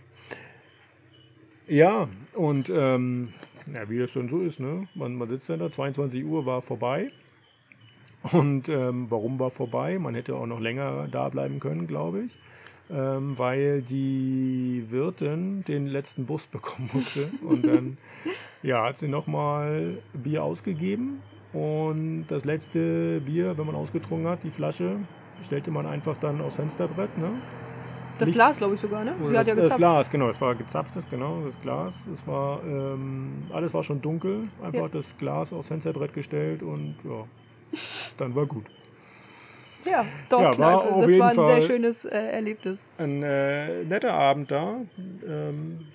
Ja, 1.66 2.08
und 2.34 2.68
ähm, 2.68 3.32
ja, 3.72 3.88
wie 3.88 3.98
das 3.98 4.10
schon 4.10 4.28
so 4.28 4.40
ist, 4.40 4.60
ne? 4.60 4.88
Man, 4.94 5.14
man 5.14 5.28
sitzt 5.28 5.48
dann 5.48 5.60
da, 5.60 5.70
22 5.70 6.24
Uhr 6.24 6.44
war 6.44 6.60
vorbei. 6.62 7.10
Und 8.32 8.68
ähm, 8.68 9.06
warum 9.10 9.38
war 9.38 9.50
vorbei? 9.50 9.98
Man 9.98 10.14
hätte 10.14 10.34
auch 10.34 10.46
noch 10.46 10.60
länger 10.60 11.08
da 11.10 11.28
bleiben 11.28 11.58
können, 11.58 11.86
glaube 11.86 12.24
ich. 12.24 12.32
Ähm, 12.92 13.38
weil 13.38 13.82
die 13.82 14.84
Wirtin 14.88 15.64
den 15.64 15.86
letzten 15.86 16.26
Bus 16.26 16.42
bekommen 16.46 16.90
musste. 16.92 17.28
Und 17.44 17.64
dann 17.64 17.98
ja, 18.62 18.84
hat 18.84 18.98
sie 18.98 19.06
nochmal 19.08 19.98
Bier 20.12 20.42
ausgegeben. 20.42 21.22
Und 21.52 22.26
das 22.28 22.44
letzte 22.44 23.20
Bier, 23.20 23.56
wenn 23.56 23.66
man 23.66 23.74
ausgetrunken 23.76 24.26
hat, 24.28 24.42
die 24.42 24.50
Flasche, 24.50 24.96
stellte 25.44 25.70
man 25.70 25.86
einfach 25.86 26.16
dann 26.20 26.40
aufs 26.40 26.56
Fensterbrett. 26.56 27.16
Ne? 27.16 27.30
Das 28.18 28.26
Licht- 28.26 28.34
Glas, 28.36 28.56
glaube 28.58 28.74
ich, 28.74 28.80
sogar, 28.80 29.04
ne? 29.04 29.14
Sie 29.18 29.24
Oder 29.28 29.38
hat 29.38 29.46
ja 29.46 29.54
das, 29.54 29.62
das 29.62 29.76
gezapft. 29.76 29.78
Glas, 29.78 30.10
genau, 30.10 30.28
es 30.30 30.40
war 30.40 30.54
gezapftes, 30.54 31.04
genau, 31.10 31.42
das 31.44 31.60
Glas. 31.62 31.94
Es 32.12 32.26
war, 32.26 32.60
ähm, 32.64 33.44
alles 33.52 33.72
war 33.72 33.82
schon 33.84 34.02
dunkel, 34.02 34.48
einfach 34.62 34.80
Ja. 34.82 34.88
das 34.88 35.16
Glas 35.16 35.52
aufs 35.52 35.68
Fensterbrett 35.68 36.12
gestellt 36.12 36.62
und 36.62 36.96
ja, 37.04 37.24
dann 38.18 38.34
war 38.34 38.46
gut. 38.46 38.64
Ja, 39.84 39.90
Ja, 40.02 40.06
Dorfkneipe. 40.28 40.58
war 40.60 40.82
auf 40.92 41.00
das 41.02 41.10
jeden 41.10 41.20
war 41.20 41.28
ein 41.30 41.34
Fall- 41.36 41.60
sehr 41.62 41.62
schönes 41.70 42.04
äh, 42.04 42.16
Erlebnis. 42.18 42.78
Ein 42.98 43.22
äh, 43.22 43.84
netter 43.84 44.12
Abend 44.12 44.50
da. 44.50 44.76
Ähm, 45.26 45.86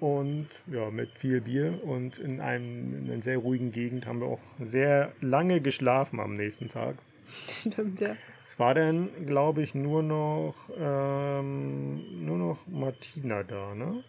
und 0.00 0.48
ja, 0.66 0.90
mit 0.90 1.10
viel 1.12 1.40
Bier 1.40 1.74
und 1.84 2.18
in, 2.18 2.40
einem, 2.40 3.06
in 3.06 3.12
einer 3.12 3.22
sehr 3.22 3.38
ruhigen 3.38 3.72
Gegend 3.72 4.06
haben 4.06 4.20
wir 4.20 4.26
auch 4.26 4.40
sehr 4.62 5.12
lange 5.22 5.60
geschlafen 5.60 6.20
am 6.20 6.36
nächsten 6.36 6.70
Tag. 6.70 6.96
Stimmt, 7.48 8.00
ja. 8.00 8.14
Es 8.46 8.58
war 8.58 8.74
dann, 8.74 9.08
glaube 9.26 9.62
ich, 9.62 9.74
nur 9.74 10.02
noch, 10.02 10.54
ähm, 10.78 12.24
nur 12.26 12.36
noch 12.38 12.58
Martina 12.66 13.42
da, 13.42 13.74
ne? 13.74 14.02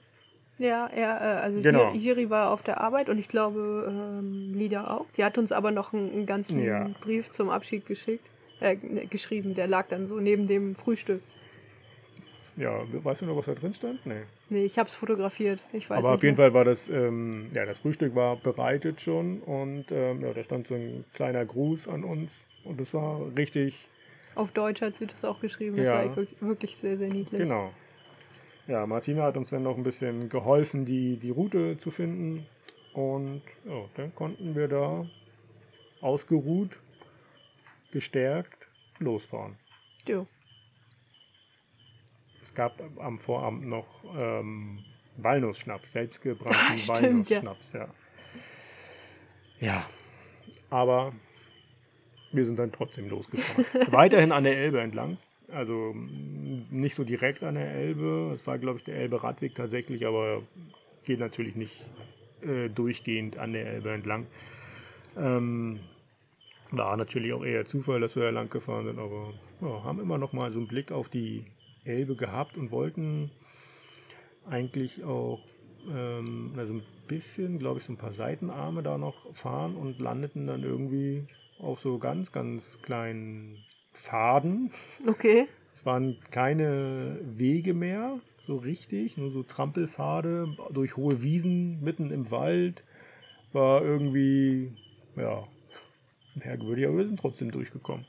Ja, 0.60 0.88
er, 0.88 1.22
äh, 1.22 1.42
also 1.42 1.62
Genau. 1.62 1.92
Jiri- 1.92 1.98
Jiri 1.98 2.30
war 2.30 2.52
auf 2.52 2.64
der 2.64 2.82
Arbeit 2.82 3.10
und 3.10 3.18
ich 3.20 3.28
glaube, 3.28 3.86
ähm, 3.90 4.54
Lida 4.56 4.88
auch. 4.88 5.06
Die 5.16 5.24
hat 5.24 5.38
uns 5.38 5.52
aber 5.52 5.72
noch 5.72 5.94
einen, 5.94 6.12
einen 6.12 6.26
ganzen 6.26 6.64
Ja. 6.64 6.90
Brief 7.02 7.30
zum 7.32 7.50
Abschied 7.50 7.86
geschickt, 7.86 8.26
äh, 8.62 8.76
ne, 8.82 9.06
geschrieben. 9.08 9.56
Der 9.56 9.68
lag 9.68 9.88
dann 9.90 10.08
so 10.08 10.20
neben 10.20 10.48
dem 10.48 10.76
Frühstück. 10.76 11.22
Ja, 12.56 12.82
weißt 12.92 13.22
du 13.22 13.26
noch, 13.28 13.38
was 13.38 13.46
da 13.46 13.54
drin 13.54 13.74
stand? 13.76 14.04
Nee. 14.06 14.24
Nee, 14.50 14.66
ich 14.66 14.80
habe 14.80 14.90
es 14.90 14.96
fotografiert. 14.96 15.60
Ich 15.74 15.90
weiß 15.90 16.00
Aber 16.00 16.10
nicht 16.10 16.16
auf 16.18 16.24
jeden 16.24 16.38
mehr. 16.38 16.46
Fall 16.48 16.54
war 16.56 16.66
das, 16.66 16.90
ähm, 16.90 17.48
ja, 17.54 17.66
das 17.66 17.78
Frühstück 17.80 18.16
war 18.16 18.36
bereitet 18.38 19.00
schon 19.02 19.42
und 19.42 19.86
ähm, 19.92 20.22
ja, 20.22 20.34
da 20.34 20.44
stand 20.44 20.68
so 20.68 20.74
ein 20.74 21.06
kleiner 21.14 21.46
Gruß 21.46 21.88
an 21.88 22.04
uns 22.04 22.32
und 22.64 22.80
das 22.82 22.94
war 22.96 23.22
richtig, 23.38 23.76
Auf 24.34 24.52
Deutsch 24.52 24.82
hat 24.82 24.94
sie 24.96 25.06
das 25.06 25.24
auch 25.24 25.40
geschrieben. 25.40 25.78
Das 25.78 25.86
Ja. 25.86 25.94
war 26.06 26.16
wirklich- 26.16 26.42
wirklich 26.42 26.78
sehr, 26.78 26.98
sehr 26.98 27.10
niedlich. 27.10 27.42
genau. 27.42 27.72
Ja, 28.68 28.86
Martina 28.88 29.24
hat 29.24 29.38
uns 29.38 29.50
dann 29.52 29.64
noch 29.64 29.78
ein 29.78 29.84
bisschen 29.84 30.28
geholfen, 30.30 30.84
die, 30.86 31.18
die 31.18 31.30
Route 31.30 31.78
zu 31.78 31.92
finden 31.92 32.46
und 32.94 33.42
ja, 33.66 33.82
dann 33.98 34.14
konnten 34.16 34.56
wir 34.56 34.68
da 34.68 35.06
ausgeruht, 36.02 36.72
gestärkt 37.98 38.68
losfahren. 39.00 39.58
Jo. 40.08 40.28
Es 42.44 42.54
gab 42.54 42.74
am 43.00 43.18
Vorabend 43.18 43.66
noch 43.66 43.88
ähm, 44.16 44.86
Walnussschnaps, 45.18 45.92
selbstgebrannten 45.94 46.78
ja. 46.78 46.88
Walnussschnaps, 46.88 47.74
ja. 47.74 47.88
Ja, 49.60 49.90
aber 50.70 51.12
wir 52.32 52.46
sind 52.46 52.60
dann 52.60 52.72
trotzdem 52.72 53.10
losgefahren. 53.10 53.66
Weiterhin 53.92 54.32
an 54.32 54.44
der 54.44 54.58
Elbe 54.58 54.80
entlang. 54.80 55.18
Also 55.52 55.96
nicht 56.70 56.96
so 56.96 57.04
direkt 57.04 57.42
an 57.42 57.56
der 57.56 57.72
Elbe. 57.72 58.34
Es 58.36 58.46
war, 58.46 58.60
glaube 58.60 58.78
ich, 58.78 58.86
der 58.86 58.98
Elbe-Radweg 58.98 59.56
tatsächlich, 59.56 60.06
aber 60.06 60.44
geht 61.04 61.20
natürlich 61.20 61.56
nicht 61.56 61.84
äh, 62.44 62.70
durchgehend 62.70 63.40
an 63.40 63.54
der 63.54 63.66
Elbe 63.66 63.92
entlang. 63.92 64.28
Ähm, 65.18 65.80
war 66.72 66.98
natürlich 66.98 67.34
auch 67.34 67.44
eher 67.44 67.66
Zufall, 67.66 68.02
dass 68.02 68.16
wir 68.16 68.24
da 68.24 68.30
lang 68.30 68.50
gefahren 68.50 68.86
sind, 68.86 69.00
aber 69.00 69.34
ja, 69.62 69.84
haben 69.84 70.00
immer 70.00 70.18
noch 70.18 70.34
mal 70.34 70.52
so 70.52 70.60
einen 70.60 70.68
Blick 70.68 70.92
auf 70.92 71.10
die 71.10 71.46
Elbe 71.86 72.16
gehabt 72.16 72.58
und 72.58 72.72
wollten 72.72 73.32
eigentlich 74.50 75.04
auch 75.04 75.40
ähm, 75.90 76.52
also 76.58 76.74
ein 76.74 76.84
bisschen, 77.08 77.60
glaube 77.60 77.80
ich, 77.80 77.86
so 77.86 77.94
ein 77.94 77.98
paar 77.98 78.12
Seitenarme 78.12 78.84
da 78.84 78.98
noch 78.98 79.34
fahren 79.36 79.76
und 79.76 80.00
landeten 80.00 80.48
dann 80.48 80.64
irgendwie 80.64 81.26
auf 81.60 81.80
so 81.80 81.98
ganz, 81.98 82.32
ganz 82.32 82.64
kleinen 82.82 83.58
Pfaden. 83.94 84.72
Okay. 85.08 85.48
Es 85.76 85.86
waren 85.86 86.18
keine 86.32 87.20
Wege 87.24 87.74
mehr, 87.74 88.20
so 88.46 88.58
richtig, 88.58 89.18
nur 89.18 89.32
so 89.32 89.44
Trampelpfade 89.44 90.56
durch 90.72 90.96
hohe 90.98 91.22
Wiesen 91.22 91.84
mitten 91.84 92.12
im 92.12 92.32
Wald. 92.32 92.84
War 93.54 93.82
irgendwie, 93.82 94.72
ja, 95.16 95.48
merkwürdig, 96.46 96.88
aber 96.88 96.98
wir 96.98 97.06
sind 97.08 97.20
trotzdem 97.20 97.52
durchgekommen. 97.52 98.06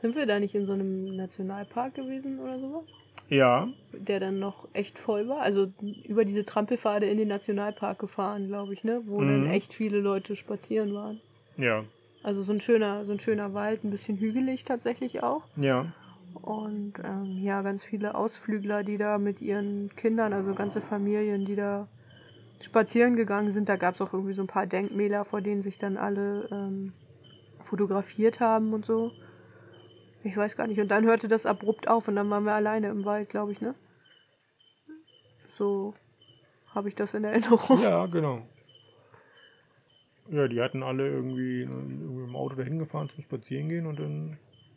Sind 0.00 0.16
wir 0.16 0.26
da 0.26 0.40
nicht 0.40 0.54
in 0.54 0.66
so 0.66 0.72
einem 0.72 1.14
Nationalpark 1.16 1.94
gewesen 1.94 2.38
oder 2.40 2.58
sowas? 2.58 2.84
Ja, 3.28 3.68
Der 3.92 4.20
dann 4.20 4.38
noch 4.40 4.66
echt 4.72 4.98
voll 4.98 5.28
war? 5.28 5.40
Also 5.40 5.72
über 6.04 6.24
diese 6.24 6.44
Trampelpfade 6.44 7.06
in 7.06 7.18
den 7.18 7.28
Nationalpark 7.28 7.98
gefahren, 7.98 8.48
glaube 8.48 8.72
ich, 8.74 8.84
ne? 8.84 9.02
Wo 9.06 9.20
dann 9.20 9.42
Mhm. 9.42 9.46
echt 9.46 9.74
viele 9.74 10.00
Leute 10.00 10.34
spazieren 10.36 10.92
waren. 10.94 11.20
ja, 11.56 11.84
Also 12.22 12.42
so 12.42 12.52
ein 12.52 12.60
schöner, 12.60 13.04
so 13.04 13.12
ein 13.12 13.20
schöner 13.20 13.52
Wald, 13.54 13.84
ein 13.84 13.90
bisschen 13.90 14.16
hügelig 14.18 14.64
tatsächlich 14.64 15.22
auch. 15.22 15.42
ja, 15.56 15.86
Und 16.34 16.94
ähm, 17.04 17.38
ja, 17.42 17.62
ganz 17.62 17.82
viele 17.82 18.14
Ausflügler, 18.14 18.82
die 18.84 18.96
da 18.96 19.18
mit 19.18 19.40
ihren 19.42 19.90
Kindern, 19.96 20.32
also 20.32 20.54
ganze 20.54 20.80
Familien, 20.80 21.44
die 21.44 21.56
da 21.56 21.86
spazieren 22.60 23.16
gegangen 23.16 23.52
sind. 23.52 23.68
Da 23.68 23.76
gab 23.76 23.94
es 23.96 24.00
auch 24.00 24.12
irgendwie 24.12 24.34
so 24.34 24.42
ein 24.42 24.46
paar 24.48 24.66
Denkmäler, 24.66 25.24
vor 25.24 25.40
denen 25.42 25.62
sich 25.62 25.78
dann 25.78 25.96
alle 25.96 26.48
ähm, 26.50 26.92
fotografiert 27.72 28.38
haben 28.38 28.74
und 28.74 28.84
so. 28.84 29.12
Ich 30.24 30.36
weiß 30.36 30.56
gar 30.56 30.66
nicht. 30.66 30.78
Und 30.78 30.88
dann 30.88 31.06
hörte 31.06 31.26
das 31.26 31.46
abrupt 31.46 31.88
auf 31.88 32.06
und 32.06 32.16
dann 32.16 32.28
waren 32.28 32.44
wir 32.44 32.52
alleine 32.52 32.90
im 32.90 33.06
Wald, 33.06 33.30
glaube 33.30 33.52
ich, 33.52 33.62
ne? 33.62 33.74
So 35.56 35.94
habe 36.74 36.90
ich 36.90 36.94
das 36.94 37.14
in 37.14 37.24
Erinnerung. 37.24 37.80
ja, 37.82 38.04
genau. 38.06 38.42
Ja, 40.28 40.48
die 40.48 40.60
hatten 40.60 40.82
alle 40.82 41.08
irgendwie, 41.08 41.62
irgendwie 41.62 42.24
im 42.24 42.36
Auto 42.36 42.56
dahin 42.56 42.78
gefahren 42.78 43.08
zum 43.14 43.24
Spazierengehen 43.24 43.86
und 43.86 43.98
dann, 43.98 44.36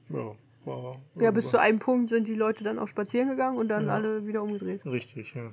ja, 0.10 0.32
war. 0.64 0.96
Ja, 1.16 1.32
bis 1.32 1.50
zu 1.50 1.60
einem 1.60 1.80
Punkt 1.80 2.12
sind 2.12 2.30
die 2.30 2.34
Leute 2.34 2.64
dann 2.64 2.80
auch 2.80 2.88
spazieren 2.88 3.30
gegangen 3.30 3.58
und 3.58 3.68
dann 3.68 3.88
Ja. 3.88 3.96
alle 3.96 4.26
wieder 4.26 4.42
umgedreht. 4.42 4.86
Richtig, 4.86 5.34
ja. 5.36 5.52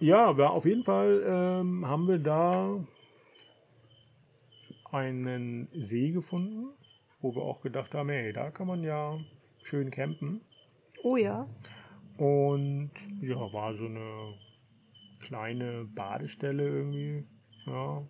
Ja, 0.00 0.26
aber 0.26 0.50
auf 0.50 0.64
jeden 0.64 0.82
Fall 0.82 1.22
ähm, 1.24 1.86
haben 1.86 2.08
wir 2.08 2.18
da 2.18 2.76
einen 4.92 5.66
See 5.72 6.10
gefunden, 6.10 6.66
wo 7.20 7.34
wir 7.34 7.42
auch 7.42 7.60
gedacht 7.62 7.94
haben, 7.94 8.08
hey, 8.08 8.32
da 8.32 8.50
kann 8.50 8.66
man 8.66 8.82
ja 8.82 9.18
schön 9.64 9.90
campen. 9.90 10.40
Oh 11.02 11.16
ja. 11.16 11.46
Und 12.16 12.90
ja, 13.20 13.36
war 13.52 13.74
so 13.76 13.86
eine 13.86 14.34
kleine 15.26 15.84
Badestelle 15.94 16.66
irgendwie. 16.66 17.24
Ja, 17.66 18.02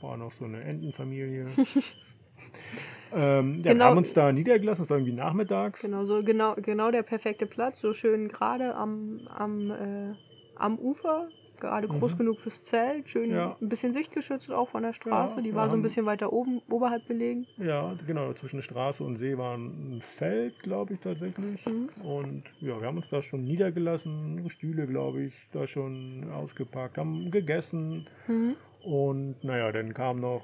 war 0.00 0.16
noch 0.16 0.32
so 0.32 0.44
eine 0.46 0.62
Entenfamilie. 0.62 1.48
ähm, 3.12 3.58
ja, 3.58 3.64
wir 3.64 3.72
Genau. 3.72 3.84
haben 3.86 3.98
uns 3.98 4.14
da 4.14 4.32
niedergelassen, 4.32 4.84
es 4.84 4.90
war 4.90 4.98
irgendwie 4.98 5.16
nachmittags. 5.16 5.80
Genau, 5.80 6.04
so 6.04 6.22
genau, 6.22 6.54
genau 6.54 6.90
der 6.90 7.02
perfekte 7.02 7.46
Platz, 7.46 7.80
so 7.80 7.92
schön 7.92 8.28
gerade 8.28 8.74
am, 8.74 9.20
am, 9.34 9.70
äh, 9.70 10.14
am 10.56 10.78
Ufer, 10.78 11.28
gerade 11.60 11.86
groß 11.88 12.12
Mhm. 12.14 12.18
genug 12.18 12.40
fürs 12.40 12.62
Zelt, 12.62 13.08
schön 13.08 13.30
Ja. 13.30 13.56
ein 13.60 13.68
bisschen 13.68 13.92
sichtgeschützt 13.92 14.50
auch 14.50 14.70
von 14.70 14.82
der 14.82 14.92
Straße, 14.92 15.36
Ja, 15.36 15.42
die 15.42 15.54
war 15.54 15.68
so 15.68 15.74
ein 15.74 15.82
bisschen 15.82 16.06
weiter 16.06 16.32
oben, 16.32 16.60
oberhalb 16.70 17.06
gelegen. 17.06 17.46
Ja, 17.58 17.94
genau, 18.06 18.32
zwischen 18.32 18.62
Straße 18.62 19.04
und 19.04 19.16
See 19.16 19.36
war 19.38 19.56
ein 19.56 20.02
Feld, 20.04 20.58
glaube 20.60 20.94
ich, 20.94 21.00
tatsächlich. 21.00 21.64
Mhm. 21.66 21.88
Und 22.02 22.44
ja, 22.60 22.80
wir 22.80 22.86
haben 22.86 22.96
uns 22.96 23.08
da 23.10 23.22
schon 23.22 23.44
niedergelassen, 23.44 24.48
Stühle, 24.50 24.86
glaube 24.86 25.22
ich, 25.24 25.34
da 25.52 25.66
schon 25.66 26.28
ausgepackt, 26.32 26.98
haben 26.98 27.30
gegessen. 27.30 28.06
Mhm. 28.26 28.56
Und 28.82 29.44
naja, 29.44 29.70
dann 29.72 29.92
kamen 29.94 30.20
noch 30.20 30.42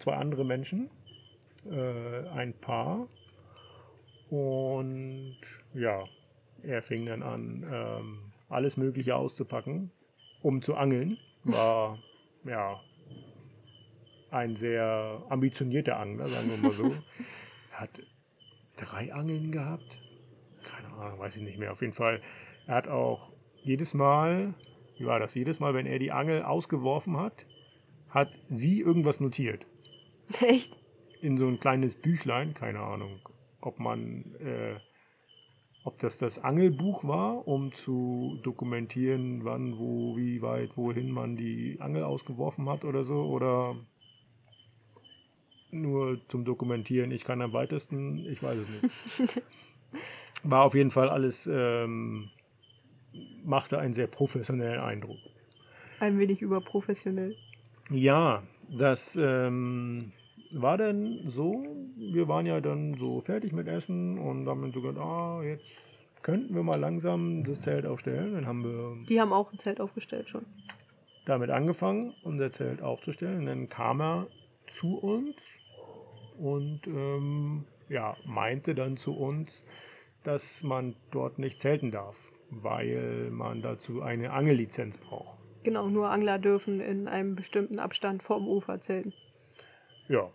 zwei 0.00 0.14
andere 0.16 0.44
Menschen, 0.44 0.90
äh, 1.70 2.28
ein 2.30 2.52
Paar. 2.60 3.06
Und 4.30 5.36
ja, 5.74 6.04
er 6.64 6.82
fing 6.82 7.06
dann 7.06 7.22
an, 7.22 7.64
ähm, 7.72 8.18
alles 8.48 8.76
Mögliche 8.76 9.14
auszupacken, 9.16 9.90
um 10.46 10.62
zu 10.62 10.76
angeln. 10.76 11.18
War 11.42 11.98
ja 12.44 12.80
ein 14.30 14.54
sehr 14.54 15.24
ambitionierter 15.28 15.98
Angler, 15.98 16.28
sagen 16.28 16.50
wir 16.50 16.56
mal 16.58 16.70
so. 16.70 16.94
er 17.72 17.80
hat 17.80 17.90
drei 18.76 19.12
Angeln 19.12 19.50
gehabt. 19.50 19.98
Keine 20.62 20.94
Ahnung, 20.94 21.18
weiß 21.18 21.36
ich 21.36 21.42
nicht 21.42 21.58
mehr. 21.58 21.72
Auf 21.72 21.80
jeden 21.80 21.94
Fall. 21.94 22.22
Er 22.68 22.76
hat 22.76 22.86
auch 22.86 23.32
jedes 23.64 23.92
Mal, 23.92 24.54
wie 24.98 25.06
war 25.06 25.18
das, 25.18 25.34
jedes 25.34 25.58
Mal, 25.58 25.74
wenn 25.74 25.86
er 25.86 25.98
die 25.98 26.12
Angel 26.12 26.42
ausgeworfen 26.42 27.16
hat, 27.16 27.34
hat 28.10 28.30
sie 28.48 28.78
irgendwas 28.80 29.18
notiert. 29.18 29.66
Echt? 30.40 30.76
In 31.22 31.38
so 31.38 31.48
ein 31.48 31.58
kleines 31.58 31.96
Büchlein, 31.96 32.54
keine 32.54 32.80
Ahnung, 32.80 33.18
ob 33.60 33.80
man, 33.80 34.24
äh, 34.36 34.78
ob 35.86 36.00
das 36.00 36.18
das 36.18 36.42
Angelbuch 36.42 37.04
war, 37.04 37.46
um 37.46 37.72
zu 37.72 38.40
dokumentieren, 38.42 39.44
wann, 39.44 39.78
wo, 39.78 40.16
wie 40.16 40.42
weit, 40.42 40.76
wohin 40.76 41.12
man 41.12 41.36
die 41.36 41.76
Angel 41.78 42.02
ausgeworfen 42.02 42.68
hat 42.68 42.84
oder 42.84 43.04
so, 43.04 43.22
oder 43.22 43.76
nur 45.70 46.20
zum 46.28 46.44
Dokumentieren, 46.44 47.12
ich 47.12 47.22
kann 47.22 47.40
am 47.40 47.52
weitesten, 47.52 48.18
ich 48.18 48.42
weiß 48.42 48.58
es 48.58 48.68
nicht. 48.68 49.42
War 50.42 50.64
auf 50.64 50.74
jeden 50.74 50.90
Fall 50.90 51.08
alles, 51.08 51.46
ähm, 51.46 52.30
machte 53.44 53.78
einen 53.78 53.94
sehr 53.94 54.08
professionellen 54.08 54.80
Eindruck. 54.80 55.18
Ein 56.00 56.18
wenig 56.18 56.42
überprofessionell. 56.42 57.36
Ja, 57.90 58.42
das 58.76 59.16
ähm, 59.16 60.12
war 60.62 60.76
dann 60.78 61.18
so. 61.34 61.64
Wir 61.96 62.28
waren 62.28 62.46
ja 62.46 62.60
dann 62.60 62.94
so 62.94 63.20
fertig 63.20 63.52
mit 63.52 63.66
Essen 63.66 64.18
und 64.18 64.46
haben 64.48 64.62
dann 64.62 64.72
so 64.72 64.80
gedacht, 64.80 64.98
ah, 65.04 65.42
jetzt 65.42 65.64
könnten 66.22 66.54
wir 66.54 66.62
mal 66.62 66.78
langsam 66.80 67.44
das 67.44 67.60
Zelt 67.62 67.86
aufstellen. 67.86 68.34
Dann 68.34 68.46
haben 68.46 68.64
wir 68.64 69.06
Die 69.08 69.20
haben 69.20 69.32
auch 69.32 69.52
ein 69.52 69.58
Zelt 69.58 69.80
aufgestellt 69.80 70.28
schon. 70.28 70.44
damit 71.24 71.50
angefangen, 71.50 72.14
unser 72.22 72.52
Zelt 72.52 72.82
aufzustellen. 72.82 73.40
Und 73.40 73.46
dann 73.46 73.68
kam 73.68 74.00
er 74.00 74.26
zu 74.78 74.96
uns 74.98 75.34
und 76.38 76.80
ähm, 76.86 77.64
ja, 77.88 78.16
meinte 78.26 78.74
dann 78.74 78.96
zu 78.96 79.12
uns, 79.16 79.50
dass 80.24 80.62
man 80.62 80.94
dort 81.12 81.38
nicht 81.38 81.60
zelten 81.60 81.90
darf, 81.92 82.16
weil 82.50 83.28
man 83.30 83.62
dazu 83.62 84.02
eine 84.02 84.32
Angellizenz 84.32 84.96
braucht. 84.98 85.38
Genau, 85.62 85.88
nur 85.88 86.10
Angler 86.10 86.38
dürfen 86.38 86.80
in 86.80 87.08
einem 87.08 87.34
bestimmten 87.36 87.78
Abstand 87.78 88.22
vom 88.22 88.46
Ufer 88.48 88.80
zelten. 88.80 89.12
Ja. 90.08 90.28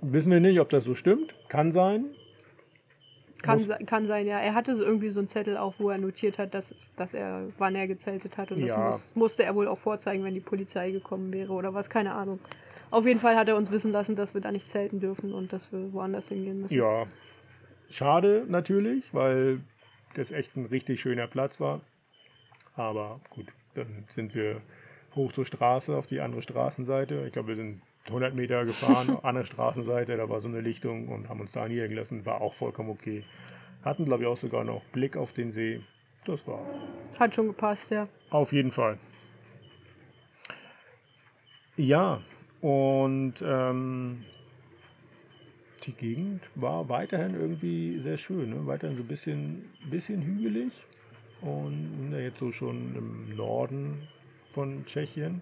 Wissen 0.00 0.30
wir 0.32 0.40
nicht, 0.40 0.60
ob 0.60 0.70
das 0.70 0.84
so 0.84 0.94
stimmt. 0.94 1.34
Kann 1.48 1.72
sein. 1.72 2.04
Kann, 3.42 3.64
se- 3.66 3.78
kann 3.86 4.06
sein, 4.08 4.26
ja. 4.26 4.38
Er 4.40 4.54
hatte 4.54 4.76
so 4.76 4.84
irgendwie 4.84 5.10
so 5.10 5.20
einen 5.20 5.28
Zettel 5.28 5.56
auch, 5.56 5.74
wo 5.78 5.90
er 5.90 5.98
notiert 5.98 6.38
hat, 6.38 6.54
dass, 6.54 6.74
dass 6.96 7.14
er, 7.14 7.46
wann 7.58 7.74
er 7.76 7.86
gezeltet 7.86 8.36
hat. 8.36 8.50
Und 8.50 8.60
das 8.60 8.68
Ja. 8.68 8.90
muss, 8.90 9.14
musste 9.16 9.44
er 9.44 9.54
wohl 9.54 9.68
auch 9.68 9.78
vorzeigen, 9.78 10.24
wenn 10.24 10.34
die 10.34 10.40
Polizei 10.40 10.90
gekommen 10.90 11.32
wäre 11.32 11.52
oder 11.52 11.72
was, 11.74 11.88
keine 11.88 12.12
Ahnung. 12.14 12.40
Auf 12.90 13.06
jeden 13.06 13.20
Fall 13.20 13.36
hat 13.36 13.48
er 13.48 13.56
uns 13.56 13.70
wissen 13.70 13.92
lassen, 13.92 14.16
dass 14.16 14.34
wir 14.34 14.40
da 14.40 14.50
nicht 14.50 14.66
zelten 14.66 14.98
dürfen 15.00 15.32
und 15.34 15.52
dass 15.52 15.70
wir 15.72 15.92
woanders 15.92 16.28
hingehen 16.28 16.62
müssen. 16.62 16.74
Ja. 16.74 17.06
Schade 17.90 18.44
natürlich, 18.48 19.04
weil 19.14 19.60
das 20.14 20.30
echt 20.32 20.56
ein 20.56 20.66
richtig 20.66 21.00
schöner 21.00 21.26
Platz 21.26 21.60
war. 21.60 21.80
Aber 22.76 23.20
gut, 23.30 23.46
dann 23.74 24.04
sind 24.14 24.34
wir 24.34 24.60
hoch 25.14 25.32
zur 25.32 25.44
Straße 25.46 25.96
auf 25.96 26.06
die 26.06 26.20
andere 26.20 26.42
Straßenseite. 26.42 27.24
Ich 27.26 27.32
glaube, 27.32 27.48
wir 27.48 27.56
sind 27.56 27.82
100 28.08 28.34
Meter 28.34 28.64
gefahren, 28.64 29.18
andere 29.22 29.46
Straßenseite, 29.46 30.16
da 30.16 30.28
war 30.28 30.40
so 30.40 30.48
eine 30.48 30.60
Lichtung 30.60 31.08
und 31.08 31.28
haben 31.28 31.40
uns 31.40 31.52
da 31.52 31.68
niedergelassen. 31.68 32.26
War 32.26 32.40
auch 32.40 32.54
vollkommen 32.54 32.90
okay. 32.90 33.24
Hatten, 33.84 34.04
glaube 34.04 34.24
ich, 34.24 34.28
auch 34.28 34.38
sogar 34.38 34.64
noch 34.64 34.82
Blick 34.92 35.16
auf 35.16 35.32
den 35.32 35.52
See. 35.52 35.80
Das 36.24 36.46
war 36.46 36.60
Hat 37.18 37.34
schon 37.34 37.48
gepasst, 37.48 37.90
ja. 37.90 38.08
Auf 38.30 38.52
jeden 38.52 38.72
Fall. 38.72 38.98
Ja, 41.76 42.20
und 42.60 43.34
ähm, 43.40 44.24
die 45.86 45.92
Gegend 45.92 46.42
war 46.56 46.88
weiterhin 46.88 47.34
irgendwie 47.34 47.98
sehr 48.00 48.18
schön. 48.18 48.50
Ne? 48.50 48.66
Weiterhin 48.66 48.96
so 48.96 49.02
ein 49.02 49.08
bisschen, 49.08 49.64
bisschen 49.88 50.22
hügelig. 50.22 50.72
Und 51.40 51.92
sind 51.96 52.12
ja 52.12 52.18
jetzt 52.18 52.40
so 52.40 52.50
schon 52.50 52.94
im 52.96 53.36
Norden 53.36 54.08
von 54.52 54.84
Tschechien. 54.86 55.40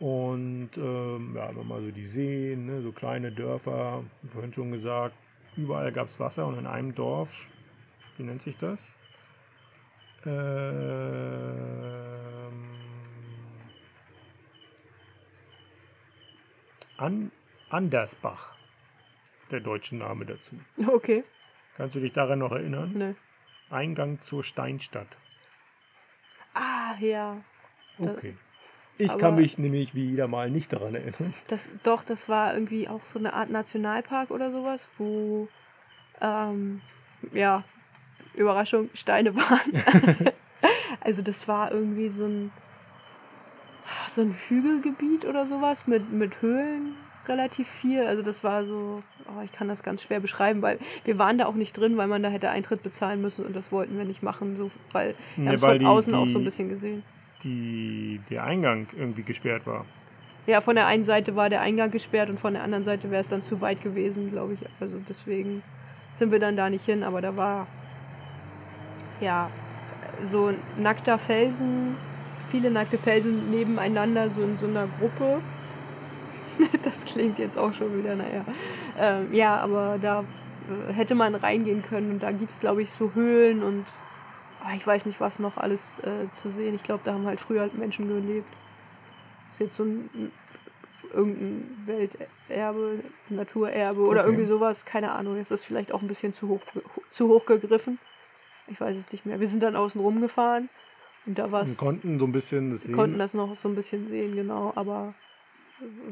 Und 0.00 0.70
ähm, 0.76 1.34
ja, 1.36 1.52
nochmal 1.52 1.82
so 1.84 1.90
die 1.90 2.06
Seen, 2.08 2.66
ne? 2.66 2.82
so 2.82 2.90
kleine 2.90 3.30
Dörfer, 3.30 4.02
vorhin 4.32 4.52
schon 4.54 4.72
gesagt. 4.72 5.14
Überall 5.56 5.92
gab 5.92 6.08
es 6.10 6.18
Wasser 6.18 6.46
und 6.46 6.58
in 6.58 6.66
einem 6.66 6.94
Dorf, 6.94 7.28
wie 8.16 8.22
nennt 8.22 8.42
sich 8.42 8.56
das? 8.58 8.78
Ähm, 10.24 10.30
An 16.96 17.30
Andersbach, 17.70 18.54
der 19.50 19.60
deutsche 19.60 19.96
Name 19.96 20.26
dazu. 20.26 20.60
Okay, 20.94 21.24
Kannst 21.76 21.94
du 21.94 22.00
dich 22.00 22.12
daran 22.12 22.40
noch 22.40 22.52
erinnern? 22.52 22.92
ne. 22.94 23.14
Eingang 23.70 24.20
zur 24.22 24.44
Steinstadt. 24.44 25.06
Ah, 26.54 26.94
ja. 27.00 27.36
Da- 27.98 28.10
Okay. 28.12 28.34
Ich 29.00 29.10
aber- 29.10 29.20
kann 29.20 29.34
mich 29.36 29.56
nämlich 29.58 29.94
wieder 29.94 30.28
mal 30.28 30.50
nicht 30.50 30.72
daran 30.72 30.94
erinnern. 30.94 31.32
Das, 31.48 31.68
doch, 31.82 32.04
das 32.04 32.28
war 32.28 32.54
irgendwie 32.54 32.88
auch 32.88 33.00
so 33.12 33.18
eine 33.18 33.32
Art 33.32 33.50
Nationalpark 33.50 34.30
oder 34.30 34.50
sowas, 34.50 34.86
wo, 34.98 35.48
ähm, 36.20 36.80
ja, 37.32 37.64
Überraschung, 38.34 38.90
Steine 38.94 39.34
waren. 39.34 39.82
also 41.00 41.22
das 41.22 41.48
war 41.48 41.72
irgendwie 41.72 42.10
so 42.10 42.24
ein, 42.26 42.52
so 44.08 44.20
ein 44.22 44.36
Hügelgebiet 44.48 45.24
oder 45.24 45.46
sowas 45.46 45.86
mit, 45.86 46.12
mit 46.12 46.42
Höhlen 46.42 46.94
relativ 47.26 47.68
viel. 47.68 48.02
Also 48.06 48.22
das 48.22 48.44
war 48.44 48.64
so, 48.64 49.02
oh, 49.28 49.42
ich 49.44 49.52
kann 49.52 49.68
das 49.68 49.82
ganz 49.82 50.02
schwer 50.02 50.20
beschreiben, 50.20 50.62
weil 50.62 50.78
wir 51.04 51.18
waren 51.18 51.38
da 51.38 51.46
auch 51.46 51.54
nicht 51.54 51.76
drin, 51.76 51.96
weil 51.96 52.06
man 52.08 52.22
da 52.22 52.28
hätte 52.28 52.50
Eintritt 52.50 52.82
bezahlen 52.82 53.20
müssen 53.20 53.44
und 53.46 53.54
das 53.56 53.70
wollten 53.72 53.96
wir 53.96 54.04
nicht 54.04 54.22
machen, 54.22 54.56
so, 54.58 54.70
weil 54.92 55.14
wir 55.36 55.42
Nee, 55.44 55.46
haben 55.48 55.54
es 55.54 55.60
von 55.60 55.78
die- 55.78 55.86
außen 55.86 56.14
auch 56.14 56.26
so 56.26 56.34
ein 56.34 56.38
die- 56.40 56.44
bisschen 56.44 56.68
gesehen. 56.68 57.02
Die, 57.42 58.20
der 58.28 58.44
Eingang 58.44 58.86
irgendwie 58.96 59.22
gesperrt 59.22 59.66
war. 59.66 59.86
Ja, 60.46 60.60
von 60.60 60.74
der 60.74 60.86
einen 60.86 61.04
Seite 61.04 61.36
war 61.36 61.48
der 61.48 61.60
Eingang 61.60 61.90
gesperrt 61.90 62.30
und 62.30 62.40
von 62.40 62.54
der 62.54 62.62
anderen 62.62 62.84
Seite 62.84 63.10
wäre 63.10 63.20
es 63.20 63.28
dann 63.28 63.42
zu 63.42 63.60
weit 63.60 63.82
gewesen, 63.82 64.30
glaube 64.30 64.54
ich. 64.54 64.60
Also 64.80 64.96
deswegen 65.08 65.62
sind 66.18 66.32
wir 66.32 66.38
dann 66.38 66.56
da 66.56 66.68
nicht 66.68 66.84
hin, 66.84 67.02
aber 67.02 67.20
da 67.20 67.36
war 67.36 67.66
ja 69.20 69.50
so 70.30 70.52
nackter 70.76 71.18
Felsen, 71.18 71.96
viele 72.50 72.70
nackte 72.70 72.98
Felsen 72.98 73.50
nebeneinander, 73.50 74.30
so 74.30 74.42
in 74.42 74.58
so 74.58 74.66
einer 74.66 74.88
Gruppe. 74.98 75.40
Das 76.82 77.06
klingt 77.06 77.38
jetzt 77.38 77.56
auch 77.56 77.72
schon 77.72 77.96
wieder, 77.98 78.16
naja. 78.16 78.44
Ähm, 78.98 79.32
ja, 79.32 79.56
aber 79.56 79.98
da 80.00 80.24
äh, 80.90 80.92
hätte 80.92 81.14
man 81.14 81.34
reingehen 81.34 81.82
können 81.82 82.10
und 82.10 82.22
da 82.22 82.32
gibt 82.32 82.52
es, 82.52 82.60
glaube 82.60 82.82
ich, 82.82 82.90
so 82.90 83.12
Höhlen 83.14 83.62
und 83.62 83.86
ich 84.76 84.86
weiß 84.86 85.06
nicht, 85.06 85.20
was 85.20 85.38
noch 85.38 85.56
alles 85.56 85.80
äh, 86.00 86.30
zu 86.40 86.50
sehen. 86.50 86.74
Ich 86.74 86.82
glaube, 86.82 87.02
da 87.04 87.12
haben 87.14 87.26
halt 87.26 87.40
früher 87.40 87.68
Menschen 87.74 88.08
gelebt. 88.08 88.52
Ist 89.52 89.60
jetzt 89.60 89.76
so 89.76 89.84
ein 89.84 90.30
irgendein 91.12 91.82
Welterbe, 91.86 93.00
Naturerbe 93.28 94.00
oder 94.02 94.20
Okay. 94.20 94.30
irgendwie 94.30 94.46
sowas, 94.48 94.84
keine 94.84 95.12
Ahnung. 95.12 95.38
Ist 95.38 95.50
das 95.50 95.64
vielleicht 95.64 95.92
auch 95.92 96.02
ein 96.02 96.08
bisschen 96.08 96.34
zu 96.34 96.48
hoch, 96.48 96.60
zu 97.10 97.28
hoch 97.28 97.46
gegriffen? 97.46 97.98
Ich 98.68 98.80
weiß 98.80 98.96
es 98.96 99.10
nicht 99.10 99.26
mehr. 99.26 99.40
Wir 99.40 99.48
sind 99.48 99.62
dann 99.62 99.74
außen 99.76 100.00
rum 100.00 100.20
gefahren 100.20 100.68
und 101.26 101.38
da 101.38 101.50
war 101.50 101.64
Wir 101.66 101.72
es. 101.72 101.76
konnten 101.78 102.18
so 102.18 102.26
ein 102.26 102.32
bisschen 102.32 102.70
das 102.70 102.82
Wir 102.82 102.86
sehen. 102.88 102.96
konnten 102.96 103.18
das 103.18 103.34
noch 103.34 103.56
so 103.56 103.68
ein 103.68 103.74
bisschen 103.74 104.06
sehen, 104.08 104.36
genau, 104.36 104.72
aber 104.76 105.14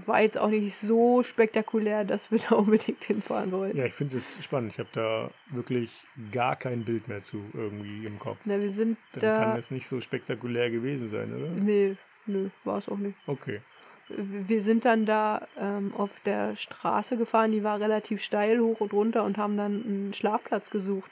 war 0.07 0.23
jetzt 0.23 0.39
auch 0.39 0.49
nicht 0.49 0.77
so 0.77 1.23
spektakulär, 1.23 2.05
dass 2.05 2.31
wir 2.31 2.39
da 2.49 2.57
unbedingt 2.57 3.03
hinfahren 3.05 3.53
wollten. 3.53 3.77
Ja, 3.77 3.85
ich 3.85 3.95
finde 3.95 4.19
es 4.19 4.43
spannend. 4.43 4.73
Ich 4.73 4.79
habe 4.79 4.89
da 4.93 5.31
wirklich 5.51 5.91
gar 6.33 6.57
kein 6.57 6.85
Bild 6.85 7.09
mehr 7.09 7.25
zu 7.25 7.45
irgendwie 7.53 8.07
im 8.07 8.19
Kopf. 8.19 8.39
Na, 8.45 8.61
wir 8.61 8.73
sind 8.73 8.99
Dann 9.12 9.21
kann 9.21 9.51
da. 9.51 9.57
das 9.57 9.71
nicht 9.71 9.89
so 9.89 10.01
spektakulär 10.01 10.71
gewesen 10.71 11.11
sein, 11.11 11.35
oder? 11.35 11.49
Nee, 11.51 11.97
nö, 12.27 12.49
war 12.64 12.79
es 12.79 12.89
auch 12.89 12.99
nicht. 12.99 13.16
Okay. 13.27 13.61
wir 14.09 14.62
sind 14.62 14.85
dann 14.85 15.05
da 15.05 15.47
ähm, 15.59 15.93
auf 15.97 16.11
der 16.25 16.57
Straße 16.57 17.16
gefahren, 17.16 17.53
die 17.53 17.62
war 17.62 17.81
relativ 17.81 18.23
steil 18.23 18.59
hoch 18.61 18.81
und 18.81 18.93
runter 18.93 19.25
und 19.25 19.37
haben 19.37 19.57
dann 19.57 19.85
einen 19.85 20.14
Schlafplatz 20.14 20.71
gesucht. 20.71 21.11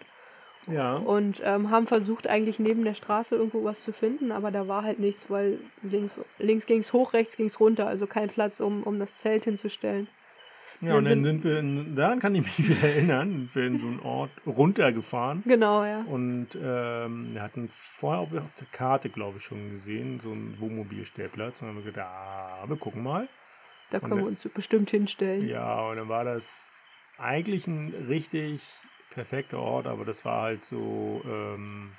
Ja. 0.67 0.97
Und 0.97 1.41
ähm, 1.45 1.71
haben 1.71 1.87
versucht, 1.87 2.27
eigentlich 2.27 2.59
neben 2.59 2.85
der 2.85 2.95
Straße 2.95 3.35
irgendwo 3.37 3.63
was 3.65 3.83
zu 3.85 3.93
finden, 3.93 4.33
aber 4.33 4.51
da 4.51 4.67
war 4.69 4.83
halt 4.83 4.99
nichts, 4.99 5.31
weil 5.31 5.59
links, 5.83 6.19
links 6.39 6.67
ging 6.67 6.81
es 6.81 6.93
hoch, 6.93 7.13
rechts 7.13 7.37
ging 7.37 7.47
es 7.47 7.61
runter, 7.61 7.87
also 7.87 8.07
kein 8.07 8.29
Platz, 8.29 8.61
um, 8.61 8.83
um 8.83 8.99
das 8.99 9.17
Zelt 9.17 9.45
hinzustellen. 9.45 10.09
Ja, 10.83 10.89
wir 10.89 10.97
und 10.97 11.05
dann 11.05 11.25
sind- 11.25 11.43
sind 11.43 11.45
wir, 11.45 11.59
in, 11.61 11.97
daran 11.97 12.19
kann 12.21 12.35
ich 12.35 12.45
mich 12.45 12.59
wieder 12.69 12.89
erinnern, 12.89 13.31
sind 13.33 13.55
wir 13.55 13.67
in 13.67 13.81
so 13.81 13.87
einen 13.87 14.01
Ort 14.01 14.31
runtergefahren 14.47 15.43
Genau, 15.47 15.85
ja. 15.85 16.03
und 16.03 16.49
ähm, 16.61 17.31
wir 17.33 17.43
hatten 17.43 17.71
vorher 17.73 18.21
auf 18.21 18.29
der 18.33 18.67
Karte, 18.73 19.09
glaube 19.09 19.39
ich, 19.39 19.45
schon 19.45 19.71
gesehen, 19.71 20.21
so 20.23 20.33
einen 20.33 20.57
Wohnmobilstellplatz 20.61 21.55
und 21.61 21.69
dann 21.69 21.77
haben 21.77 21.85
wir 21.85 21.93
gedacht, 21.93 22.11
ah, 22.11 22.65
wir 22.67 22.77
gucken 22.77 23.03
mal. 23.03 23.29
Da 23.91 24.01
können 24.01 24.19
wir 24.19 24.27
uns 24.27 24.43
bestimmt 24.49 24.91
hinstellen. 24.91 25.49
Ja, 25.49 25.81
und 25.89 25.97
dann 25.97 26.09
war 26.09 26.25
das 26.25 26.69
eigentlich 27.19 27.67
ein 27.69 27.95
richtig 28.09 28.61
perfekter 29.17 29.59
Ort, 29.59 29.87
aber 29.89 30.05
das 30.05 30.25
war 30.25 30.43
halt 30.43 30.61
so, 30.71 31.21
ähm, 31.27 31.91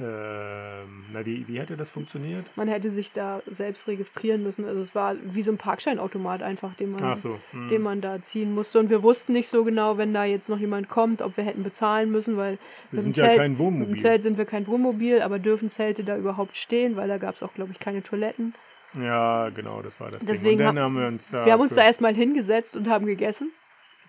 ähm, 0.00 1.06
na, 1.12 1.26
wie, 1.26 1.48
wie 1.48 1.58
hätte 1.58 1.76
das 1.76 1.90
funktioniert? 1.90 2.46
Man 2.54 2.68
hätte 2.68 2.92
sich 2.92 3.10
da 3.10 3.42
selbst 3.48 3.88
registrieren 3.88 4.44
müssen. 4.44 4.64
Also 4.64 4.80
es 4.82 4.94
war 4.94 5.16
wie 5.34 5.42
so 5.42 5.50
ein 5.50 5.58
Parkscheinautomat 5.58 6.40
einfach, 6.40 6.74
den 6.74 6.92
man, 6.92 7.16
so. 7.18 7.40
hm. 7.50 7.68
den 7.68 7.82
man 7.82 8.00
da 8.00 8.22
ziehen 8.22 8.54
musste. 8.54 8.78
Und 8.78 8.90
wir 8.90 9.02
wussten 9.02 9.32
nicht 9.32 9.48
so 9.48 9.64
genau, 9.64 9.98
wenn 9.98 10.14
da 10.14 10.24
jetzt 10.24 10.48
noch 10.48 10.58
jemand 10.60 10.88
kommt, 10.88 11.20
ob 11.20 11.36
wir 11.36 11.42
hätten 11.42 11.64
bezahlen 11.64 12.12
müssen, 12.12 12.36
weil 12.36 12.58
wir 12.92 13.02
sind 13.02 13.16
dem 13.16 13.24
ja 13.24 13.30
Zelt- 13.30 13.38
kein 13.38 13.58
Wohnmobil. 13.58 14.00
Zelt 14.00 14.22
sind 14.22 14.38
wir 14.38 14.44
kein 14.44 14.68
Wohnmobil, 14.68 15.20
aber 15.20 15.40
dürfen 15.40 15.68
Zelte 15.68 16.04
da 16.04 16.16
überhaupt 16.16 16.56
stehen, 16.56 16.94
weil 16.94 17.08
da 17.08 17.18
gab 17.18 17.34
es 17.34 17.42
auch, 17.42 17.52
glaube 17.54 17.72
ich, 17.72 17.80
keine 17.80 18.02
Toiletten. 18.04 18.54
Ja, 18.94 19.48
genau, 19.50 19.82
das 19.82 19.98
war 19.98 20.12
das 20.12 20.20
Deswegen 20.20 20.58
Ding. 20.58 20.68
Und 20.68 20.76
dann 20.76 20.78
ha- 20.78 20.82
haben 20.84 20.96
wir 21.00 21.06
uns 21.08 21.28
da, 21.30 21.44
wir 21.44 21.52
haben 21.52 21.60
uns 21.60 21.74
da 21.74 21.82
erstmal 21.82 22.14
hingesetzt 22.14 22.76
und 22.76 22.88
haben 22.88 23.04
gegessen. 23.06 23.50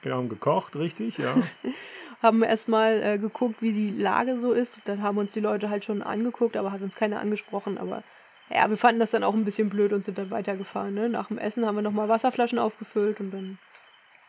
Wir 0.01 0.15
haben 0.15 0.29
gekocht, 0.29 0.75
richtig, 0.75 1.17
ja. 1.17 1.35
Haben 2.21 2.43
erstmal 2.43 3.01
äh, 3.01 3.17
geguckt, 3.17 3.61
wie 3.61 3.71
die 3.71 3.91
Lage 3.91 4.37
so 4.41 4.51
ist. 4.51 4.79
Dann 4.83 5.01
haben 5.01 5.17
uns 5.17 5.31
die 5.31 5.39
Leute 5.39 5.69
halt 5.69 5.85
schon 5.85 6.01
angeguckt, 6.01 6.57
aber 6.57 6.73
hat 6.73 6.81
uns 6.81 6.93
keiner 6.95 7.17
angesprochen. 7.21 7.77
Aber 7.77 8.03
ja, 8.49 8.69
wir 8.69 8.75
fanden 8.75 8.99
das 8.99 9.11
dann 9.11 9.23
auch 9.23 9.33
ein 9.33 9.45
bisschen 9.45 9.69
blöd 9.69 9.93
und 9.93 10.03
sind 10.03 10.17
dann 10.17 10.29
weitergefahren. 10.29 10.93
Ne? 10.93 11.07
Nach 11.07 11.27
dem 11.27 11.37
Essen 11.37 11.65
haben 11.65 11.75
wir 11.75 11.81
nochmal 11.81 12.09
Wasserflaschen 12.09 12.59
aufgefüllt 12.59 13.21
und 13.21 13.31
dann 13.31 13.57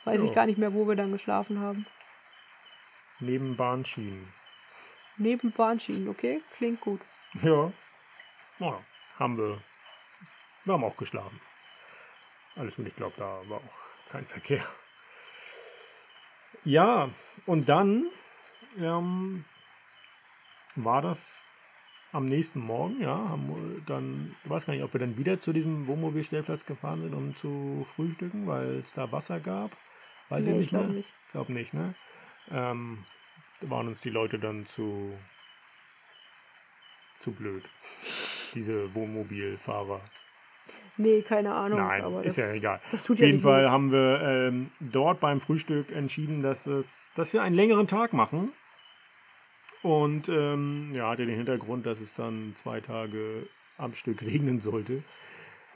weiß 0.04 0.20
Ja. 0.20 0.24
ich 0.24 0.32
gar 0.34 0.46
nicht 0.46 0.56
mehr, 0.56 0.72
wo 0.72 0.86
wir 0.86 0.94
dann 0.94 1.10
geschlafen 1.10 1.58
haben. 1.58 1.84
Neben 3.18 3.56
Bahnschienen. 3.56 4.32
Neben 5.16 5.50
Bahnschienen, 5.50 6.08
okay? 6.08 6.42
Klingt 6.58 6.80
gut. 6.80 7.00
Ja. 7.42 7.72
ja, 8.60 8.78
haben 9.18 9.36
wir. 9.36 9.58
Wir 10.64 10.74
haben 10.74 10.84
auch 10.84 10.96
geschlafen. 10.96 11.40
Alles 12.54 12.76
gut, 12.76 12.86
ich 12.86 12.94
glaube, 12.94 13.14
da 13.16 13.40
war 13.48 13.58
auch 13.58 14.10
kein 14.12 14.26
Verkehr. 14.26 14.62
Ja, 16.64 17.10
und 17.46 17.68
dann 17.68 18.06
ähm, 18.78 19.44
war 20.76 21.02
das 21.02 21.42
am 22.12 22.26
nächsten 22.26 22.60
Morgen, 22.60 23.00
ja, 23.00 23.16
haben 23.16 23.48
wir 23.48 23.80
dann, 23.86 24.34
ich 24.44 24.50
weiß 24.50 24.66
gar 24.66 24.74
nicht, 24.74 24.82
ob 24.82 24.92
wir 24.92 25.00
dann 25.00 25.16
wieder 25.16 25.40
zu 25.40 25.52
diesem 25.52 25.86
Wohnmobilstellplatz 25.86 26.66
gefahren 26.66 27.02
sind, 27.02 27.14
um 27.14 27.36
zu 27.36 27.86
frühstücken, 27.94 28.46
weil 28.46 28.80
es 28.80 28.92
da 28.94 29.10
Wasser 29.12 29.40
gab. 29.40 29.70
Weiß 30.28 30.44
Nee, 30.44 30.50
ich 30.52 30.56
ich 30.56 30.58
nicht 30.58 30.68
glaube 30.70 30.86
mehr. 30.86 30.88
nicht. 30.88 31.08
Ich 31.26 31.32
glaube 31.32 31.52
nicht, 31.52 31.72
ne? 31.72 31.94
Ähm, 32.50 33.04
da 33.60 33.70
waren 33.70 33.88
uns 33.88 34.00
die 34.00 34.10
Leute 34.10 34.38
dann 34.38 34.66
zu, 34.66 35.16
zu 37.20 37.32
blöd. 37.32 37.64
Diese 38.54 38.92
Wohnmobilfahrer. 38.94 40.00
Nee, 40.96 41.22
keine 41.22 41.54
Ahnung. 41.54 41.78
Nein, 41.78 42.02
aber 42.02 42.20
ist 42.20 42.36
das, 42.38 42.44
ja 42.44 42.52
egal. 42.52 42.80
das 42.90 43.04
tut 43.04 43.16
Auf 43.16 43.20
ja 43.20 43.26
jeden 43.26 43.40
Fall 43.40 43.62
Not. 43.62 43.70
haben 43.70 43.92
wir 43.92 44.20
ähm, 44.22 44.70
dort 44.80 45.20
beim 45.20 45.40
Frühstück 45.40 45.90
entschieden, 45.92 46.42
dass, 46.42 46.66
es, 46.66 47.10
dass 47.16 47.32
wir 47.32 47.42
einen 47.42 47.54
längeren 47.54 47.86
Tag 47.86 48.12
machen. 48.12 48.52
Und 49.82 50.28
ähm, 50.28 50.90
ja, 50.94 51.08
hatte 51.10 51.24
den 51.24 51.36
Hintergrund, 51.36 51.86
dass 51.86 51.98
es 52.00 52.14
dann 52.14 52.54
zwei 52.56 52.80
Tage 52.80 53.46
am 53.78 53.94
Stück 53.94 54.22
regnen 54.26 54.60
sollte. 54.60 55.02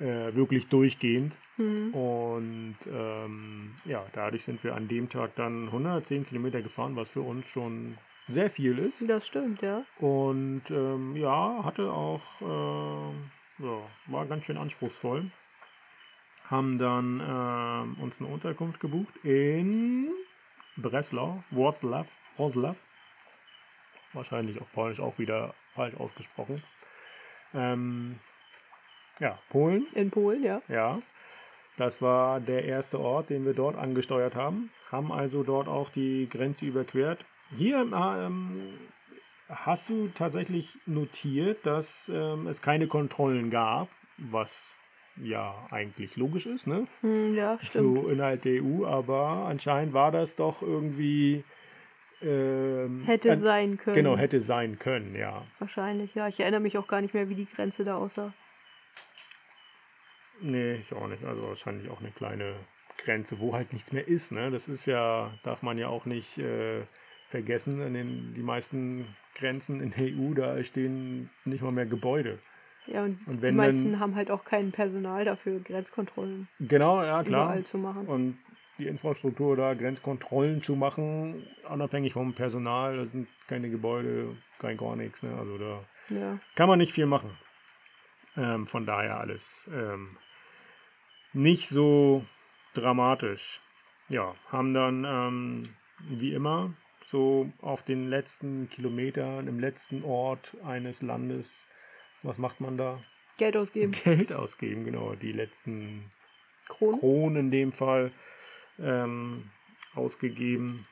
Äh, 0.00 0.34
wirklich 0.34 0.68
durchgehend. 0.68 1.34
Mhm. 1.56 1.94
Und 1.94 2.76
ähm, 2.92 3.74
ja, 3.84 4.04
dadurch 4.12 4.44
sind 4.44 4.62
wir 4.64 4.74
an 4.74 4.88
dem 4.88 5.08
Tag 5.08 5.36
dann 5.36 5.66
110 5.66 6.26
Kilometer 6.26 6.62
gefahren, 6.62 6.96
was 6.96 7.08
für 7.08 7.20
uns 7.20 7.46
schon 7.46 7.96
sehr 8.28 8.50
viel 8.50 8.78
ist. 8.78 8.96
Das 9.06 9.26
stimmt, 9.26 9.62
ja. 9.62 9.84
Und 9.98 10.62
ähm, 10.70 11.16
ja, 11.16 11.62
hatte 11.62 11.92
auch, 11.92 12.22
äh, 12.40 13.14
ja, 13.58 13.82
war 14.06 14.26
ganz 14.26 14.44
schön 14.44 14.56
anspruchsvoll. 14.56 15.30
Haben 16.50 16.78
dann 16.78 17.20
ähm, 17.20 18.02
uns 18.02 18.20
eine 18.20 18.28
Unterkunft 18.28 18.80
gebucht 18.80 19.14
in 19.22 20.10
Breslau, 20.76 21.42
Wroclaw, 21.50 22.06
Wroclaw. 22.36 22.76
Wahrscheinlich 24.12 24.60
auf 24.60 24.70
Polnisch 24.72 25.00
auch 25.00 25.18
wieder 25.18 25.54
falsch 25.74 25.94
ausgesprochen. 25.96 26.62
Ähm, 27.54 28.20
ja, 29.20 29.38
Polen. 29.50 29.86
In 29.94 30.10
Polen, 30.10 30.42
ja. 30.42 30.60
Ja, 30.68 31.00
das 31.76 32.02
war 32.02 32.40
der 32.40 32.64
erste 32.64 33.00
Ort, 33.00 33.30
den 33.30 33.44
wir 33.44 33.54
dort 33.54 33.76
angesteuert 33.76 34.34
haben. 34.34 34.70
Haben 34.90 35.12
also 35.12 35.42
dort 35.42 35.68
auch 35.68 35.90
die 35.90 36.28
Grenze 36.28 36.66
überquert. 36.66 37.24
Hier 37.56 37.78
ähm, 37.78 38.78
hast 39.48 39.88
du 39.88 40.08
tatsächlich 40.08 40.76
notiert, 40.86 41.64
dass 41.66 42.08
ähm, 42.08 42.46
es 42.46 42.62
keine 42.62 42.86
Kontrollen 42.86 43.50
gab, 43.50 43.88
was 44.18 44.74
ja 45.16 45.54
eigentlich 45.70 46.16
logisch 46.16 46.46
ist, 46.46 46.66
ne? 46.66 46.86
Hm, 47.00 47.34
ja, 47.34 47.58
stimmt. 47.62 47.96
So 47.96 48.08
innerhalb 48.08 48.42
der 48.42 48.62
EU, 48.62 48.86
aber 48.86 49.46
anscheinend 49.48 49.92
war 49.92 50.10
das 50.10 50.36
doch 50.36 50.62
irgendwie. 50.62 51.44
Ähm, 52.22 53.02
Hätte 53.04 53.30
äh, 53.30 53.36
sein 53.36 53.76
können. 53.76 53.96
Genau, 53.96 54.16
hätte 54.16 54.40
sein 54.40 54.78
können, 54.78 55.14
ja. 55.14 55.44
Wahrscheinlich, 55.58 56.14
ja. 56.14 56.28
Ich 56.28 56.40
erinnere 56.40 56.60
mich 56.60 56.78
auch 56.78 56.86
gar 56.86 57.00
nicht 57.00 57.12
mehr, 57.12 57.28
wie 57.28 57.34
die 57.34 57.46
Grenze 57.46 57.84
da 57.84 57.96
aussah. 57.96 58.32
Nee, 60.40 60.74
ich 60.74 60.92
auch 60.92 61.08
nicht. 61.08 61.24
Also 61.24 61.48
wahrscheinlich 61.48 61.90
auch 61.90 62.00
eine 62.00 62.10
kleine 62.10 62.54
Grenze, 62.98 63.38
wo 63.40 63.54
halt 63.54 63.72
nichts 63.72 63.92
mehr 63.92 64.06
ist. 64.06 64.32
Ne? 64.32 64.50
Das 64.50 64.68
ist 64.68 64.86
ja, 64.86 65.32
darf 65.42 65.62
man 65.62 65.78
ja 65.78 65.88
auch 65.88 66.06
nicht 66.06 66.38
äh, 66.38 66.82
vergessen. 67.28 67.80
In 67.80 67.94
den, 67.94 68.34
die 68.34 68.42
meisten 68.42 69.06
Grenzen 69.34 69.80
in 69.80 69.90
der 69.90 70.04
EU, 70.14 70.34
da 70.34 70.62
stehen 70.62 71.30
nicht 71.44 71.62
mal 71.62 71.72
mehr 71.72 71.86
Gebäude. 71.86 72.38
Ja, 72.86 73.02
und, 73.04 73.18
Und 73.26 73.42
die 73.42 73.50
meisten 73.52 73.92
dann- 73.92 74.00
haben 74.00 74.14
halt 74.14 74.30
auch 74.30 74.44
kein 74.44 74.70
Personal 74.70 75.24
dafür, 75.24 75.58
Grenzkontrollen 75.60 76.48
Genau, 76.60 77.02
ja 77.02 77.22
klar. 77.22 77.46
überall 77.46 77.64
zu 77.64 77.78
machen. 77.78 78.06
Und 78.06 78.36
die 78.78 78.86
Infrastruktur 78.86 79.56
da, 79.56 79.72
Grenzkontrollen 79.74 80.62
zu 80.62 80.74
machen, 80.76 81.46
unabhängig 81.70 82.12
vom 82.12 82.34
Personal, 82.34 82.96
da 82.98 83.06
sind 83.06 83.28
keine 83.48 83.70
Gebäude, 83.70 84.36
kein 84.58 84.76
gar 84.76 84.96
nichts. 84.96 85.22
Ne? 85.22 85.34
Also 85.34 85.56
da 85.58 85.84
Ja. 86.10 86.38
kann 86.56 86.68
man 86.68 86.78
nicht 86.78 86.92
viel 86.92 87.06
machen. 87.06 87.30
Ähm, 88.36 88.66
von 88.66 88.84
daher 88.84 89.18
alles 89.20 89.70
ähm, 89.72 90.16
nicht 91.32 91.68
so 91.68 92.24
dramatisch. 92.74 93.60
Ja, 94.08 94.34
haben 94.50 94.74
dann 94.74 95.04
ähm, 95.06 95.68
wie 96.10 96.34
immer 96.34 96.74
so 97.10 97.50
auf 97.60 97.82
den 97.82 98.08
letzten 98.08 98.68
Kilometern 98.70 99.46
im 99.48 99.60
letzten 99.60 100.04
Ort 100.04 100.56
eines 100.64 101.02
Landes, 101.02 101.48
was 102.22 102.38
macht 102.38 102.60
man 102.60 102.76
da? 102.76 102.98
Geld 103.36 103.56
ausgeben. 103.56 103.92
Geld 104.04 104.32
ausgeben, 104.32 104.84
genau. 104.84 105.14
Die 105.14 105.32
letzten 105.32 106.04
Kronen. 106.68 107.00
Kronen 107.00 107.36
in 107.36 107.50
dem 107.50 107.72
Fall 107.72 108.12
ähm, 108.78 109.50
ausgegeben. 109.94 110.86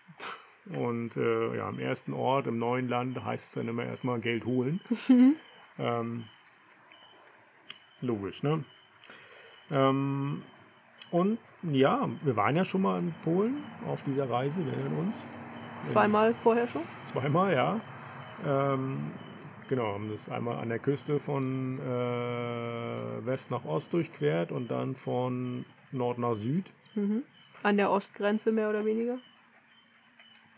Und 0.67 1.17
äh, 1.17 1.57
ja, 1.57 1.69
im 1.69 1.81
ersten 1.81 2.13
Ort, 2.13 2.47
im 2.47 2.59
neuen 2.59 2.89
Land, 2.89 3.23
heißt 3.25 3.49
es 3.49 3.53
dann 3.55 3.69
immer 3.69 3.85
erstmal 3.85 4.21
Geld 4.21 4.45
holen. 4.45 4.81
ähm, 5.79 6.25
logisch, 8.01 8.43
ne? 8.43 8.65
Ähm, 9.71 10.43
und 11.11 11.39
ja, 11.63 12.09
wir 12.23 12.37
waren 12.37 12.57
ja 12.57 12.65
schon 12.65 12.83
mal 12.83 12.99
in 12.99 13.13
Polen 13.25 13.65
auf 13.87 14.03
dieser 14.05 14.29
Reise, 14.29 14.65
wir 14.65 14.73
erinnern 14.73 14.99
uns. 14.99 15.15
Zweimal 15.87 16.35
vorher 16.43 16.69
schon. 16.69 16.83
Zweimal, 17.13 17.53
ja. 17.53 17.81
Ähm, 18.47 19.11
genau, 19.69 19.95
haben 19.95 20.11
das 20.11 20.33
einmal 20.33 20.57
an 20.57 20.69
der 20.69 20.79
Küste 20.79 21.19
von 21.21 21.79
äh, 21.81 23.27
West 23.27 23.51
nach 23.51 23.65
Ost 23.65 23.93
durchquert 23.93 24.53
und 24.53 24.71
dann 24.71 24.95
von 24.95 25.65
Nord 25.91 26.19
nach 26.19 26.35
Süd. 26.35 26.67
Mhm. 26.95 27.23
An 27.63 27.77
der 27.77 27.91
Ostgrenze 27.91 28.53
mehr 28.53 28.71
oder 28.71 28.85
weniger. 28.85 29.19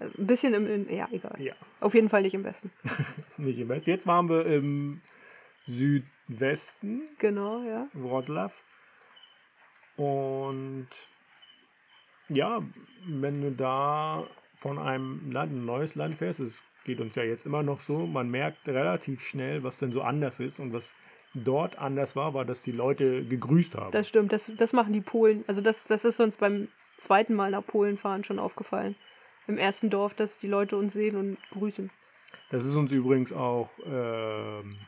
Also 0.01 0.21
ein 0.21 0.27
bisschen 0.27 0.55
im, 0.55 0.67
in, 0.67 0.95
ja, 0.95 1.09
egal. 1.11 1.37
Ja. 1.39 1.55
Auf 1.81 1.95
jeden 1.95 2.09
Fall 2.09 2.23
nicht 2.23 2.35
im 2.35 2.45
Westen. 2.45 2.71
Nicht 3.37 3.59
im 3.59 3.69
Westen. 3.69 3.91
Jetzt 3.91 4.07
waren 4.07 4.29
wir 4.29 4.47
im 4.47 5.01
Südwesten, 5.67 7.03
Genau, 7.19 7.63
ja. 7.63 7.87
Wroclaw. 7.95 8.53
Und 9.97 10.89
ja, 12.29 12.61
wenn 13.07 13.43
du 13.43 13.53
da 13.53 14.25
von 14.65 14.79
einem 14.79 15.31
Land, 15.31 15.53
ein 15.53 15.67
neues 15.67 15.95
Land 15.95 16.17
fährst, 16.17 16.41
es 16.41 16.55
geht 16.87 16.99
uns 16.99 17.15
ja 17.17 17.23
jetzt 17.23 17.45
immer 17.45 17.63
noch 17.63 17.81
so, 17.81 18.07
man 18.07 18.31
merkt 18.31 18.67
relativ 18.67 19.21
schnell, 19.23 19.63
was 19.63 19.77
denn 19.77 19.93
so 19.93 20.01
anders 20.01 20.41
ist 20.41 20.59
und 20.59 20.73
was 20.73 20.89
dort 21.35 21.77
anders 21.79 22.17
war, 22.17 22.33
war, 22.33 22.47
dass 22.47 22.63
die 22.63 22.73
Leute 22.73 23.27
gegrüßt 23.27 23.75
haben. 23.75 23.93
Das 23.93 24.09
stimmt. 24.09 24.33
Das, 24.33 24.51
das 24.57 24.73
machen 24.73 24.95
die 24.95 25.03
Polen. 25.03 25.45
Also 25.49 25.61
das, 25.61 25.85
das 25.85 26.07
ist 26.07 26.19
uns 26.19 26.39
beim 26.39 26.69
zweiten 26.97 27.35
Mal 27.35 27.51
nach 27.51 27.67
Polen 27.67 27.99
fahren 27.99 28.25
schon 28.25 28.39
aufgefallen. 28.39 28.97
Im 29.47 29.59
ersten 29.59 29.91
Dorf, 29.91 30.15
dass 30.15 30.39
die 30.39 30.49
Leute 30.49 30.79
uns 30.79 30.95
sehen 30.95 31.17
und 31.17 31.37
grüßen. 31.51 31.91
Das 32.51 32.65
ist 32.65 32.75
uns 32.75 32.91
übrigens 32.91 33.35
auch 33.35 33.69
ähm, 33.85 34.79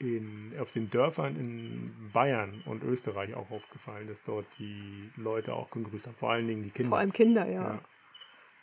in, 0.00 0.54
auf 0.58 0.72
den 0.72 0.90
Dörfern 0.90 1.36
in 1.36 2.10
Bayern 2.12 2.62
und 2.64 2.82
Österreich 2.82 3.34
auch 3.34 3.50
aufgefallen, 3.50 4.08
dass 4.08 4.22
dort 4.24 4.46
die 4.58 5.10
Leute 5.16 5.54
auch 5.54 5.70
gegrüßt 5.70 6.06
haben. 6.06 6.16
Vor 6.16 6.30
allen 6.30 6.48
Dingen 6.48 6.62
die 6.64 6.70
Kinder. 6.70 6.88
Vor 6.88 6.98
allem 6.98 7.12
Kinder, 7.12 7.46
ja. 7.46 7.74
ja. 7.74 7.80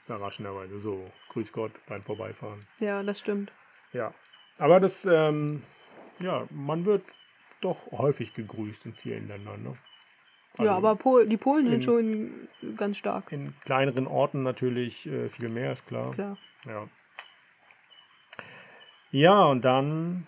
Überraschenderweise 0.07 0.79
so. 0.79 1.11
Grüß 1.29 1.51
Gott 1.51 1.71
beim 1.87 2.01
Vorbeifahren. 2.01 2.65
Ja, 2.79 3.03
das 3.03 3.19
stimmt. 3.19 3.51
Ja. 3.93 4.13
Aber 4.57 4.79
das, 4.79 5.05
ähm, 5.05 5.61
ja, 6.19 6.45
man 6.49 6.85
wird 6.85 7.03
doch 7.61 7.91
häufig 7.91 8.33
gegrüßt 8.33 8.85
in 8.87 8.93
vielen 8.95 9.27
Ländern. 9.27 9.61
Ne? 9.63 9.77
Also 10.53 10.65
ja, 10.71 10.75
aber 10.75 10.95
Pol 10.95 11.27
die 11.27 11.37
Polen 11.37 11.65
in- 11.65 11.71
sind 11.73 11.83
schon 11.83 12.75
ganz 12.77 12.97
stark. 12.97 13.31
In 13.31 13.53
kleineren 13.65 14.07
Orten 14.07 14.41
natürlich 14.41 15.05
äh, 15.05 15.29
viel 15.29 15.49
mehr, 15.49 15.73
ist 15.73 15.85
klar. 15.87 16.13
Klar. 16.13 16.37
Ja. 16.65 16.87
Ja, 19.11 19.45
und 19.45 19.61
dann 19.63 20.27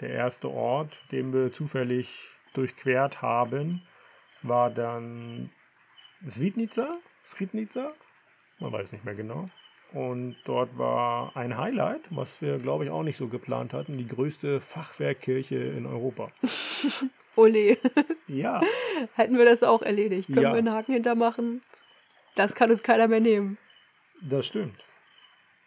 der 0.00 0.10
erste 0.10 0.48
Ort, 0.50 0.92
den 1.12 1.32
wir 1.32 1.52
zufällig 1.52 2.08
durchquert 2.54 3.20
haben, 3.22 3.82
war 4.42 4.70
dann 4.70 5.50
Svitnica, 6.28 6.98
Svitnica, 7.26 7.92
man 8.58 8.72
weiß 8.72 8.92
nicht 8.92 9.04
mehr 9.04 9.14
genau. 9.14 9.50
Und 9.92 10.36
dort 10.44 10.76
war 10.76 11.34
ein 11.36 11.56
Highlight, 11.56 12.02
was 12.10 12.42
wir, 12.42 12.58
glaube 12.58 12.84
ich, 12.84 12.90
auch 12.90 13.02
nicht 13.02 13.18
so 13.18 13.28
geplant 13.28 13.72
hatten, 13.72 13.96
die 13.96 14.06
größte 14.06 14.60
Fachwerkkirche 14.60 15.56
in 15.56 15.86
Europa. 15.86 16.30
Ole, 17.36 17.78
Ja, 18.26 18.60
hätten 19.14 19.38
wir 19.38 19.44
das 19.44 19.62
auch 19.62 19.80
erledigt. 19.82 20.26
Können 20.26 20.42
Ja. 20.42 20.52
wir 20.52 20.58
einen 20.58 20.72
Haken 20.72 20.92
hintermachen? 20.94 21.62
Das 22.34 22.54
kann 22.54 22.70
uns 22.70 22.82
keiner 22.82 23.08
mehr 23.08 23.20
nehmen. 23.20 23.56
das 24.20 24.46
stimmt. 24.46 24.78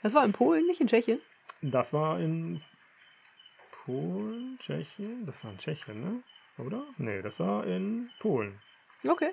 Das 0.04 0.14
war 0.14 0.26
in 0.26 0.34
Polen, 0.34 0.66
nicht 0.68 0.82
in 0.82 0.88
Tschechien. 0.88 1.20
Das 1.62 1.94
war 1.94 2.20
in 2.20 2.62
Polen, 3.86 4.58
Tschechien, 4.60 5.26
das 5.26 5.44
war 5.44 5.52
in 5.52 5.58
Tschechien, 5.58 6.02
ne? 6.02 6.24
Oder? 6.64 6.84
Nee, 6.98 7.22
das 7.22 7.40
war 7.40 7.66
in 7.66 8.10
Polen. 8.20 8.60
Okay. 9.08 9.32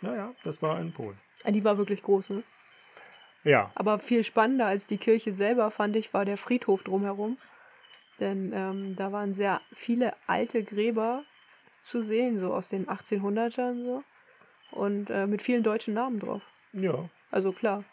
Ja, 0.00 0.14
ja, 0.14 0.34
das 0.44 0.62
war 0.62 0.80
in 0.80 0.92
Polen. 0.92 1.18
Ah, 1.44 1.50
Die 1.50 1.64
war 1.64 1.76
wirklich 1.76 2.02
groß, 2.02 2.30
ne? 2.30 2.42
Ja, 3.44 3.70
Aber 3.74 3.98
viel 3.98 4.22
spannender 4.24 4.66
als 4.66 4.86
die 4.86 4.98
Kirche 4.98 5.32
selber, 5.32 5.70
fand 5.70 5.96
ich, 5.96 6.12
war 6.12 6.24
der 6.24 6.36
Friedhof 6.36 6.82
drumherum. 6.82 7.38
Denn 8.18 8.52
ähm, 8.54 8.96
da 8.96 9.12
waren 9.12 9.32
sehr 9.32 9.60
viele 9.74 10.14
alte 10.26 10.62
Gräber 10.62 11.24
zu 11.82 12.02
sehen, 12.02 12.38
so 12.38 12.52
aus 12.52 12.68
den 12.68 12.86
1800ern 12.86 13.82
so. 13.84 14.04
Und 14.72 15.10
äh, 15.10 15.26
mit 15.26 15.42
vielen 15.42 15.62
deutschen 15.62 15.94
Namen 15.94 16.20
drauf. 16.20 16.42
ja, 16.72 17.08
Also 17.30 17.52
klar, 17.52 17.84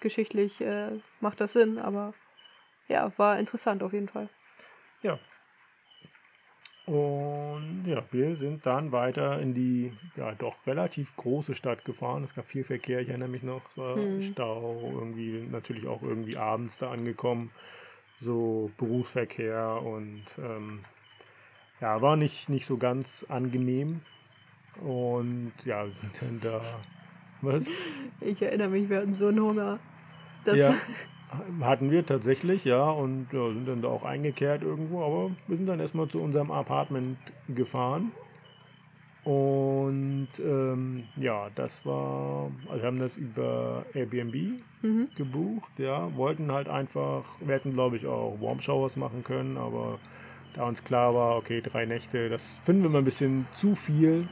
geschichtlich 0.00 0.60
äh, 0.60 0.98
macht 1.20 1.40
das 1.40 1.52
Sinn, 1.52 1.78
aber 1.78 2.14
ja, 2.88 3.12
war 3.16 3.38
interessant 3.38 3.82
auf 3.82 3.92
jeden 3.92 4.08
Fall. 4.08 4.28
ja. 5.02 5.18
Und 6.86 7.84
ja, 7.84 8.00
wir 8.12 8.36
sind 8.36 8.64
dann 8.64 8.92
weiter 8.92 9.40
in 9.40 9.54
die 9.54 9.92
ja 10.16 10.32
doch 10.36 10.54
relativ 10.68 11.16
große 11.16 11.56
Stadt 11.56 11.84
gefahren. 11.84 12.22
Es 12.22 12.34
gab 12.34 12.46
viel 12.46 12.62
Verkehr, 12.62 13.00
ich 13.00 13.08
erinnere 13.08 13.28
mich 13.28 13.42
noch, 13.42 13.60
es 13.70 13.76
war 13.76 13.96
Hm. 13.96 14.22
Stau, 14.22 14.92
irgendwie 14.94 15.44
natürlich 15.50 15.88
auch 15.88 16.02
irgendwie 16.02 16.36
abends 16.36 16.78
da 16.78 16.92
angekommen, 16.92 17.50
so 18.20 18.70
Berufsverkehr 18.78 19.82
und 19.82 20.22
ähm, 20.38 20.84
ja, 21.80 22.00
war 22.00 22.16
nicht, 22.16 22.48
nicht 22.48 22.66
so 22.66 22.76
ganz 22.76 23.24
angenehm. 23.28 24.00
Und 24.80 25.52
ja, 25.64 25.86
sind 25.86 26.12
dann 26.20 26.40
da, 26.40 26.60
was? 27.42 27.64
Ich 28.20 28.40
erinnere 28.42 28.68
mich, 28.68 28.88
wir 28.88 28.98
hatten 28.98 29.14
so 29.14 29.28
einen 29.28 29.40
Hunger. 29.40 29.78
Das, 30.44 30.56
Ja, 30.56 30.74
hatten 31.60 31.90
wir 31.90 32.04
tatsächlich, 32.04 32.64
ja, 32.64 32.90
und 32.90 33.28
ja, 33.32 33.48
sind 33.48 33.66
dann 33.66 33.82
da 33.82 33.88
auch 33.88 34.04
eingekehrt 34.04 34.62
irgendwo, 34.62 35.02
aber 35.02 35.30
wir 35.46 35.56
sind 35.56 35.66
dann 35.66 35.80
erstmal 35.80 36.08
zu 36.08 36.20
unserem 36.20 36.50
Apartment 36.50 37.18
gefahren. 37.48 38.12
Und 39.24 40.28
ähm, 40.38 41.02
ja, 41.16 41.48
das 41.56 41.84
war, 41.84 42.48
also 42.68 42.80
wir 42.80 42.86
haben 42.86 43.00
das 43.00 43.16
über 43.16 43.84
Airbnb 43.92 44.62
mhm. 44.82 45.08
gebucht, 45.16 45.72
ja, 45.78 46.14
wollten 46.16 46.52
halt 46.52 46.68
einfach, 46.68 47.24
wir 47.40 47.56
hätten 47.56 47.72
glaube 47.72 47.96
ich 47.96 48.06
auch 48.06 48.40
Warm 48.40 48.60
Showers 48.60 48.94
machen 48.94 49.24
können, 49.24 49.56
aber 49.56 49.98
da 50.54 50.64
uns 50.64 50.84
klar 50.84 51.12
war, 51.12 51.36
okay, 51.36 51.60
drei 51.60 51.86
Nächte, 51.86 52.28
das 52.28 52.42
finden 52.64 52.84
wir 52.84 52.90
mal 52.90 52.98
ein 52.98 53.04
bisschen 53.04 53.46
zu 53.52 53.74
viel. 53.74 54.28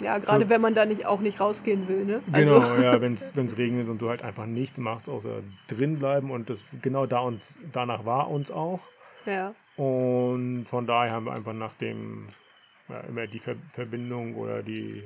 Ja 0.00 0.18
gerade 0.18 0.44
So. 0.44 0.50
wenn 0.50 0.60
man 0.60 0.74
da 0.74 0.84
nicht 0.84 1.06
auch 1.06 1.20
nicht 1.20 1.40
rausgehen 1.40 1.88
will, 1.88 2.04
ne? 2.04 2.20
Genau, 2.32 2.58
Also, 2.60 2.76
ja, 2.82 3.00
wenn 3.00 3.14
es 3.14 3.56
regnet 3.58 3.88
und 3.88 3.98
du 3.98 4.08
halt 4.08 4.22
einfach 4.22 4.46
nichts 4.46 4.78
machst, 4.78 5.08
außer 5.08 5.42
drin 5.68 5.98
bleiben 5.98 6.30
und 6.30 6.50
das 6.50 6.58
genau 6.82 7.06
da 7.06 7.20
uns 7.20 7.56
danach 7.72 8.04
war 8.04 8.30
uns 8.30 8.50
auch. 8.50 8.80
ja. 9.26 9.52
Und 9.76 10.66
von 10.68 10.86
daher 10.86 11.12
haben 11.12 11.26
wir 11.26 11.32
einfach 11.32 11.52
nach 11.52 11.72
dem 11.74 12.30
ja, 12.88 13.00
immer 13.00 13.26
die 13.26 13.38
Ver 13.38 13.56
Verbindung 13.74 14.34
oder 14.36 14.62
die, 14.62 15.04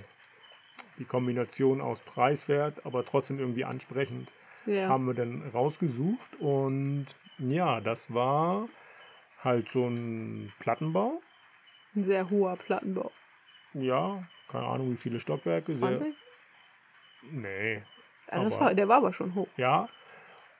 die 0.98 1.04
Kombination 1.04 1.80
aus 1.80 2.00
preiswert, 2.00 2.86
aber 2.86 3.04
trotzdem 3.04 3.38
irgendwie 3.38 3.64
ansprechend, 3.64 4.30
Ja. 4.66 4.88
haben 4.88 5.06
wir 5.06 5.14
dann 5.14 5.42
rausgesucht. 5.52 6.38
Und 6.38 7.06
ja, 7.38 7.80
das 7.80 8.14
war 8.14 8.68
halt 9.42 9.68
so 9.70 9.86
ein 9.88 10.52
Plattenbau. 10.60 11.20
Ein 11.96 12.04
sehr 12.04 12.30
hoher 12.30 12.56
Plattenbau. 12.56 13.10
Ja, 13.74 14.22
keine 14.52 14.66
Ahnung, 14.66 14.92
wie 14.92 14.96
viele 14.96 15.18
Stockwerke. 15.20 15.72
Sehr, 15.72 15.80
20? 15.96 16.14
nee, 17.32 17.74
Ja, 18.30 18.44
das 18.44 18.54
aber- 18.54 18.64
war, 18.66 18.74
der 18.74 18.88
war 18.88 18.98
aber 18.98 19.12
schon 19.12 19.34
hoch. 19.34 19.48
Ja, 19.56 19.88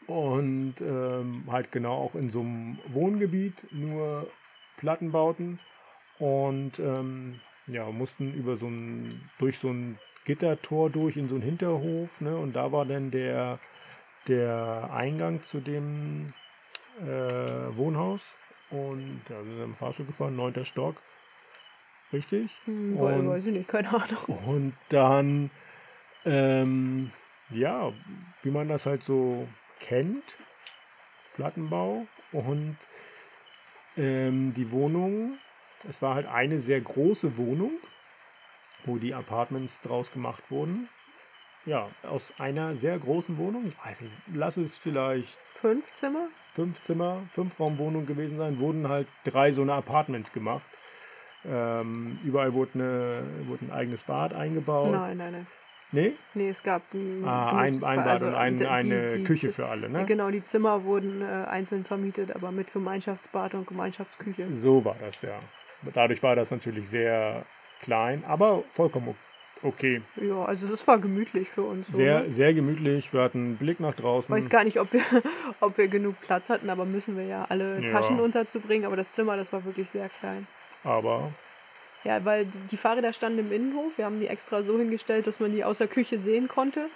und 0.06 0.74
ähm, 0.80 1.44
halt 1.50 1.70
genau 1.70 1.94
auch 1.94 2.14
in 2.14 2.30
so 2.30 2.40
einem 2.40 2.78
Wohngebiet, 2.88 3.54
nur 3.72 4.26
Plattenbauten. 4.78 5.60
Und 6.18 6.78
ähm, 6.78 7.40
ja, 7.66 7.86
mussten 7.90 8.32
über 8.34 8.56
so 8.56 8.66
ein, 8.66 9.28
durch 9.38 9.58
so 9.58 9.68
ein 9.70 9.98
Gittertor 10.24 10.90
durch 10.90 11.16
in 11.16 11.28
so 11.28 11.34
einen 11.36 11.42
Hinterhof, 11.42 12.20
ne? 12.20 12.36
Und 12.36 12.54
da 12.54 12.70
war 12.72 12.84
dann 12.84 13.10
der, 13.10 13.58
der 14.28 14.90
Eingang 14.92 15.42
zu 15.42 15.60
dem 15.60 16.32
äh, 17.00 17.04
Wohnhaus. 17.76 18.20
Und 18.70 19.22
ja, 19.28 19.36
wir 19.44 19.54
sind 19.54 19.64
im 19.64 19.74
Fahrstuhl 19.74 20.06
gefahren, 20.06 20.36
neunter 20.36 20.64
Stock. 20.64 20.96
Richtig? 22.12 22.50
Hm, 22.64 22.96
Und- 22.96 23.28
weiß 23.28 23.46
ich 23.46 23.52
nicht, 23.52 23.68
keine 23.68 23.88
Ahnung. 23.88 24.24
Und 24.46 24.74
dann, 24.90 25.50
ähm, 26.24 27.10
ja, 27.50 27.92
wie 28.42 28.50
man 28.50 28.68
das 28.68 28.86
halt 28.86 29.02
so 29.02 29.46
kennt, 29.80 30.24
Plattenbau 31.34 32.06
und 32.32 32.76
ähm, 33.96 34.52
die 34.54 34.70
Wohnung, 34.70 35.38
es 35.88 36.00
war 36.02 36.14
halt 36.14 36.26
eine 36.26 36.60
sehr 36.60 36.80
große 36.80 37.36
Wohnung, 37.36 37.72
wo 38.84 38.96
die 38.98 39.14
Apartments 39.14 39.80
draus 39.82 40.10
gemacht 40.12 40.42
wurden. 40.50 40.88
Ja, 41.64 41.88
aus 42.02 42.32
einer 42.38 42.74
sehr 42.74 42.98
großen 42.98 43.38
Wohnung, 43.38 43.66
ich 43.68 43.84
weiß 43.84 44.00
nicht, 44.00 44.12
lass 44.34 44.56
es 44.56 44.76
vielleicht 44.76 45.38
Fünf 45.60 45.92
Zimmer? 45.94 46.28
fünf 46.54 46.82
Zimmer, 46.82 47.22
fünf 47.30 47.58
Raumwohnung 47.60 48.04
gewesen 48.04 48.36
sein, 48.36 48.58
wurden 48.58 48.88
halt 48.88 49.06
drei 49.24 49.52
so 49.52 49.62
eine 49.62 49.74
Apartments 49.74 50.32
gemacht. 50.32 50.64
Ähm, 51.48 52.18
überall 52.24 52.52
wurde, 52.52 52.70
eine, 52.74 53.22
wurde 53.46 53.64
ein 53.66 53.72
eigenes 53.72 54.02
Bad 54.04 54.32
eingebaut. 54.34 54.92
Nein, 54.92 55.16
nein, 55.16 55.32
nein. 55.32 55.46
Nee? 55.94 56.12
Nee, 56.34 56.48
es 56.48 56.62
gab 56.62 56.82
ein, 56.94 57.22
Ah, 57.24 57.50
ein, 57.58 57.74
ein 57.74 57.80
Bad. 57.80 57.96
Bad 57.96 58.08
Also, 58.08 58.26
und 58.28 58.34
ein, 58.34 58.58
die- 58.60 58.66
eine 58.66 59.16
die 59.18 59.24
Küche 59.24 59.50
für 59.50 59.66
alle, 59.66 59.90
ne? 59.90 60.06
Genau, 60.06 60.30
die 60.30 60.42
Zimmer 60.42 60.84
wurden 60.84 61.20
äh, 61.20 61.24
einzeln 61.48 61.84
vermietet, 61.84 62.34
aber 62.34 62.50
mit 62.50 62.72
Gemeinschaftsbad 62.72 63.54
und 63.54 63.66
Gemeinschaftsküche. 63.66 64.46
So 64.56 64.84
war 64.84 64.96
das, 65.00 65.20
ja. 65.20 65.38
Dadurch 65.92 66.22
war 66.22 66.34
das 66.36 66.50
natürlich 66.50 66.88
sehr 66.88 67.44
klein, 67.82 68.24
aber 68.24 68.62
vollkommen 68.72 69.14
okay. 69.64 70.00
Ja, 70.16 70.44
also 70.44 70.66
das 70.68 70.86
war 70.86 70.98
gemütlich 70.98 71.48
für 71.50 71.62
uns. 71.62 71.86
Sehr, 71.88 72.20
ne? 72.20 72.30
sehr 72.30 72.54
gemütlich. 72.54 73.12
Wir 73.12 73.20
hatten 73.20 73.38
einen 73.38 73.56
Blick 73.56 73.78
nach 73.80 73.94
draußen. 73.94 74.34
Weiß 74.34 74.48
gar 74.48 74.64
nicht, 74.64 74.78
ob 74.80 74.92
wir, 74.92 75.02
ob 75.60 75.76
wir 75.76 75.88
genug 75.88 76.20
Platz 76.20 76.48
hatten, 76.48 76.70
aber 76.70 76.84
müssen 76.86 77.16
wir 77.18 77.24
ja 77.24 77.44
alle 77.48 77.80
Ja. 77.82 77.90
Taschen 77.90 78.18
unterzubringen. 78.20 78.86
Aber 78.86 78.96
das 78.96 79.12
Zimmer, 79.12 79.36
das 79.36 79.52
war 79.52 79.64
wirklich 79.64 79.90
sehr 79.90 80.08
klein. 80.08 80.46
Aber 80.84 81.32
Ja, 82.04 82.24
weil 82.24 82.46
die, 82.70 82.76
Fahrräder 82.76 83.12
standen 83.12 83.38
im 83.40 83.52
Innenhof. 83.52 83.96
Wir 83.96 84.04
haben 84.06 84.20
die 84.20 84.26
extra 84.26 84.62
so 84.62 84.78
hingestellt, 84.78 85.26
dass 85.26 85.38
man 85.40 85.52
die 85.52 85.64
aus 85.64 85.78
der 85.78 85.88
Küche 85.88 86.18
sehen 86.18 86.48
konnte. 86.48 86.88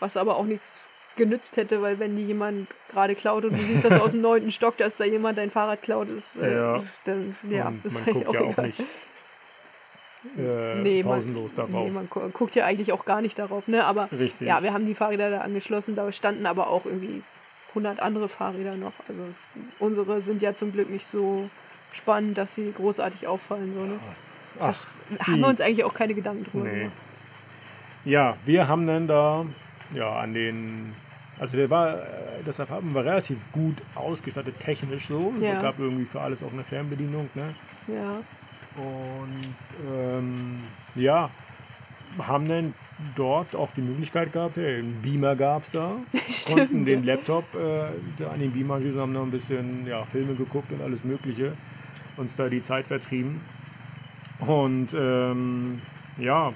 Was 0.00 0.16
aber 0.16 0.36
auch 0.36 0.44
nichts 0.44 0.88
genützt 1.16 1.56
hätte, 1.56 1.80
weil 1.80 1.98
wenn 2.00 2.16
die 2.16 2.24
jemand 2.24 2.68
gerade 2.88 3.14
klaut 3.14 3.44
und 3.44 3.52
du 3.56 3.62
siehst 3.62 3.84
das 3.84 4.00
aus 4.00 4.10
dem 4.12 4.20
neunten 4.22 4.50
Stock, 4.50 4.76
dass 4.78 4.96
da 4.96 5.04
jemand 5.04 5.38
dein 5.38 5.50
Fahrrad 5.50 5.80
klaut, 5.82 6.08
ist, 6.08 6.38
äh, 6.38 6.54
Ja. 6.56 6.82
dann 7.04 7.36
ja, 7.48 7.68
und 7.68 7.84
ist 7.84 7.94
man 7.94 8.02
eigentlich 8.02 8.24
guckt 8.24 8.34
ja 8.34 8.40
auch 8.40 8.50
egal. 8.52 8.66
nicht 8.66 8.80
äh, 10.38 10.74
Nee, 10.82 11.02
man- 11.02 11.12
pausenlos 11.18 11.54
darauf. 11.54 11.70
Nee, 11.70 11.90
man 11.90 12.08
gu 12.10 12.28
guckt 12.30 12.54
ja 12.56 12.64
eigentlich 12.64 12.92
auch 12.92 13.04
gar 13.04 13.20
nicht 13.20 13.38
darauf, 13.38 13.68
ne? 13.68 13.84
Aber 13.84 14.10
Richtig. 14.10 14.48
ja, 14.48 14.62
wir 14.62 14.72
haben 14.72 14.86
die 14.86 14.94
Fahrräder 14.94 15.30
da 15.30 15.38
angeschlossen, 15.42 15.94
da 15.94 16.10
standen 16.12 16.46
aber 16.46 16.68
auch 16.68 16.84
irgendwie 16.86 17.22
100 17.70 18.00
andere 18.00 18.28
Fahrräder 18.28 18.74
noch. 18.76 18.92
Also 19.08 19.22
unsere 19.78 20.20
sind 20.20 20.42
ja 20.42 20.54
zum 20.54 20.72
Glück 20.72 20.90
nicht 20.90 21.06
so 21.06 21.48
spannend, 21.94 22.38
dass 22.38 22.54
sie 22.54 22.72
großartig 22.72 23.26
auffallen. 23.26 23.72
So, 23.74 23.80
ne? 23.84 23.98
Ach, 24.60 24.74
Haben 25.26 25.40
wir 25.40 25.48
uns 25.48 25.60
eigentlich 25.60 25.84
auch 25.84 25.94
keine 25.94 26.14
Gedanken 26.14 26.44
drüber 26.44 26.64
nee. 26.64 26.78
gemacht. 26.80 26.96
Ja, 28.04 28.36
wir 28.44 28.68
haben 28.68 28.86
dann 28.86 29.06
da 29.06 29.46
ja 29.94 30.18
an 30.18 30.34
den 30.34 30.94
also 31.38 31.56
der 31.56 31.68
war 31.70 31.94
äh, 31.94 32.42
das 32.44 32.60
Apartment 32.60 32.94
war 32.94 33.04
relativ 33.04 33.38
gut 33.52 33.76
ausgestattet 33.94 34.54
technisch 34.60 35.06
so. 35.08 35.32
Ja. 35.40 35.54
Es 35.54 35.62
gab 35.62 35.78
irgendwie 35.78 36.04
für 36.04 36.20
alles 36.20 36.42
auch 36.42 36.52
eine 36.52 36.64
Fernbedienung, 36.64 37.28
ne? 37.34 37.54
Ja. 37.88 38.20
Und 38.76 39.54
ähm, 39.88 40.60
ja, 40.94 41.30
haben 42.18 42.48
dann 42.48 42.74
dort 43.16 43.54
auch 43.54 43.70
die 43.76 43.82
Möglichkeit 43.82 44.32
gehabt, 44.32 44.56
hey, 44.56 44.78
einen 44.78 45.00
Beamer 45.02 45.36
gab 45.36 45.62
es 45.64 45.70
da, 45.70 45.96
konnten 46.46 46.84
den 46.84 47.04
Laptop 47.04 47.44
äh, 47.54 48.24
an 48.24 48.40
den 48.40 48.52
Beamer 48.52 48.74
anschließen, 48.74 49.00
haben 49.00 49.12
noch 49.12 49.22
ein 49.22 49.30
bisschen 49.30 49.86
ja, 49.86 50.04
Filme 50.04 50.34
geguckt 50.34 50.70
und 50.72 50.80
alles 50.82 51.04
Mögliche, 51.04 51.52
uns 52.16 52.36
da 52.36 52.48
die 52.48 52.62
Zeit 52.62 52.86
vertrieben. 52.86 53.40
Und 54.40 54.94
ähm, 54.94 55.82
ja, 56.18 56.52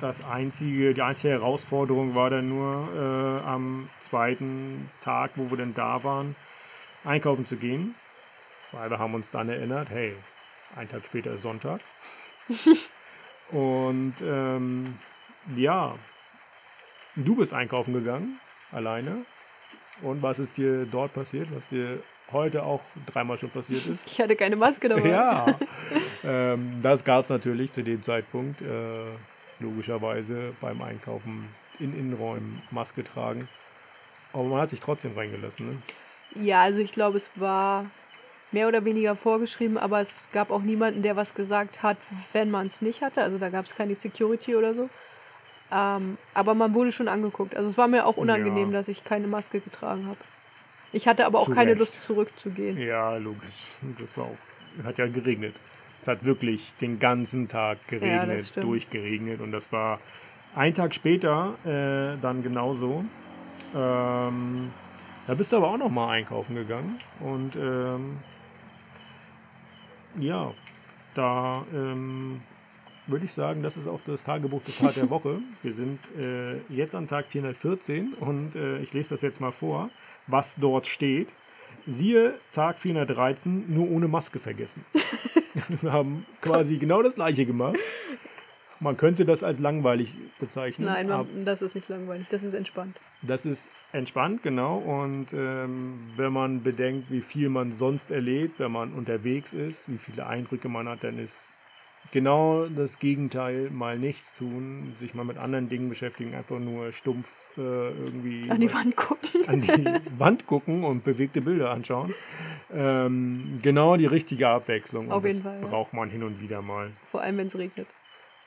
das 0.00 0.22
einzige, 0.24 0.94
die 0.94 1.02
einzige 1.02 1.34
Herausforderung 1.34 2.14
war 2.14 2.30
dann 2.30 2.48
nur 2.48 2.88
äh, 2.94 3.46
am 3.46 3.88
zweiten 4.00 4.90
Tag, 5.02 5.32
wo 5.36 5.50
wir 5.50 5.56
dann 5.56 5.74
da 5.74 6.04
waren, 6.04 6.36
einkaufen 7.04 7.46
zu 7.46 7.56
gehen. 7.56 7.94
Weil 8.72 8.90
wir 8.90 8.98
haben 8.98 9.14
uns 9.14 9.30
dann 9.30 9.48
erinnert, 9.48 9.88
hey, 9.90 10.14
ein 10.76 10.88
Tag 10.88 11.04
später 11.06 11.32
ist 11.32 11.42
Sonntag. 11.42 11.80
Und 13.50 14.14
ähm, 14.22 14.98
ja, 15.56 15.94
du 17.14 17.36
bist 17.36 17.52
einkaufen 17.52 17.94
gegangen, 17.94 18.40
alleine. 18.72 19.24
Und 20.02 20.22
was 20.22 20.38
ist 20.38 20.56
dir 20.56 20.86
dort 20.86 21.14
passiert, 21.14 21.48
was 21.54 21.68
dir 21.68 22.02
heute 22.32 22.62
auch 22.62 22.80
dreimal 23.06 23.38
schon 23.38 23.50
passiert 23.50 23.86
ist? 23.86 23.98
Ich 24.06 24.20
hatte 24.20 24.36
keine 24.36 24.56
Maske 24.56 24.88
dabei. 24.88 25.08
Ja, 25.08 25.58
ähm, 26.24 26.80
das 26.82 27.04
gab 27.04 27.22
es 27.24 27.30
natürlich 27.30 27.72
zu 27.72 27.82
dem 27.82 28.02
Zeitpunkt. 28.02 28.60
Äh, 28.62 29.04
logischerweise 29.60 30.52
beim 30.60 30.82
Einkaufen 30.82 31.48
in 31.78 31.96
Innenräumen 31.98 32.62
Maske 32.70 33.04
tragen. 33.04 33.48
Aber 34.32 34.44
man 34.44 34.60
hat 34.60 34.70
sich 34.70 34.80
trotzdem 34.80 35.16
reingelassen. 35.16 35.66
Ne? 35.70 35.76
Ja, 36.44 36.62
also 36.62 36.80
ich 36.80 36.92
glaube, 36.92 37.18
es 37.18 37.30
war 37.36 37.86
mehr 38.50 38.66
oder 38.68 38.84
weniger 38.84 39.14
vorgeschrieben, 39.16 39.78
aber 39.78 40.00
es 40.00 40.28
gab 40.32 40.50
auch 40.50 40.62
niemanden, 40.62 41.02
der 41.02 41.16
was 41.16 41.34
gesagt 41.34 41.82
hat, 41.82 41.96
wenn 42.32 42.50
man 42.50 42.66
es 42.66 42.82
nicht 42.82 43.02
hatte. 43.02 43.22
Also 43.22 43.38
da 43.38 43.48
gab 43.48 43.66
es 43.66 43.74
keine 43.74 43.94
Security 43.94 44.56
oder 44.56 44.74
so. 44.74 44.88
Ähm, 45.72 46.18
aber 46.34 46.54
man 46.54 46.74
wurde 46.74 46.92
schon 46.92 47.08
angeguckt. 47.08 47.56
Also 47.56 47.70
es 47.70 47.78
war 47.78 47.88
mir 47.88 48.06
auch 48.06 48.16
unangenehm, 48.16 48.70
Ja. 48.72 48.78
dass 48.78 48.88
ich 48.88 49.04
keine 49.04 49.26
Maske 49.28 49.60
getragen 49.60 50.06
habe. 50.06 50.18
Ich 50.94 51.08
hatte 51.08 51.26
aber 51.26 51.40
auch 51.40 51.46
Zu 51.46 51.54
keine. 51.54 51.74
Lust 51.74 52.00
zurückzugehen. 52.00 52.78
Ja, 52.78 53.16
logisch. 53.16 53.40
Das 53.98 54.16
war 54.16 54.26
auch. 54.26 54.84
Hat 54.84 54.98
ja 54.98 55.06
geregnet. 55.06 55.54
Es 56.00 56.08
hat 56.08 56.24
wirklich 56.24 56.72
den 56.80 56.98
ganzen 56.98 57.48
Tag 57.48 57.78
Ja, 57.90 57.98
geregnet, 57.98 58.46
stimmt. 58.46 58.66
durchgeregnet. 58.66 59.40
Und 59.40 59.52
das 59.52 59.70
war 59.72 60.00
ein 60.54 60.74
Tag 60.74 60.94
später 60.94 61.54
äh, 61.64 62.20
dann 62.20 62.42
genauso. 62.42 63.04
Ähm, 63.74 64.70
da 65.26 65.34
bist 65.34 65.50
du 65.52 65.56
aber 65.56 65.68
auch 65.70 65.78
noch 65.78 65.90
mal 65.90 66.10
einkaufen 66.10 66.54
gegangen. 66.54 67.00
Und 67.20 67.56
ähm, 67.56 68.18
ja, 70.18 70.52
da 71.14 71.64
ähm, 71.72 72.40
würde 73.06 73.24
ich 73.24 73.32
sagen, 73.32 73.62
das 73.62 73.76
ist 73.76 73.88
auch 73.88 74.00
das 74.06 74.22
Tagebuchzitat 74.22 74.96
der 74.96 75.10
Woche. 75.16 75.38
Wir 75.62 75.72
sind 75.72 75.98
äh, 76.16 76.58
jetzt 76.68 76.94
an 76.94 77.08
Tag 77.08 77.26
414 77.26 78.14
und 78.14 78.54
äh, 78.54 78.78
ich 78.78 78.92
lese 78.92 79.10
das 79.14 79.22
jetzt 79.22 79.40
mal 79.40 79.52
vor, 79.52 79.90
was 80.26 80.54
dort 80.56 80.86
steht. 80.86 81.28
Siehe 81.86 82.34
Tag 82.52 82.78
413, 82.78 83.64
nur 83.74 83.90
ohne 83.90 84.08
Maske 84.08 84.38
vergessen. 84.38 84.84
Wir 85.82 85.92
haben 85.92 86.26
quasi 86.40 86.78
genau 86.78 87.02
das 87.02 87.14
gleiche 87.14 87.46
gemacht. 87.46 87.76
Man 88.80 88.96
könnte 88.96 89.24
das 89.24 89.42
als 89.42 89.60
langweilig 89.60 90.12
bezeichnen. 90.40 90.86
Nein, 90.86 91.08
man, 91.08 91.44
das 91.44 91.62
ist 91.62 91.74
nicht 91.74 91.88
langweilig, 91.88 92.26
das 92.30 92.42
ist 92.42 92.54
entspannt. 92.54 92.98
das 93.22 93.46
ist 93.46 93.70
entspannt, 93.92 94.42
genau. 94.42 94.78
Und 94.78 95.32
ähm, 95.32 96.10
wenn 96.16 96.32
man 96.32 96.62
bedenkt, 96.62 97.10
wie 97.10 97.20
viel 97.20 97.48
man 97.48 97.72
sonst 97.72 98.10
erlebt, 98.10 98.58
wenn 98.58 98.72
man 98.72 98.92
unterwegs 98.92 99.52
ist, 99.52 99.90
wie 99.90 99.98
viele 99.98 100.26
Eindrücke 100.26 100.68
man 100.68 100.88
hat, 100.88 101.04
dann 101.04 101.18
ist 101.18 101.53
genau 102.12 102.66
das 102.66 102.98
Gegenteil, 102.98 103.70
mal 103.70 103.98
nichts 103.98 104.34
tun, 104.36 104.94
sich 105.00 105.14
mal 105.14 105.24
mit 105.24 105.36
anderen 105.36 105.68
Dingen 105.68 105.88
beschäftigen, 105.88 106.34
einfach 106.34 106.58
nur 106.58 106.92
stumpf 106.92 107.34
äh, 107.56 107.60
irgendwie 107.60 108.50
An 108.50 108.60
die 108.60 108.72
Wand 108.72 108.96
gucken. 108.96 109.48
an 109.48 109.60
die 109.62 110.00
Wand 110.18 110.46
gucken 110.46 110.84
und 110.84 111.04
bewegte 111.04 111.40
Bilder 111.40 111.70
anschauen. 111.70 112.14
Ähm, 112.72 113.60
genau 113.62 113.96
die 113.96 114.06
richtige 114.06 114.48
Abwechslung. 114.48 115.10
Auf 115.12 115.24
jeden 115.24 115.42
Fall, 115.42 115.60
braucht 115.60 115.92
man 115.92 116.08
hin 116.10 116.22
und 116.22 116.40
wieder 116.40 116.62
mal. 116.62 116.90
Vor 117.10 117.20
allem, 117.22 117.38
wenn 117.38 117.46
es 117.48 117.56
regnet. 117.58 117.86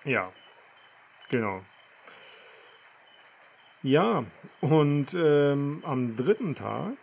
Ja, 0.06 0.32
genau. 1.30 1.60
Ja, 3.84 4.24
und 4.62 5.08
ähm, 5.14 5.82
am 5.86 6.18
dritten 6.18 6.56
Tag 6.56 6.94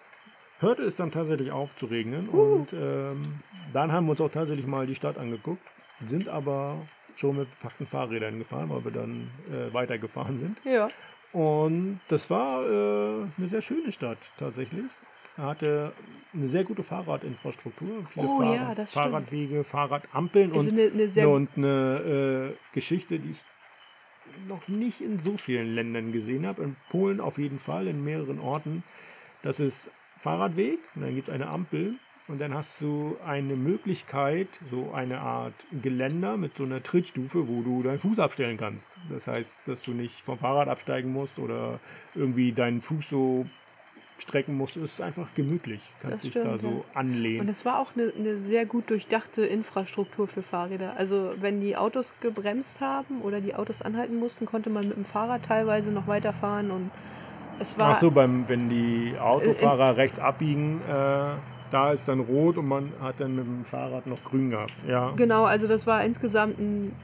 hörte 0.61 0.83
es 0.83 0.97
dann 0.97 1.11
tatsächlich 1.13 1.51
auf 1.53 1.75
zu 1.77 1.87
regnen 1.87 2.29
und 2.29 2.69
ähm, 2.73 3.41
dann 3.73 3.93
haben 3.93 4.07
wir 4.07 4.13
uns 4.13 4.21
auch 4.21 4.31
tatsächlich 4.31 4.67
mal 4.67 4.87
die 4.87 4.95
Stadt 4.95 5.17
angeguckt, 5.17 5.63
sind 6.07 6.29
aber 6.29 6.77
schon 7.17 7.37
mit 7.39 7.51
bepackten 7.51 7.87
Fahrrädern 7.87 8.39
gefahren, 8.39 8.71
weil 8.71 8.85
wir 8.85 8.91
dann 8.91 9.31
äh, 9.51 9.73
weitergefahren 9.73 10.39
sind. 10.41 10.59
Ja. 10.65 10.89
Und 11.33 12.01
das 12.09 12.31
war 12.31 12.63
äh, 12.65 13.27
eine 13.37 13.49
sehr 13.49 13.63
schöne 13.63 13.93
Stadt 13.93 14.19
tatsächlich. 14.39 14.85
Er 15.37 15.47
hatte 15.47 15.93
eine 16.33 16.47
sehr 16.47 16.63
gute 16.63 16.85
Fahrradinfrastruktur, 16.85 18.07
viele 18.13 18.27
Oh 18.27 18.41
Fahrrad 18.41 18.55
ja, 18.57 18.75
das 18.75 18.91
stimmt. 18.91 19.05
Fahrradwege, 19.05 19.65
Fahrradampeln 19.65 20.53
Also 20.53 20.69
und 20.69 20.79
eine, 20.79 20.91
eine 20.93 21.09
sehr 21.09 21.29
und 21.29 21.51
eine 21.57 22.55
äh, 22.55 22.73
Geschichte, 22.73 23.19
die 23.19 23.33
ich 23.33 23.45
noch 24.49 24.69
nicht 24.69 25.01
in 25.01 25.19
so 25.21 25.37
vielen 25.37 25.75
Ländern 25.75 26.13
gesehen 26.13 26.47
habe. 26.47 26.63
In 26.63 26.77
Polen 26.91 27.21
auf 27.21 27.39
jeden 27.39 27.59
Fall, 27.59 27.89
in 27.89 28.05
mehreren 28.05 28.39
Orten. 28.39 28.85
Das 29.43 29.61
ist 29.61 29.91
Fahrradweg 30.21 30.79
und 30.95 31.03
dann 31.03 31.15
gibt 31.15 31.29
es 31.29 31.35
eine 31.35 31.49
Ampel 31.49 31.95
und 32.27 32.41
dann 32.41 32.55
hast 32.55 32.81
du 32.81 33.17
eine 33.25 33.55
Möglichkeit, 33.55 34.49
so 34.71 34.93
eine 34.93 35.21
Art 35.21 35.55
Geländer 35.83 36.37
mit 36.37 36.57
so 36.57 36.65
einer 36.65 36.83
Trittstufe, 36.83 37.47
wo 37.49 37.63
du 37.63 37.83
deinen 37.83 37.99
Fuß 37.99 38.19
abstellen 38.19 38.57
kannst. 38.57 38.91
Das 39.11 39.27
heißt, 39.27 39.59
dass 39.67 39.83
du 39.83 39.93
nicht 39.93 40.21
vom 40.21 40.39
Fahrrad 40.39 40.69
absteigen 40.69 41.13
musst 41.13 41.39
oder 41.39 41.81
irgendwie 42.15 42.53
deinen 42.53 42.81
Fuß 42.81 43.11
so 43.11 43.47
strecken 44.19 44.57
musst. 44.57 44.77
Es 44.77 44.95
ist 44.95 45.01
einfach 45.03 45.27
gemütlich. 45.35 45.81
Kannst 46.01 46.15
Das 46.15 46.21
dich 46.23 46.31
stimmt, 46.31 46.47
da 46.47 46.57
so 46.57 46.69
ja. 46.69 46.99
anlehnen. 46.99 47.41
Und 47.41 47.49
es 47.49 47.65
war 47.67 47.79
auch 47.79 47.91
eine, 47.95 48.13
eine 48.17 48.39
sehr 48.39 48.65
gut 48.65 48.89
durchdachte 48.89 49.45
Infrastruktur 49.45 50.27
für 50.27 50.43
Fahrräder. 50.43 50.95
Also 50.97 51.35
wenn 51.41 51.61
die 51.61 51.77
Autos 51.77 52.15
gebremst 52.21 52.81
haben 52.81 53.21
oder 53.21 53.43
die 53.43 53.55
Autos 53.55 53.83
anhalten 53.83 54.19
mussten, 54.19 54.47
konnte 54.47 54.71
man 54.71 54.89
mit 54.89 54.97
dem 54.97 55.05
Fahrrad 55.05 55.45
teilweise 55.45 55.91
noch 55.91 56.07
weiterfahren 56.07 56.71
und 56.71 56.91
es 57.61 57.79
war 57.79 57.93
Ach 57.93 57.97
so, 57.97 58.11
beim, 58.11 58.49
wenn 58.49 58.69
die 58.69 59.15
Autofahrer 59.19 59.97
rechts 59.97 60.19
abbiegen, 60.19 60.81
äh, 60.89 61.35
da 61.75 61.91
ist 61.91 62.07
dann 62.07 62.21
rot 62.21 62.57
und 62.57 62.69
man 62.69 62.93
hat 63.01 63.17
dann 63.19 63.35
mit 63.35 63.45
dem 63.45 63.65
Fahrrad 63.65 64.07
noch 64.07 64.23
grün 64.23 64.51
gehabt. 64.51 64.73
Ja. 64.87 65.11
genau, 65.17 65.43
also 65.45 65.67
das 65.67 65.89
war 65.89 66.05
insgesamt 66.05 66.57
ein 66.61 66.95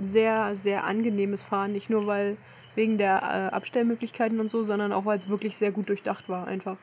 sehr, 0.00 0.54
sehr 0.54 0.84
angenehmes 0.84 1.42
Fahren. 1.42 1.72
Nicht 1.72 1.90
nur 1.90 2.06
weil 2.06 2.36
wegen 2.76 2.96
der 2.96 3.22
äh, 3.22 3.54
Abstellmöglichkeiten 3.54 4.38
und 4.38 4.48
so, 4.48 4.62
sondern 4.62 4.92
auch 4.92 5.04
weil 5.04 5.18
es 5.18 5.28
wirklich 5.28 5.56
sehr 5.56 5.72
gut 5.72 5.88
durchdacht 5.88 6.28
war 6.28 6.46
einfach. 6.46 6.76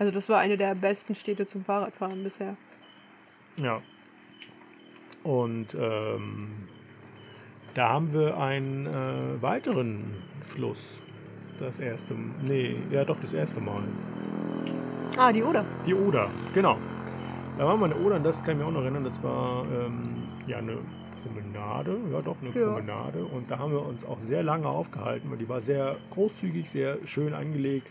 Also 0.00 0.12
das 0.12 0.28
war 0.28 0.40
eine 0.40 0.56
der 0.56 0.74
besten 0.74 1.14
Städte 1.14 1.46
zum 1.46 1.64
Fahrradfahren 1.64 2.24
bisher. 2.24 2.56
ja. 3.56 3.80
Und 5.22 5.68
ähm, 5.78 6.48
da 7.74 7.90
haben 7.90 8.12
wir 8.12 8.38
einen 8.38 8.86
äh, 8.86 9.40
weiteren 9.40 10.16
Fluss. 10.40 11.00
Das 11.60 11.78
erste, 11.78 12.16
nee, 12.42 12.74
ja 12.90 13.04
doch, 13.04 13.20
das 13.20 13.32
erste 13.32 13.60
Mal. 13.60 13.84
Ah, 15.16 15.32
die 15.32 15.42
Oder. 15.42 15.64
Die 15.86 15.94
Oder, 15.94 16.28
genau. 16.54 16.76
Da 17.58 17.66
waren 17.66 17.78
wir 17.80 17.86
in 17.86 17.92
der 17.92 18.00
Oder 18.00 18.16
und 18.16 18.24
das 18.24 18.42
kann 18.44 18.52
ich 18.56 18.62
mir 18.62 18.66
auch 18.66 18.72
noch 18.72 18.82
erinnern, 18.82 19.04
das 19.04 19.22
war 19.22 19.64
ähm, 19.70 20.22
ja 20.46 20.58
eine 20.58 20.78
Promenade, 21.22 21.96
ja 22.10 22.20
doch 22.22 22.36
eine 22.40 22.50
Ja. 22.58 22.66
Promenade 22.72 23.24
und 23.24 23.50
da 23.50 23.58
haben 23.58 23.72
wir 23.72 23.84
uns 23.84 24.04
auch 24.04 24.18
sehr 24.20 24.42
lange 24.42 24.66
aufgehalten, 24.66 25.30
weil 25.30 25.38
die 25.38 25.48
war 25.48 25.60
sehr 25.60 25.96
großzügig, 26.10 26.70
sehr 26.70 26.96
schön 27.04 27.34
angelegt, 27.34 27.86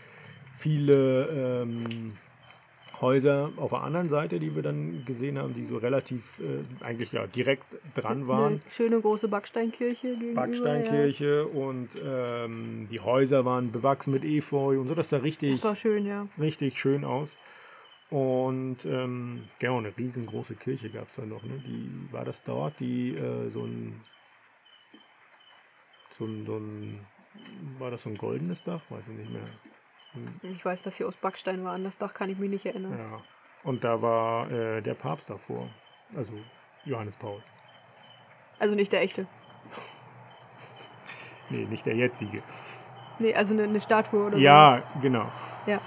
viele 0.58 1.62
ähm, 1.62 2.12
Häuser 3.02 3.50
auf 3.56 3.70
der 3.70 3.82
anderen 3.82 4.08
Seite, 4.08 4.38
die 4.38 4.54
wir 4.54 4.62
dann 4.62 5.04
gesehen 5.04 5.36
haben, 5.36 5.54
die 5.54 5.66
so 5.66 5.76
relativ 5.76 6.22
äh, 6.38 6.84
eigentlich 6.84 7.12
ja 7.12 7.26
direkt 7.26 7.64
dran 7.94 8.28
waren. 8.28 8.54
Eine 8.54 8.60
schöne 8.70 9.00
große 9.00 9.28
Backsteinkirche 9.28 10.14
gegenüber. 10.16 10.40
Backsteinkirche 10.40 11.46
und 11.46 11.90
ähm, 12.02 12.88
die 12.90 13.00
Häuser 13.00 13.44
waren 13.44 13.72
bewachsen 13.72 14.12
mit 14.12 14.24
Efeu 14.24 14.80
und 14.80 14.88
so, 14.88 14.94
das 14.94 15.10
sah 15.10 15.16
Ja. 15.18 15.22
richtig 15.24 15.60
Das 15.60 15.78
schön, 15.80 16.06
ja. 16.06 16.28
richtig 16.38 16.78
schön 16.78 17.04
aus. 17.04 17.36
Und 18.08 18.84
ähm, 18.84 19.44
genau, 19.58 19.78
eine 19.78 19.96
riesengroße 19.96 20.54
Kirche 20.54 20.90
gab 20.90 21.08
es 21.08 21.16
da 21.16 21.24
noch. 21.26 21.42
Ne? 21.42 21.62
Die, 21.66 22.12
war 22.12 22.24
das 22.24 22.42
dort, 22.44 22.78
die 22.78 23.16
äh, 23.16 23.48
so 23.48 23.64
ein, 23.64 24.00
so 26.18 26.26
ein, 26.26 26.44
so 26.46 26.56
ein, 26.56 27.00
war 27.78 27.90
das 27.90 28.02
so 28.02 28.10
ein 28.10 28.16
goldenes 28.18 28.62
Dach? 28.64 28.82
Weiß 28.90 29.08
ich 29.08 29.16
nicht 29.16 29.30
mehr. 29.32 29.48
Ich 30.42 30.64
weiß, 30.64 30.82
dass 30.82 30.96
sie 30.96 31.04
aus 31.04 31.16
Backstein 31.16 31.64
war. 31.64 31.72
An 31.74 31.84
das 31.84 31.98
Dach 31.98 32.12
kann 32.12 32.30
ich 32.30 32.38
mich 32.38 32.50
nicht 32.50 32.66
erinnern. 32.66 32.98
Ja. 32.98 33.20
Und 33.64 33.84
da 33.84 34.02
war 34.02 34.50
äh, 34.50 34.82
der 34.82 34.94
Papst 34.94 35.30
davor. 35.30 35.68
Also 36.14 36.32
Johannes 36.84 37.16
Paul. 37.16 37.42
Also 38.58 38.74
nicht 38.74 38.92
der 38.92 39.02
echte. 39.02 39.26
Nee, 41.50 41.64
nicht 41.66 41.86
der 41.86 41.94
jetzige. 41.96 42.42
Nee, 43.18 43.34
also 43.34 43.54
eine, 43.54 43.64
eine 43.64 43.80
Statue 43.80 44.26
oder 44.26 44.38
Ja, 44.38 44.82
genau. 45.00 45.30
so. 45.64 45.72
Ja. 45.72 45.80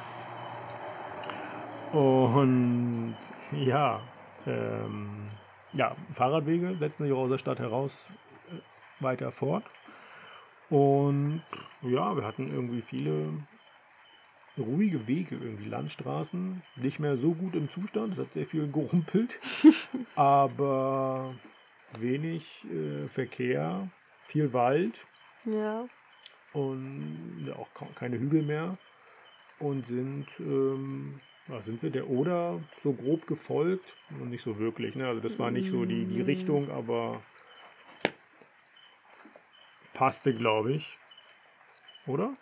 Und 2.00 3.16
ja, 3.52 4.02
ähm, 4.46 5.30
ja, 5.74 5.96
Fahrradwege 6.14 6.76
setzen 6.78 7.04
sich 7.04 7.14
aus 7.14 7.30
der 7.30 7.38
Stadt 7.38 7.60
heraus 7.60 8.10
äh, 8.50 9.04
weiter 9.04 9.32
fort. 9.32 9.64
Und 10.70 11.42
ja, 11.82 12.16
wir 12.16 12.24
hatten 12.26 12.52
irgendwie 12.52 12.82
viele 12.82 13.30
ruhige 14.58 15.08
Wege, 15.08 15.36
irgendwie 15.36 15.70
Landstraßen, 15.70 16.62
nicht 16.78 17.00
mehr 17.00 17.18
so 17.18 17.34
gut 17.34 17.56
im 17.56 17.70
Zustand, 17.70 18.14
es 18.14 18.20
hat 18.20 18.34
sehr 18.34 18.46
viel 18.46 18.72
gerumpelt, 18.72 19.38
aber 20.16 21.36
wenig 22.00 22.44
äh, 22.66 23.08
Verkehr, 23.08 23.90
viel 24.28 24.54
Wald 24.54 24.94
Ja. 25.46 25.86
und 26.54 27.46
ja, 27.48 27.56
auch 27.56 27.70
keine 27.96 28.18
Hügel 28.18 28.44
mehr 28.44 28.78
und 29.60 29.88
sind, 29.88 30.28
ähm, 30.40 31.20
ja, 31.48 31.62
sind 31.62 31.82
wir 31.84 31.90
der 31.92 32.10
Oder 32.10 32.60
so 32.82 32.94
grob 32.94 33.28
gefolgt 33.28 33.86
und 34.20 34.30
nicht 34.30 34.44
so 34.44 34.58
wirklich. 34.60 34.96
Ne? 34.96 35.08
Also 35.08 35.22
das 35.22 35.38
war 35.40 35.52
nicht 35.52 35.70
so 35.70 35.86
die, 35.86 36.06
die 36.06 36.24
Mm. 36.24 36.26
Richtung, 36.26 36.72
aber 36.72 37.22
passte, 39.94 40.34
glaube 40.34 40.74
ich. 40.74 40.98
Oder? 42.08 42.36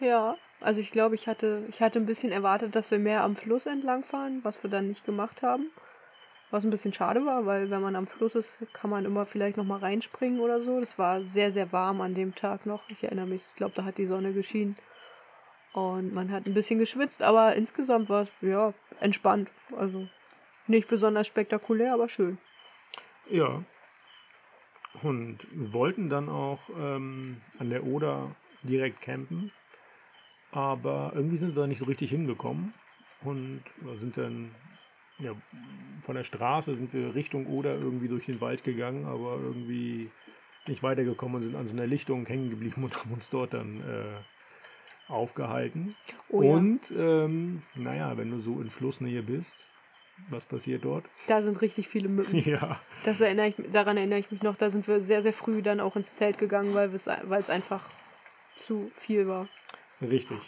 Ja. 0.00 0.36
Also 0.60 0.80
ich 0.80 0.90
glaube, 0.90 1.14
ich 1.14 1.26
hatte, 1.28 1.64
ich 1.68 1.82
hatte 1.82 1.98
ein 1.98 2.06
bisschen 2.06 2.32
erwartet, 2.32 2.74
dass 2.74 2.90
wir 2.90 2.98
mehr 2.98 3.22
am 3.22 3.36
Fluss 3.36 3.66
entlang 3.66 4.02
fahren, 4.02 4.40
was 4.42 4.62
wir 4.62 4.70
dann 4.70 4.88
nicht 4.88 5.04
gemacht 5.04 5.42
haben. 5.42 5.70
Was 6.50 6.64
ein 6.64 6.70
bisschen 6.70 6.92
schade 6.92 7.26
war, 7.26 7.46
weil 7.46 7.70
wenn 7.70 7.82
man 7.82 7.96
am 7.96 8.06
Fluss 8.06 8.34
ist, 8.34 8.52
kann 8.72 8.88
man 8.88 9.04
immer 9.04 9.26
vielleicht 9.26 9.56
noch 9.56 9.64
mal 9.64 9.80
reinspringen 9.80 10.40
oder 10.40 10.60
so. 10.60 10.78
Das 10.78 10.98
war 10.98 11.20
sehr, 11.22 11.52
sehr 11.52 11.72
warm 11.72 12.00
an 12.00 12.14
dem 12.14 12.34
Tag 12.34 12.64
noch. 12.64 12.88
Ich 12.88 13.02
erinnere 13.02 13.26
mich, 13.26 13.42
ich 13.50 13.56
glaube, 13.56 13.74
da 13.74 13.84
hat 13.84 13.98
die 13.98 14.06
Sonne 14.06 14.32
geschienen. 14.32 14.76
Und 15.72 16.14
man 16.14 16.30
hat 16.30 16.46
ein 16.46 16.54
bisschen 16.54 16.78
geschwitzt, 16.78 17.22
aber 17.22 17.56
insgesamt 17.56 18.08
war 18.08 18.22
es 18.22 18.28
ja 18.40 18.72
entspannt. 19.00 19.50
Also 19.76 20.06
nicht 20.68 20.88
besonders 20.88 21.26
spektakulär, 21.26 21.94
aber 21.94 22.08
schön. 22.08 22.38
Ja. 23.28 23.62
Und 25.02 25.38
wollten 25.52 26.08
dann 26.08 26.28
auch 26.28 26.60
ähm, 26.78 27.40
an 27.58 27.70
der 27.70 27.84
Oder 27.84 28.30
direkt 28.62 29.00
campen, 29.02 29.50
aber 30.54 31.12
irgendwie 31.14 31.36
sind 31.36 31.54
wir 31.54 31.62
da 31.62 31.66
nicht 31.66 31.78
so 31.80 31.84
richtig 31.84 32.10
hingekommen 32.10 32.72
und 33.22 33.62
sind 33.98 34.16
dann 34.16 34.50
ja, 35.18 35.32
von 36.04 36.16
der 36.16 36.24
Straße 36.24 36.74
sind 36.74 36.92
wir 36.92 37.14
Richtung 37.14 37.46
Oder 37.46 37.74
irgendwie 37.74 38.08
durch 38.08 38.26
den 38.26 38.40
Wald 38.40 38.64
gegangen, 38.64 39.04
aber 39.04 39.38
irgendwie 39.40 40.10
nicht 40.66 40.82
weitergekommen 40.82 41.36
und 41.36 41.42
sind 41.42 41.56
an 41.56 41.66
so 41.66 41.72
einer 41.72 41.86
Lichtung 41.86 42.26
hängen 42.26 42.50
geblieben 42.50 42.84
und 42.84 42.94
haben 43.00 43.12
uns 43.12 43.28
dort 43.30 43.54
dann 43.54 43.80
äh, 43.80 45.12
aufgehalten. 45.12 45.94
Oh 46.28 46.42
ja. 46.42 46.50
und 46.50 46.80
ähm, 46.96 47.62
naja, 47.74 48.16
wenn 48.16 48.30
du 48.30 48.40
so 48.40 48.60
in 48.60 48.70
Flussnähe 48.70 49.22
bist, 49.22 49.54
Was 50.30 50.44
passiert 50.44 50.84
dort? 50.84 51.04
Da 51.26 51.42
sind 51.42 51.60
richtig 51.60 51.88
viele 51.88 52.08
Mücken. 52.08 52.38
Ja. 52.46 52.80
Das 53.04 53.20
erinnere 53.20 53.48
ich, 53.48 53.56
daran 53.72 53.96
erinnere 53.96 54.20
ich 54.20 54.30
mich 54.30 54.42
noch. 54.42 54.56
Da 54.56 54.70
sind 54.70 54.86
wir 54.86 55.00
sehr, 55.00 55.22
sehr 55.22 55.32
früh 55.32 55.60
dann 55.60 55.80
auch 55.80 55.96
ins 55.96 56.14
Zelt 56.14 56.38
gegangen, 56.38 56.72
weil 56.74 56.94
es 56.94 57.08
einfach 57.50 57.90
zu 58.56 58.92
viel 58.96 59.26
war. 59.26 59.48
Richtig. 60.10 60.38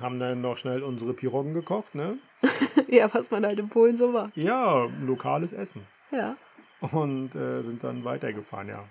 Haben 0.00 0.20
dann 0.20 0.40
noch 0.40 0.56
schnell 0.56 0.82
unsere 0.82 1.12
Piroggen 1.12 1.54
gekocht, 1.54 1.94
ne? 1.94 2.18
ja, 2.88 3.12
was 3.12 3.30
man 3.30 3.44
halt 3.44 3.58
in 3.58 3.68
Polen 3.68 3.96
so 3.96 4.08
macht. 4.08 4.36
Ja, 4.36 4.88
lokales 5.04 5.52
Essen. 5.52 5.86
Ja. 6.10 6.36
Und 6.80 7.34
äh, 7.34 7.62
sind 7.62 7.82
dann 7.82 8.04
weitergefahren, 8.04 8.68
ja. 8.68 8.84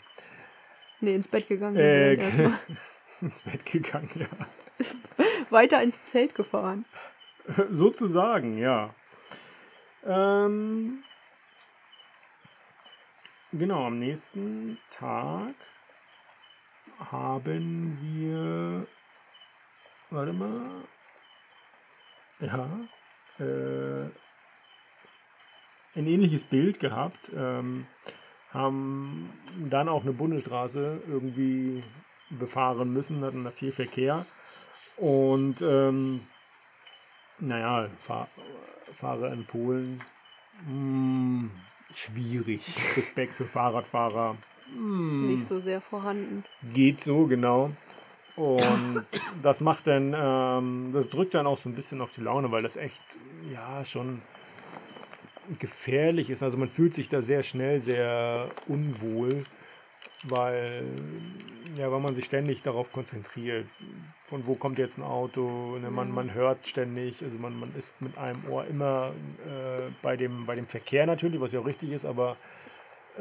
Nee, 0.99 1.15
ins 1.15 1.27
Bett 1.27 1.47
gegangen. 1.47 1.77
Äh, 1.77 2.13
ins 3.21 3.41
Bett 3.43 3.65
gegangen, 3.65 4.09
ja. 4.15 4.27
Weiter 5.49 5.81
ins 5.81 6.05
Zelt 6.05 6.35
gefahren. 6.35 6.85
Sozusagen, 7.71 8.57
ja. 8.57 8.93
Ähm, 10.05 11.03
genau, 13.53 13.85
am 13.85 13.99
nächsten 13.99 14.77
Tag 14.91 15.55
haben 17.11 17.97
wir, 18.01 18.87
warte 20.09 20.33
mal, 20.33 20.83
ja, 22.39 22.69
äh, 23.39 24.09
ein 25.95 26.07
ähnliches 26.07 26.43
Bild 26.43 26.79
gehabt, 26.79 27.19
ähm, 27.35 27.87
haben 28.51 29.33
dann 29.69 29.89
auch 29.89 30.03
eine 30.03 30.13
Bundesstraße 30.13 31.03
irgendwie 31.07 31.83
befahren 32.29 32.93
müssen, 32.93 33.23
hatten 33.23 33.43
da 33.43 33.51
viel 33.51 33.71
Verkehr 33.71 34.25
und 34.97 35.61
ähm, 35.61 36.21
naja, 37.39 37.89
fahr, 38.01 38.27
Fahrer 38.95 39.31
in 39.31 39.45
Polen, 39.45 40.03
mh, 40.67 41.49
schwierig. 41.93 42.63
Respekt 42.97 43.35
für 43.35 43.45
Fahrradfahrer. 43.45 44.37
Mh, 44.75 45.27
Nicht 45.27 45.47
so 45.47 45.59
sehr 45.59 45.81
vorhanden. 45.81 46.43
Geht 46.73 47.01
so, 47.01 47.25
genau. 47.27 47.71
Und 48.37 49.03
das 49.41 49.59
macht 49.59 49.87
dann, 49.87 50.15
ähm, 50.15 50.91
das 50.93 51.09
drückt 51.09 51.33
dann 51.33 51.47
auch 51.47 51.57
so 51.57 51.67
ein 51.67 51.75
bisschen 51.75 52.01
auf 52.01 52.11
die 52.11 52.21
Laune, 52.21 52.51
weil 52.51 52.61
das 52.61 52.77
echt, 52.77 53.01
ja, 53.51 53.83
schon 53.83 54.21
gefährlich 55.59 56.29
ist. 56.29 56.43
Also 56.43 56.55
man 56.55 56.69
fühlt 56.69 56.93
sich 56.93 57.09
da 57.09 57.23
sehr 57.23 57.41
schnell 57.41 57.81
sehr 57.81 58.49
unwohl, 58.67 59.43
weil, 60.23 60.83
ja, 61.75 61.91
weil 61.91 61.99
man 61.99 62.13
sich 62.13 62.25
ständig 62.25 62.61
darauf 62.61 62.91
konzentriert. 62.91 63.65
Von 64.27 64.45
wo 64.45 64.53
kommt 64.53 64.77
jetzt 64.77 64.99
ein 64.99 65.03
Auto? 65.03 65.79
Ne, 65.79 65.89
man, 65.89 66.11
man 66.11 66.33
hört 66.33 66.67
ständig, 66.67 67.23
also 67.23 67.37
man, 67.39 67.59
man 67.59 67.73
ist 67.75 67.91
mit 67.99 68.19
einem 68.19 68.47
Ohr 68.49 68.65
immer 68.65 69.13
äh, 69.47 69.83
bei, 70.03 70.15
dem, 70.15 70.45
bei 70.45 70.55
dem 70.55 70.67
Verkehr 70.67 71.07
natürlich, 71.07 71.41
was 71.41 71.53
ja 71.53 71.59
auch 71.59 71.65
richtig 71.65 71.91
ist, 71.91 72.05
aber 72.05 72.37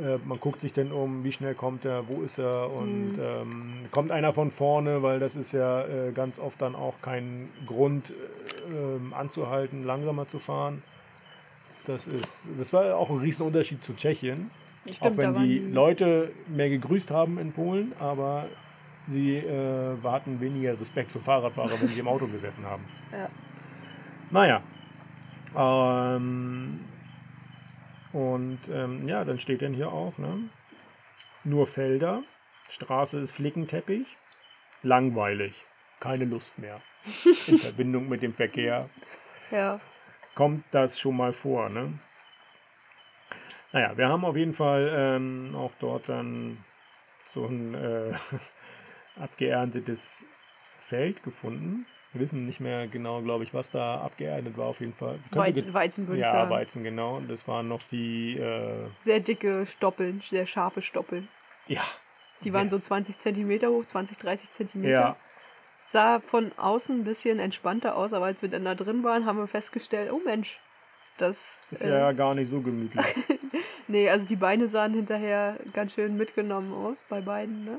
äh, 0.01 0.19
man 0.25 0.39
guckt 0.41 0.61
sich 0.61 0.73
dann 0.73 0.93
um, 0.93 1.25
wie 1.25 1.33
schnell 1.33 1.55
kommt 1.55 1.85
er, 1.85 2.09
wo 2.09 2.23
ist 2.23 2.39
er 2.39 2.71
und 2.71 3.13
Mhm. 3.13 3.21
ähm, 3.21 3.73
kommt 3.91 4.11
einer 4.11 4.33
von 4.33 4.51
vorne, 4.51 5.03
weil 5.03 5.19
das 5.21 5.37
ist 5.37 5.53
ja 5.53 5.83
äh, 5.85 6.13
ganz 6.13 6.39
oft 6.39 6.61
dann 6.61 6.75
auch 6.75 6.95
kein 7.03 7.49
Grund 7.67 8.11
äh, 8.11 9.15
anzuhalten, 9.15 9.85
langsamer 9.85 10.29
zu 10.29 10.39
fahren. 10.39 10.83
Das 11.87 12.07
ist, 12.07 12.45
das 12.59 12.73
war 12.73 12.97
auch 12.97 13.11
ein 13.11 13.19
Riesenunterschied 13.19 13.85
zu 13.85 13.95
Tschechien. 13.95 14.51
Stimmt, 14.91 15.03
auch 15.03 15.17
wenn 15.17 15.35
die 15.43 15.59
Leute 15.59 16.31
mehr 16.49 16.69
gegrüßt 16.69 17.11
haben 17.11 17.39
in 17.39 17.53
Polen, 17.53 17.93
aber 17.99 18.47
sie 19.09 19.37
äh, 19.37 19.97
hatten 20.05 20.41
weniger 20.41 20.81
Respekt 20.81 21.11
für 21.13 21.21
Fahrradfahrer, 21.21 21.81
wenn 21.81 21.89
sie 21.89 22.01
im 22.01 22.09
Auto 22.09 22.27
gesessen 22.27 22.65
haben. 22.65 22.85
Ja. 23.13 23.29
Naja. 24.31 24.63
Ähm, 25.57 26.81
und 28.17 28.59
ähm, 28.73 29.07
ja, 29.07 29.27
dann 29.27 29.39
steht 29.39 29.61
dann 29.61 29.75
hier 29.75 29.93
auch, 29.93 30.17
ne? 30.17 30.49
Nur 31.45 31.67
Felder, 31.67 32.23
Straße 32.71 33.19
ist 33.21 33.33
Flickenteppich, 33.33 34.07
langweilig, 34.83 35.55
keine 36.01 36.25
Lust 36.25 36.59
mehr. 36.59 36.81
In 37.47 37.59
Verbindung 37.59 38.09
mit 38.09 38.23
dem 38.23 38.33
Verkehr 38.33 38.89
Ja. 39.51 39.81
kommt 40.35 40.65
das 40.71 40.99
schon 40.99 41.15
mal 41.19 41.35
vor, 41.35 41.69
ne? 41.69 41.99
Naja, 43.73 43.99
wir 43.99 44.09
haben 44.09 44.25
auf 44.25 44.37
jeden 44.37 44.55
Fall 44.55 44.91
ähm, 44.97 45.55
auch 45.55 45.73
dort 45.79 46.09
dann 46.09 46.57
so 47.35 47.45
ein 47.45 47.75
äh, 47.75 48.15
abgeerntetes 49.21 50.25
Feld 50.81 51.23
gefunden. 51.23 51.85
Wir 52.17 52.25
wissen 52.25 52.47
nicht 52.47 52.61
mehr 52.61 52.87
genau, 52.87 53.21
glaube 53.21 53.45
ich, 53.45 53.53
was 53.53 53.71
da 53.71 54.01
abgeerntet 54.01 54.57
war. 54.57 54.67
Auf 54.69 54.81
jeden 54.81 54.95
Fall. 54.95 55.19
Weizen, 55.33 55.75
Weizen 55.75 56.07
würde 56.09 56.21
ich 56.21 56.27
ja, 56.27 56.33
sagen. 56.33 56.51
Weizen, 56.51 56.83
genau. 56.83 57.17
Und 57.17 57.29
das 57.31 57.47
waren 57.47 57.69
noch 57.69 57.83
die, 57.91 58.39
äh, 58.39 58.87
Sehr 59.01 59.21
dicke 59.21 59.67
Stoppeln, 59.67 60.23
sehr 60.23 60.47
scharfe 60.47 60.81
Stoppeln. 60.81 61.29
ja, 61.67 61.83
Die 62.43 62.53
waren 62.55 62.71
so 62.71 62.79
20 62.79 63.19
Zentimeter 63.19 63.69
hoch, 63.69 63.85
20, 63.85 64.17
30 64.17 64.51
Zentimeter. 64.51 64.93
ja, 64.93 65.17
Sah 65.83 66.21
von 66.21 66.53
außen 66.57 67.01
ein 67.01 67.05
bisschen 67.05 67.39
entspannter 67.39 67.97
aus, 67.97 68.13
aber 68.15 68.25
als 68.27 68.41
wir 68.41 68.49
dann 68.49 68.65
da 68.65 68.75
drin 68.75 69.05
waren, 69.05 69.27
haben 69.27 69.39
wir 69.39 69.47
festgestellt, 69.47 70.11
oh 70.11 70.21
Mensch, 70.25 70.59
das. 71.19 71.61
ist 71.71 71.83
äh, 71.83 71.91
ja 71.91 72.13
gar 72.13 72.35
nicht 72.35 72.51
so 72.51 72.61
gemütlich. 72.61 73.05
Nee, 73.89 74.11
also 74.11 74.27
die 74.27 74.35
Beine 74.37 74.69
sahen 74.69 74.95
hinterher 74.95 75.59
ganz 75.73 75.95
schön 75.95 76.17
mitgenommen 76.17 76.73
aus 76.73 76.99
bei 77.09 77.21
beiden, 77.21 77.65
ne? 77.65 77.79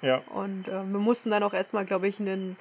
ja, 0.00 0.22
Und 0.34 0.66
äh, 0.66 0.72
wir 0.72 0.98
mussten 0.98 1.30
dann 1.30 1.42
auch 1.42 1.52
erstmal, 1.52 1.84
glaube 1.84 2.08
ich, 2.08 2.18
einen, 2.20 2.56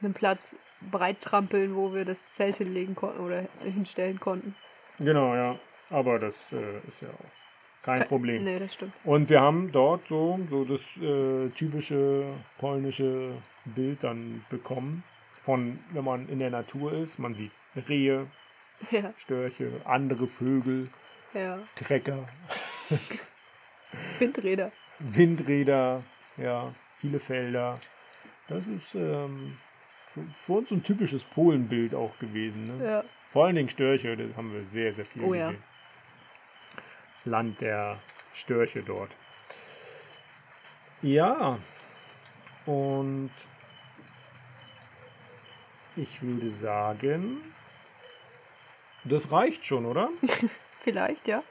einen 0.00 0.14
Platz 0.14 0.56
breit 0.80 1.20
trampeln, 1.20 1.74
wo 1.74 1.94
wir 1.94 2.04
das 2.04 2.32
Zelt 2.34 2.56
hinlegen 2.58 2.94
konnten 2.94 3.20
oder 3.20 3.44
hinstellen 3.62 4.20
konnten. 4.20 4.54
genau, 4.98 5.34
ja. 5.34 5.58
Aber 5.90 6.18
das 6.18 6.34
äh, 6.52 6.78
ist 6.88 7.00
ja 7.00 7.08
auch 7.08 7.84
kein 7.84 8.00
Ke- 8.00 8.06
Problem. 8.06 8.42
Nee, 8.44 8.58
das 8.58 8.74
stimmt. 8.74 8.92
Und 9.04 9.28
wir 9.30 9.40
haben 9.40 9.70
dort 9.70 10.06
so, 10.08 10.38
so 10.50 10.64
das 10.64 10.80
äh, 11.00 11.48
typische 11.50 12.24
polnische 12.58 13.32
Bild 13.64 14.02
dann 14.02 14.44
bekommen. 14.50 15.04
Von, 15.44 15.78
wenn 15.92 16.02
man 16.04 16.28
in 16.28 16.40
der 16.40 16.50
Natur 16.50 16.92
ist, 16.92 17.18
man 17.20 17.34
sieht 17.36 17.52
Rehe, 17.88 18.26
Ja, 18.90 19.12
Störche, 19.18 19.70
andere 19.84 20.26
Vögel, 20.26 20.90
ja. 21.32 21.60
Trecker, 21.76 22.28
Windräder. 24.18 24.72
Windräder, 24.98 26.02
ja, 26.36 26.74
viele 27.00 27.20
Felder. 27.20 27.78
Das 28.48 28.66
ist 28.66 28.94
ähm, 28.94 29.56
für, 30.44 30.52
uns 30.52 30.68
so 30.68 30.74
ein 30.74 30.82
typisches 30.82 31.22
Polenbild 31.22 31.94
auch 31.94 32.18
gewesen. 32.18 32.78
Ne? 32.78 32.84
Ja. 32.84 33.04
Vor 33.32 33.46
allen 33.46 33.56
Dingen 33.56 33.68
Störche, 33.68 34.16
das 34.16 34.36
haben 34.36 34.52
wir 34.52 34.64
sehr, 34.64 34.92
sehr 34.92 35.04
viel 35.04 35.22
Oh 35.22 35.34
ja. 35.34 35.50
gesehen. 35.50 35.62
Das 37.24 37.30
Land 37.32 37.60
der 37.60 37.98
Störche 38.34 38.82
dort. 38.82 39.10
Ja, 41.02 41.58
und 42.64 43.30
ich 45.96 46.22
würde 46.22 46.50
sagen, 46.50 47.40
das 49.04 49.30
reicht 49.30 49.64
schon, 49.64 49.86
oder? 49.86 50.08
Vielleicht, 50.82 51.26
ja. 51.28 51.42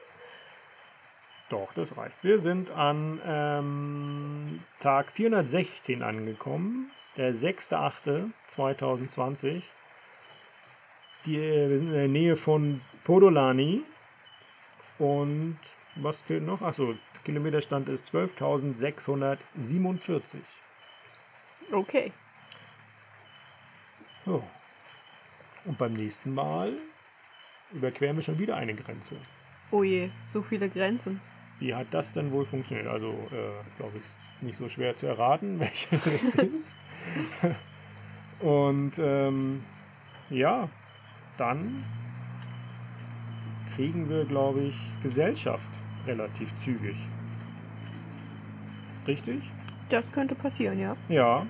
Doch, 1.50 1.74
das 1.74 1.96
reicht. 1.96 2.24
Wir 2.24 2.40
sind 2.40 2.72
an 2.72 3.22
ähm, 3.26 4.60
Tag 4.80 5.12
416 5.12 6.02
angekommen, 6.02 6.92
der 7.18 7.34
6.8.2020. 7.34 9.64
Die, 11.26 11.38
äh, 11.38 11.70
wir 11.70 11.80
sind 11.80 11.88
in 11.88 11.94
der 11.94 12.08
Nähe 12.08 12.36
von 12.36 12.82
Podolani. 13.04 13.82
Und 15.00 15.58
was 15.96 16.22
fehlt 16.22 16.44
noch? 16.44 16.62
Achso, 16.62 16.94
Kilometerstand 17.24 17.90
ist 17.90 18.14
12.647. 18.14 20.38
Okay. 21.72 22.12
So. 24.26 24.44
Und 25.66 25.78
beim 25.78 25.94
nächsten 25.94 26.34
Mal 26.34 26.74
überqueren 27.72 28.16
wir 28.16 28.24
schon 28.24 28.40
wieder 28.40 28.56
eine 28.56 28.74
Grenze. 28.76 29.18
Oh 29.72 29.84
je, 29.84 30.12
so 30.32 30.44
viele 30.44 30.70
Grenzen. 30.70 31.20
Wie 31.60 31.74
hat 31.74 31.88
das 31.92 32.12
denn 32.12 32.32
wohl 32.32 32.46
funktioniert? 32.46 32.88
Also, 32.88 33.12
äh, 33.32 33.64
glaube 33.78 33.98
ich, 33.98 34.04
nicht 34.42 34.58
so 34.58 34.70
schwer 34.70 34.96
zu 34.96 35.08
erraten, 35.08 35.60
welche 35.66 35.98
das 35.98 36.06
ist. 36.06 36.34
Und 38.40 38.94
ähm, 39.00 39.64
ja, 40.30 40.68
dann 41.38 41.84
kriegen 43.76 44.10
wir, 44.10 44.26
glaube 44.26 44.62
ich, 44.62 44.76
Gesellschaft 45.04 45.64
relativ 46.06 46.56
zügig. 46.58 46.96
Richtig? 49.08 49.50
Das 49.90 50.12
könnte 50.12 50.36
passieren, 50.36 50.80
ja. 50.80 50.96
Ja. 51.10 51.46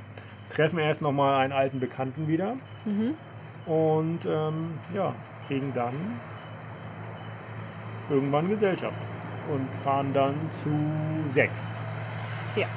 Treffen 0.50 0.78
erst 0.80 1.02
nochmal 1.02 1.44
einen 1.44 1.54
alten 1.54 1.80
Bekannten 1.80 2.28
wieder 2.28 2.56
Mhm. 2.86 3.16
und 3.66 4.20
ähm, 4.26 4.78
ja, 4.94 5.14
kriegen 5.48 5.74
dann 5.74 5.94
irgendwann 8.10 8.48
Gesellschaft 8.50 8.98
und 9.52 9.68
fahren 9.84 10.14
dann 10.14 10.36
zu 10.64 11.30
sechs. 11.30 11.72
Ja. 12.56 12.68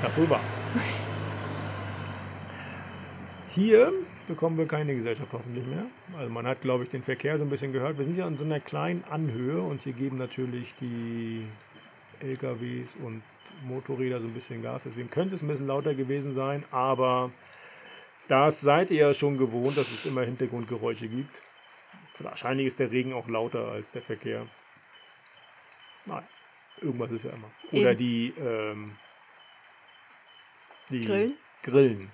Das 0.00 0.16
wohl 0.16 0.30
war. 0.30 0.40
Hier 3.54 3.92
bekommen 4.28 4.56
wir 4.56 4.66
keine 4.66 4.94
Gesellschaft 4.94 5.30
hoffentlich 5.32 5.66
mehr. 5.66 5.84
Also 6.16 6.32
man 6.32 6.46
hat, 6.46 6.60
glaube 6.62 6.84
ich, 6.84 6.90
den 6.90 7.02
Verkehr 7.02 7.36
so 7.36 7.44
ein 7.44 7.50
bisschen 7.50 7.72
gehört. 7.72 7.98
Wir 7.98 8.04
sind 8.04 8.16
ja 8.16 8.26
an 8.26 8.36
so 8.36 8.44
einer 8.44 8.60
kleinen 8.60 9.04
Anhöhe 9.10 9.60
und 9.60 9.82
hier 9.82 9.92
geben 9.92 10.16
natürlich 10.16 10.72
die 10.80 11.44
LKWs 12.20 12.96
und 13.04 13.22
Motorräder 13.66 14.20
so 14.20 14.26
ein 14.26 14.32
bisschen 14.32 14.62
Gas. 14.62 14.82
Deswegen 14.86 15.10
könnte 15.10 15.34
es 15.34 15.42
ein 15.42 15.48
bisschen 15.48 15.66
lauter 15.66 15.94
gewesen 15.94 16.34
sein, 16.34 16.64
aber 16.70 17.30
das 18.28 18.60
seid 18.60 18.90
ihr 18.90 19.08
ja 19.08 19.14
schon 19.14 19.36
gewohnt, 19.36 19.76
dass 19.76 19.90
es 19.90 20.06
immer 20.06 20.22
Hintergrundgeräusche 20.22 21.08
gibt. 21.08 21.34
Wahrscheinlich 22.18 22.68
ist 22.68 22.78
der 22.78 22.90
Regen 22.90 23.12
auch 23.12 23.28
lauter 23.28 23.68
als 23.68 23.90
der 23.90 24.02
Verkehr. 24.02 24.46
Nein, 26.06 26.22
irgendwas 26.80 27.10
ist 27.10 27.24
ja 27.24 27.30
immer. 27.30 27.50
Oder 27.72 27.90
Eben. 27.90 27.98
die, 27.98 28.34
ähm, 28.40 28.92
die 30.92 31.04
Grillen? 31.04 31.36
Grillen. 31.62 32.12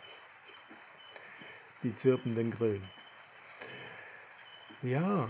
Die 1.83 1.95
zirpenden 1.95 2.51
Grillen. 2.51 2.89
Ja. 4.83 5.29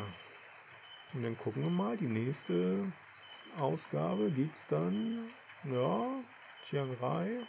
Und 1.14 1.22
dann 1.22 1.36
gucken 1.38 1.62
wir 1.62 1.70
mal. 1.70 1.96
Die 1.96 2.06
nächste 2.06 2.92
Ausgabe 3.58 4.30
gibt 4.30 4.54
es 4.54 4.66
dann, 4.68 5.30
ja, 5.64 6.06
Chiang 6.68 6.94
Rai 7.00 7.40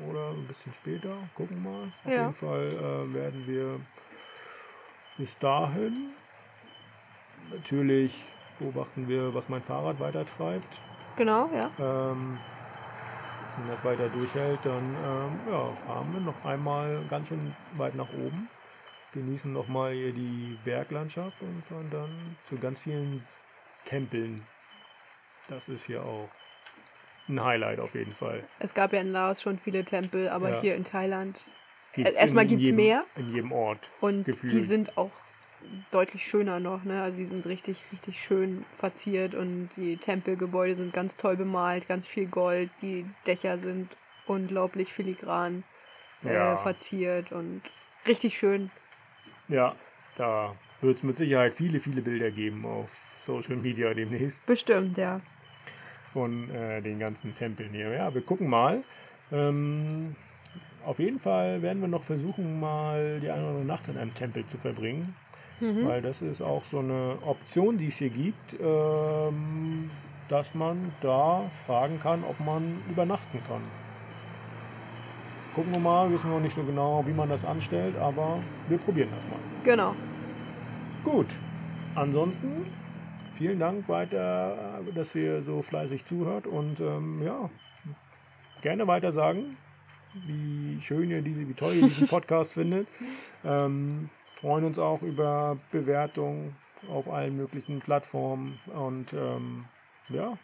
oder 0.00 0.30
ein 0.30 0.46
bisschen 0.46 0.72
später. 0.74 1.16
Gucken 1.34 1.62
wir 1.62 1.70
mal. 1.70 1.92
Auf 2.04 2.12
Ja. 2.12 2.20
jeden 2.22 2.34
Fall 2.34 2.68
äh, 2.72 3.14
werden 3.14 3.46
wir 3.46 3.80
bis 5.18 5.36
dahin 5.38 6.10
natürlich 7.50 8.12
beobachten 8.58 9.08
wir, 9.08 9.34
was 9.34 9.48
mein 9.48 9.62
Fahrrad 9.62 10.00
weiter 10.00 10.24
treibt. 10.36 10.72
Genau, 11.16 11.50
ja. 11.52 11.70
Ähm, 11.78 12.38
wenn 13.58 13.68
das 13.68 13.84
weiter 13.84 14.08
durchhält, 14.08 14.60
dann 14.64 14.96
ähm, 15.04 15.52
ja, 15.52 15.72
fahren 15.86 16.12
wir 16.12 16.20
noch 16.20 16.44
einmal 16.44 17.02
ganz 17.10 17.28
schön 17.28 17.54
weit 17.76 17.94
nach 17.94 18.08
oben, 18.12 18.48
genießen 19.12 19.52
nochmal 19.52 19.92
hier 19.92 20.12
die 20.12 20.58
Berglandschaft 20.64 21.40
und 21.42 21.62
fahren 21.68 21.88
dann 21.90 22.36
zu 22.48 22.56
ganz 22.58 22.78
vielen 22.80 23.26
Tempeln. 23.84 24.46
Das 25.48 25.68
ist 25.68 25.84
hier 25.84 26.02
auch 26.02 26.28
ein 27.28 27.42
Highlight 27.44 27.78
auf 27.80 27.94
jeden 27.94 28.14
Fall. 28.14 28.42
Es 28.58 28.74
gab 28.74 28.92
ja 28.92 29.00
in 29.00 29.12
Laos 29.12 29.42
schon 29.42 29.58
viele 29.58 29.84
Tempel, 29.84 30.28
aber 30.28 30.50
Ja. 30.50 30.60
hier 30.60 30.74
in 30.76 30.84
Thailand. 30.84 31.38
Gibt's 31.94 32.12
erstmal 32.12 32.46
gibt's 32.46 32.66
jedem- 32.66 32.76
mehr. 32.76 33.04
In 33.16 33.34
jedem 33.34 33.52
Ort. 33.52 33.78
Und 34.00 34.26
die 34.26 34.30
Gefühlt. 34.32 34.64
sind 34.64 34.96
auch 34.96 35.10
deutlich 35.90 36.26
schöner 36.26 36.60
noch, 36.60 36.84
ne? 36.84 37.02
Also 37.02 37.16
die 37.18 37.26
sind 37.26 37.46
richtig, 37.46 37.82
richtig 37.92 38.22
schön 38.22 38.64
verziert 38.78 39.34
und 39.34 39.70
die 39.76 39.96
Tempelgebäude 39.96 40.76
sind 40.76 40.92
ganz 40.92 41.16
toll 41.16 41.36
bemalt, 41.36 41.88
ganz 41.88 42.06
viel 42.08 42.26
Gold, 42.26 42.70
die 42.80 43.04
Dächer 43.26 43.58
sind 43.58 43.88
unglaublich 44.26 44.92
filigran 44.92 45.64
äh, 46.24 46.34
Ja. 46.34 46.56
verziert 46.56 47.32
und 47.32 47.62
richtig 48.06 48.38
schön. 48.38 48.70
Ja, 49.48 49.74
da 50.16 50.54
wird 50.80 50.98
es 50.98 51.02
mit 51.02 51.16
Sicherheit 51.16 51.54
viele, 51.54 51.80
viele 51.80 52.02
Bilder 52.02 52.30
geben 52.30 52.64
auf 52.64 52.90
Social 53.18 53.56
Media 53.56 53.92
demnächst. 53.94 54.44
Bestimmt, 54.46 54.96
ja. 54.98 55.20
von 56.12 56.50
äh, 56.50 56.82
den 56.82 56.98
ganzen 56.98 57.34
Tempeln 57.36 57.70
hier. 57.70 57.90
Ja, 57.92 58.12
wir 58.14 58.22
gucken 58.22 58.48
mal. 58.48 58.82
Ähm, 59.30 60.14
auf 60.84 60.98
jeden 60.98 61.20
Fall 61.20 61.62
werden 61.62 61.80
wir 61.80 61.88
noch 61.88 62.02
versuchen, 62.04 62.60
mal 62.60 63.20
die 63.20 63.30
eine 63.30 63.40
oder 63.42 63.48
andere 63.50 63.64
Nacht 63.64 63.88
in 63.88 63.96
einem 63.96 64.14
Tempel 64.14 64.44
zu 64.48 64.58
verbringen, 64.58 65.14
Mhm. 65.62 65.86
weil 65.86 66.02
das 66.02 66.22
ist 66.22 66.42
auch 66.42 66.64
so 66.64 66.80
eine 66.80 67.18
Option, 67.24 67.78
die 67.78 67.86
es 67.86 67.96
hier 67.96 68.10
gibt, 68.10 68.58
ähm, 68.60 69.90
dass 70.28 70.54
man 70.54 70.92
da 71.00 71.48
fragen 71.66 72.00
kann, 72.00 72.24
ob 72.24 72.40
man 72.40 72.82
übernachten 72.90 73.40
kann. 73.46 73.62
Gucken 75.54 75.72
wir 75.72 75.80
mal, 75.80 76.10
wissen 76.10 76.28
wir 76.28 76.34
noch 76.34 76.42
nicht 76.42 76.56
so 76.56 76.64
genau, 76.64 77.06
wie 77.06 77.12
man 77.12 77.28
das 77.28 77.44
anstellt, 77.44 77.96
aber 77.96 78.40
wir 78.68 78.78
probieren 78.78 79.10
das 79.14 79.24
mal. 79.28 79.38
Genau. 79.62 79.94
Gut. 81.04 81.28
Ansonsten 81.94 82.66
vielen 83.36 83.60
Dank 83.60 83.88
weiter, 83.88 84.80
dass 84.96 85.14
ihr 85.14 85.42
so 85.42 85.62
fleißig 85.62 86.06
zuhört 86.06 86.48
und 86.48 86.80
ähm, 86.80 87.22
ja, 87.22 87.50
gerne 88.62 88.88
weiter 88.88 89.12
sagen, 89.12 89.56
wie 90.26 90.80
schön 90.80 91.10
ihr 91.10 91.22
diese, 91.22 91.46
wie 91.46 91.54
toll 91.54 91.74
ihr 91.74 91.82
diesen 91.82 92.08
Podcast 92.08 92.54
findet. 92.54 92.88
Ähm, 93.44 94.08
freuen 94.42 94.64
uns 94.64 94.78
auch 94.78 95.00
über 95.02 95.56
Bewertungen 95.70 96.56
auf 96.90 97.08
allen 97.08 97.36
möglichen 97.36 97.78
Plattformen 97.80 98.58
und 98.74 99.12
ähm, 99.12 99.66
ja, 100.08 100.36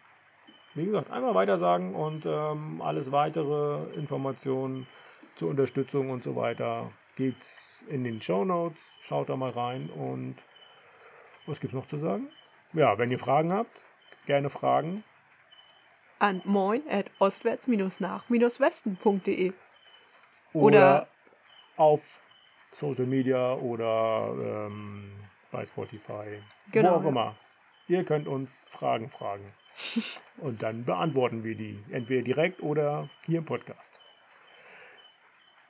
wie 0.73 0.85
gesagt, 0.85 1.11
einmal 1.11 1.35
weiter 1.35 1.57
sagen 1.57 1.95
und 1.95 2.25
ähm, 2.25 2.81
alles 2.81 3.11
weitere 3.11 3.93
Informationen 3.95 4.87
zur 5.35 5.49
Unterstützung 5.49 6.11
und 6.11 6.23
so 6.23 6.37
weiter 6.37 6.89
gibt's 7.17 7.83
in 7.89 8.05
den 8.05 8.21
Show 8.21 8.45
Notes. 8.45 8.81
Schaut 9.01 9.27
da 9.29 9.35
mal 9.35 9.51
rein 9.51 9.89
und 9.89 10.37
was 11.45 11.59
gibt's 11.59 11.75
noch 11.75 11.87
zu 11.87 11.97
sagen? 11.97 12.29
Ja, 12.71 12.97
wenn 12.97 13.11
ihr 13.11 13.19
Fragen 13.19 13.51
habt, 13.51 13.81
gerne 14.27 14.49
fragen. 14.49 15.03
An 16.19 16.41
moin 16.45 16.83
at 16.89 17.07
ostwärts-nach-westen.de. 17.19 19.51
Oder, 20.53 20.53
Oder- 20.53 21.07
auf 21.75 22.18
Social 22.71 23.05
Media 23.05 23.53
oder 23.53 24.67
ähm, 24.67 25.11
bei 25.51 25.65
Spotify. 25.65 26.41
Genau, 26.71 26.91
Wo 26.91 26.95
auch 26.95 27.03
ja. 27.03 27.09
immer. 27.09 27.35
Ihr 27.87 28.03
könnt 28.03 28.27
uns 28.27 28.65
Fragen 28.69 29.09
fragen. 29.09 29.53
Und 30.37 30.61
dann 30.61 30.85
beantworten 30.85 31.43
wir 31.43 31.55
die. 31.55 31.83
Entweder 31.91 32.21
direkt 32.21 32.61
oder 32.61 33.09
hier 33.25 33.39
im 33.39 33.45
Podcast. 33.45 33.79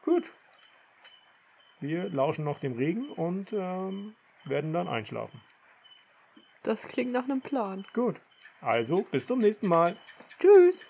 Gut. 0.04 0.26
Wir 1.80 2.10
lauschen 2.10 2.44
noch 2.44 2.60
dem 2.60 2.78
Regen 2.78 3.10
und 3.12 3.54
ähm, 3.54 4.14
werden 4.44 4.74
dann 4.74 4.90
einschlafen. 4.90 5.40
Das 6.64 6.82
klingt 6.84 7.14
nach 7.14 7.24
einem 7.24 7.40
Plan. 7.42 7.86
Gut. 7.94 8.18
Also, 8.60 9.04
bis 9.12 9.28
zum 9.28 9.40
nächsten 9.40 9.68
Mal. 9.68 9.96
Tschüss. 10.40 10.82